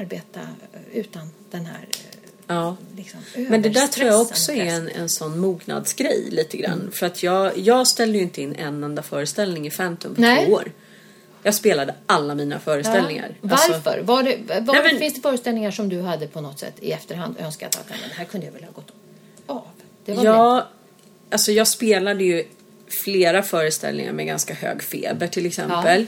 arbeta 0.00 0.40
eh, 0.40 0.98
utan 0.98 1.30
den 1.50 1.66
här 1.66 1.80
eh, 1.90 2.18
ja. 2.46 2.76
liksom, 2.96 3.20
Men 3.34 3.62
det 3.62 3.68
där 3.68 3.86
tror 3.86 4.06
jag 4.08 4.20
också 4.20 4.52
är 4.52 4.64
en, 4.64 4.88
en 4.88 5.08
sån 5.08 5.38
mognadsgrej 5.38 6.28
lite 6.30 6.56
grann. 6.56 6.80
Mm. 6.80 6.92
För 6.92 7.06
att 7.06 7.22
jag, 7.22 7.58
jag 7.58 7.86
ställde 7.86 8.18
ju 8.18 8.24
inte 8.24 8.42
in 8.42 8.54
en 8.54 8.84
enda 8.84 9.02
föreställning 9.02 9.66
i 9.66 9.70
Phantom 9.70 10.14
på 10.14 10.20
Nej. 10.20 10.46
två 10.46 10.52
år. 10.52 10.72
Jag 11.42 11.54
spelade 11.54 11.94
alla 12.06 12.34
mina 12.34 12.58
föreställningar. 12.58 13.34
Ja. 13.40 13.50
Alltså, 13.50 13.72
Varför? 13.72 14.00
Var 14.02 14.22
det, 14.22 14.36
var 14.60 14.74
Nej, 14.74 14.82
men- 14.82 14.98
Finns 14.98 15.14
det 15.14 15.20
föreställningar 15.20 15.70
som 15.70 15.88
du 15.88 16.00
hade 16.00 16.26
på 16.26 16.40
något 16.40 16.58
sätt 16.58 16.74
i 16.80 16.92
efterhand 16.92 17.36
önskat 17.40 17.76
att 17.76 17.86
"Nej, 17.90 17.98
men 18.00 18.08
det 18.08 18.14
här 18.14 18.24
kunde 18.24 18.46
jag 18.46 18.52
väl 18.52 18.64
ha 18.64 18.70
gått 18.72 18.92
av? 19.46 19.66
Det 20.04 20.12
var 20.14 20.24
Ja, 20.24 20.68
alltså 21.30 21.52
jag 21.52 21.68
spelade 21.68 22.24
ju 22.24 22.44
flera 22.88 23.42
föreställningar 23.42 24.12
med 24.12 24.26
ganska 24.26 24.54
hög 24.54 24.82
feber 24.82 25.26
till 25.26 25.46
exempel. 25.46 26.06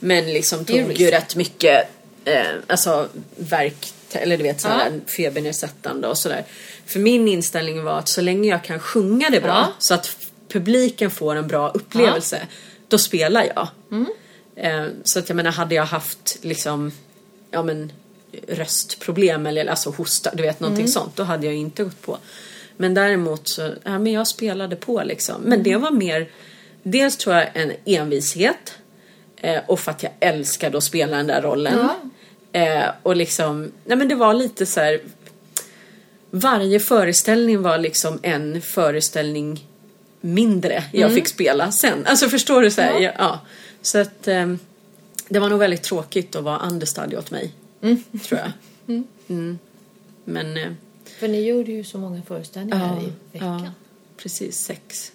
Men 0.00 0.24
liksom 0.32 0.64
tog 0.64 0.92
ju 0.92 1.10
rätt 1.10 1.36
mycket 1.36 1.88
eh, 2.26 2.46
alltså 2.66 3.08
verk, 3.36 3.92
eller 4.12 4.36
du 4.36 4.42
vet 4.42 4.60
sådär 4.60 4.92
Ja. 4.92 5.12
febernedsättande 5.16 6.08
och 6.08 6.18
sådär. 6.18 6.44
För 6.86 6.98
min 7.00 7.28
inställning 7.28 7.84
var 7.84 7.98
att 7.98 8.08
så 8.08 8.20
länge 8.20 8.48
jag 8.50 8.64
kan 8.64 8.78
sjunga 8.80 9.30
det 9.30 9.40
bra 9.40 9.48
Ja. 9.68 9.72
så 9.78 9.94
att 9.94 10.16
publiken 10.48 11.10
får 11.10 11.36
en 11.36 11.46
bra 11.48 11.70
upplevelse, 11.70 12.46
då 12.88 12.98
spelar 12.98 13.44
jag. 13.54 13.68
Mm. 13.90 14.06
Eh, 14.56 14.92
så 15.04 15.18
att 15.18 15.28
jag 15.28 15.36
menar, 15.36 15.50
hade 15.50 15.74
jag 15.74 15.84
haft 15.84 16.38
liksom, 16.42 16.92
ja 17.50 17.62
men 17.62 17.92
röstproblem 18.48 19.46
eller 19.46 19.66
alltså 19.66 19.90
hosta, 19.90 20.30
du 20.34 20.42
vet 20.42 20.60
någonting 20.60 20.84
Mm. 20.84 20.92
sånt, 20.92 21.16
då 21.16 21.22
hade 21.22 21.46
jag 21.46 21.54
inte 21.54 21.84
gått 21.84 22.02
på. 22.02 22.18
Men 22.76 22.94
däremot 22.94 23.48
så, 23.48 23.74
ja 23.84 23.98
men 23.98 24.12
jag 24.12 24.28
spelade 24.28 24.76
på 24.76 25.02
liksom. 25.04 25.40
Men 25.42 25.52
Mm. 25.52 25.62
det 25.62 25.76
var 25.76 25.90
mer, 25.90 26.28
dels 26.82 27.16
tror 27.16 27.36
jag 27.36 27.48
en 27.54 27.72
envishet 27.84 28.74
eh, 29.36 29.60
och 29.66 29.80
för 29.80 29.90
att 29.90 30.02
jag 30.02 30.12
älskade 30.20 30.78
att 30.78 30.84
spela 30.84 31.16
den 31.16 31.26
där 31.26 31.42
rollen. 31.42 31.78
Ja. 31.78 32.10
Eh, 32.56 32.90
och 33.02 33.16
liksom, 33.16 33.72
nej 33.84 33.98
men 33.98 34.08
det 34.08 34.14
var 34.14 34.34
lite 34.34 34.66
så 34.66 34.80
här. 34.80 35.00
Varje 36.30 36.80
föreställning 36.80 37.62
var 37.62 37.78
liksom 37.78 38.18
en 38.22 38.62
föreställning 38.62 39.66
mindre 40.20 40.84
jag 40.92 41.14
fick 41.14 41.28
spela 41.28 41.72
sen. 41.72 42.06
Alltså 42.06 42.28
förstår 42.28 42.62
du 42.62 42.70
så 42.70 42.80
här? 42.80 42.90
Mm. 42.90 43.02
Ja. 43.02 43.12
Ja. 43.18 43.24
ja. 43.24 43.40
Så 43.82 43.98
att 43.98 44.28
ehm, 44.28 44.58
det 45.28 45.38
var 45.38 45.48
nog 45.48 45.58
väldigt 45.58 45.82
tråkigt 45.82 46.36
att 46.36 46.44
vara 46.44 46.58
understudy 46.58 47.16
åt 47.16 47.30
mig. 47.30 47.52
Tror 48.28 48.40
jag. 48.40 48.52
Mm. 49.28 49.58
Men 50.24 50.56
eh, 50.56 50.72
För 51.18 51.28
ni 51.28 51.40
gjorde 51.48 51.72
ju 51.72 51.84
så 51.84 51.98
många 51.98 52.22
föreställningar 52.22 53.02
i 53.02 53.12
veckan. 53.32 53.64
ja, 53.64 53.70
precis 54.16 54.58
sex. 54.58 55.12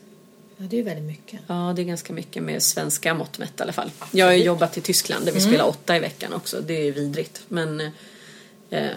Ja, 0.62 0.68
det 0.70 0.76
är 0.76 0.78
ju 0.78 0.84
väldigt 0.84 1.05
mycket. 1.05 1.39
Ja, 1.47 1.74
det 1.76 1.82
är 1.82 1.84
ganska 1.84 2.14
mycket 2.14 2.43
med 2.43 2.64
svenska 2.64 3.14
mått 3.14 3.38
mätt 3.38 3.59
i 3.59 3.64
alla 3.64 3.74
fall. 3.74 3.91
Jag 4.12 4.26
har 4.26 4.34
ju 4.34 4.43
jobbat 4.43 4.78
i 4.78 4.82
Tyskland 4.82 5.26
där 5.26 5.32
vi 5.32 5.41
spelar 5.41 5.66
åtta 5.68 5.95
i 5.97 5.99
veckan 5.99 6.34
också. 6.34 6.62
Det 6.62 6.74
är 6.74 6.84
ju 6.84 6.91
vidrigt. 6.91 7.41
Men 7.47 7.82
eh, 8.70 8.88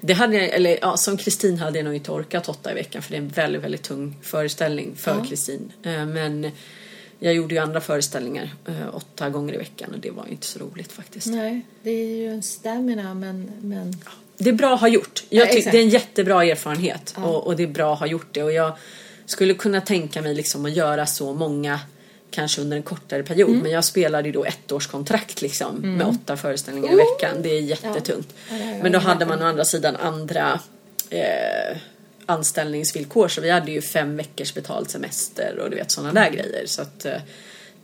det 0.00 0.12
hade 0.12 0.36
jag, 0.36 0.48
eller 0.48 0.78
ja, 0.82 0.96
som 0.96 1.16
Kristin 1.16 1.58
hade 1.58 1.78
jag 1.78 1.84
nog 1.84 1.94
inte 1.94 2.10
orkat 2.10 2.48
åtta 2.48 2.70
i 2.72 2.74
veckan 2.74 3.02
för 3.02 3.10
det 3.10 3.16
är 3.16 3.20
en 3.20 3.28
väldigt, 3.28 3.62
väldigt 3.62 3.82
tung 3.82 4.16
föreställning 4.22 4.96
för 4.96 5.16
Ja. 5.18 5.24
Kristin. 5.24 5.72
Eh, 5.82 6.06
men 6.06 6.50
jag 7.18 7.34
gjorde 7.34 7.54
ju 7.54 7.60
andra 7.60 7.80
föreställningar 7.80 8.54
eh, 8.66 8.94
åtta 8.94 9.30
gånger 9.30 9.54
i 9.54 9.56
veckan 9.56 9.90
och 9.94 9.98
det 9.98 10.10
var 10.10 10.24
ju 10.26 10.32
inte 10.32 10.46
så 10.46 10.58
roligt 10.58 10.92
faktiskt. 10.92 11.26
Nej, 11.26 11.60
det 11.82 11.90
är 11.90 12.16
ju 12.16 12.28
en 12.28 12.42
stamina 12.42 13.14
men... 13.14 13.50
men... 13.60 13.96
Det 14.36 14.50
är 14.50 14.54
bra 14.54 14.74
att 14.74 14.80
ha 14.80 14.88
gjort. 14.88 15.24
Jag 15.28 15.48
Ja, 15.48 15.70
det 15.72 15.78
är 15.78 15.82
en 15.82 15.88
jättebra 15.88 16.44
erfarenhet 16.44 17.14
Ja. 17.16 17.24
och, 17.24 17.46
och 17.46 17.56
det 17.56 17.62
är 17.62 17.66
bra 17.66 17.92
att 17.92 17.98
ha 17.98 18.06
gjort 18.06 18.28
det. 18.32 18.42
Och 18.42 18.52
jag 18.52 18.76
skulle 19.26 19.54
kunna 19.54 19.80
tänka 19.80 20.22
mig 20.22 20.34
liksom 20.34 20.64
att 20.64 20.76
göra 20.76 21.06
så 21.06 21.34
många 21.34 21.80
kanske 22.30 22.60
under 22.60 22.76
en 22.76 22.82
kortare 22.82 23.22
period. 23.22 23.50
Mm. 23.50 23.62
Men 23.62 23.72
jag 23.72 23.84
spelade 23.84 24.28
ju 24.28 24.32
då 24.32 24.44
ett 24.44 24.72
års 24.72 24.86
kontrakt 24.86 25.42
liksom 25.42 25.96
med 25.96 26.06
åtta 26.06 26.36
föreställningar 26.36 26.92
i 26.92 26.96
veckan. 26.96 27.42
Det 27.42 27.48
är 27.48 27.60
jättetungt. 27.60 28.34
Ja, 28.50 28.56
Men 28.82 28.92
då 28.92 28.98
hade 28.98 29.26
man 29.26 29.42
å 29.42 29.44
andra 29.44 29.64
sidan 29.64 29.96
andra 29.96 30.60
eh, 31.10 31.76
anställningsvillkor. 32.26 33.28
Så 33.28 33.40
vi 33.40 33.50
hade 33.50 33.72
ju 33.72 33.82
fem 33.82 34.16
veckors 34.16 34.54
betald 34.54 34.90
semester 34.90 35.58
och 35.58 35.70
du 35.70 35.76
vet 35.76 35.90
sådana 35.90 36.12
där 36.12 36.30
grejer. 36.30 36.66
Så 36.66 36.82
att 36.82 37.04
eh, 37.04 37.16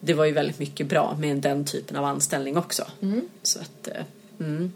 det 0.00 0.14
var 0.14 0.24
ju 0.24 0.32
väldigt 0.32 0.58
mycket 0.58 0.86
bra 0.86 1.16
med 1.20 1.36
den 1.36 1.64
typen 1.64 1.96
av 1.96 2.04
anställning 2.04 2.56
också. 2.56 2.86
Så 3.42 3.58
att, 3.58 3.88
eh, 3.88 4.04
mm. 4.40 4.72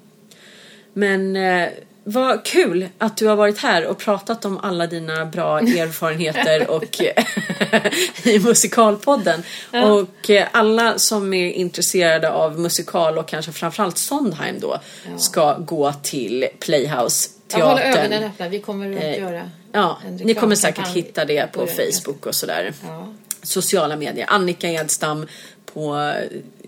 Men 0.92 1.36
eh, 1.36 1.68
vad 2.04 2.44
kul 2.44 2.88
att 2.98 3.16
du 3.16 3.26
har 3.26 3.36
varit 3.36 3.58
här 3.58 3.86
och 3.86 3.98
pratat 3.98 4.44
om 4.44 4.58
alla 4.58 4.86
dina 4.86 5.24
bra 5.26 5.58
erfarenheter 5.58 6.70
och 6.70 7.00
i 8.24 8.38
musikalpodden. 8.38 9.42
Och 9.72 10.30
eh, 10.30 10.48
alla 10.52 10.98
som 10.98 11.34
är 11.34 11.50
intresserade 11.50 12.30
av 12.30 12.60
musikal 12.60 13.18
och 13.18 13.28
kanske 13.28 13.52
framförallt 13.52 13.98
Sondheim 13.98 14.60
då 14.60 14.78
ska 15.18 15.54
gå 15.58 15.92
till 16.02 16.46
Playhouse 16.60 17.30
Jag 17.56 17.66
håller 17.66 17.82
teatern. 17.82 18.12
ögonen 18.12 18.30
öppna. 18.30 18.48
Vi 18.48 18.60
kommer 18.60 18.96
att 18.96 19.02
Eh, 19.02 19.18
göra 19.18 19.50
Ja, 19.72 19.98
ni 20.20 20.34
kommer 20.34 20.56
säkert 20.56 20.88
hitta 20.88 21.24
det 21.24 21.52
på. 21.52 21.66
Facebook 21.66 22.26
och 22.26 22.34
sådär. 22.34 22.72
Ja. 22.82 23.08
Sociala 23.42 23.96
medier. 23.96 24.26
Annika 24.28 24.68
Edstam 24.68 25.26
på, 25.74 26.14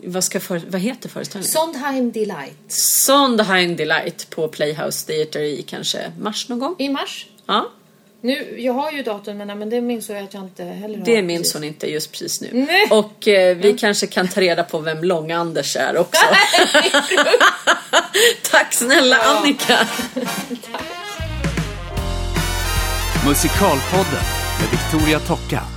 vad, 0.04 0.24
ska 0.24 0.40
för, 0.40 0.62
vad 0.68 0.80
heter 0.80 1.08
föreställningen? 1.08 1.52
Sondheim 1.52 2.12
Delight. 2.12 2.72
Sondheim 2.72 3.76
Delight 3.76 4.30
på 4.30 4.48
Playhouse 4.48 5.06
Theatre 5.06 5.46
i 5.46 5.62
kanske 5.62 6.12
mars 6.18 6.48
någon 6.48 6.58
gång. 6.58 6.74
I 6.78 6.88
mars. 6.88 7.26
Ja, 7.46 7.70
Nu, 8.20 8.60
jag 8.60 8.72
har 8.72 8.92
ju 8.92 9.02
datum 9.02 9.38
men, 9.38 9.58
men 9.58 9.70
det 9.70 9.80
minns 9.80 10.08
jag 10.08 10.18
att 10.24 10.34
jag 10.34 10.42
inte 10.42 10.64
heller 10.64 10.98
har. 10.98 11.04
det 11.04 11.22
minns 11.22 11.40
precis. 11.40 11.54
hon 11.54 11.64
inte 11.64 11.90
just 11.90 12.12
precis 12.12 12.40
nu. 12.40 12.48
Nej. 12.52 12.86
Och 12.90 13.28
eh, 13.28 13.56
vi 13.56 13.72
kanske 13.72 14.06
kan 14.06 14.28
ta 14.28 14.40
reda 14.40 14.62
på 14.64 14.78
vem 14.78 15.04
Lång-Anders 15.04 15.76
är 15.76 15.96
också. 15.96 16.26
Tack 18.50 18.72
snälla 18.72 19.16
Annika! 19.16 19.78
Musikalpodden 23.26 24.22
med 24.60 24.70
Victoria 24.70 25.20
Tocka. 25.20 25.75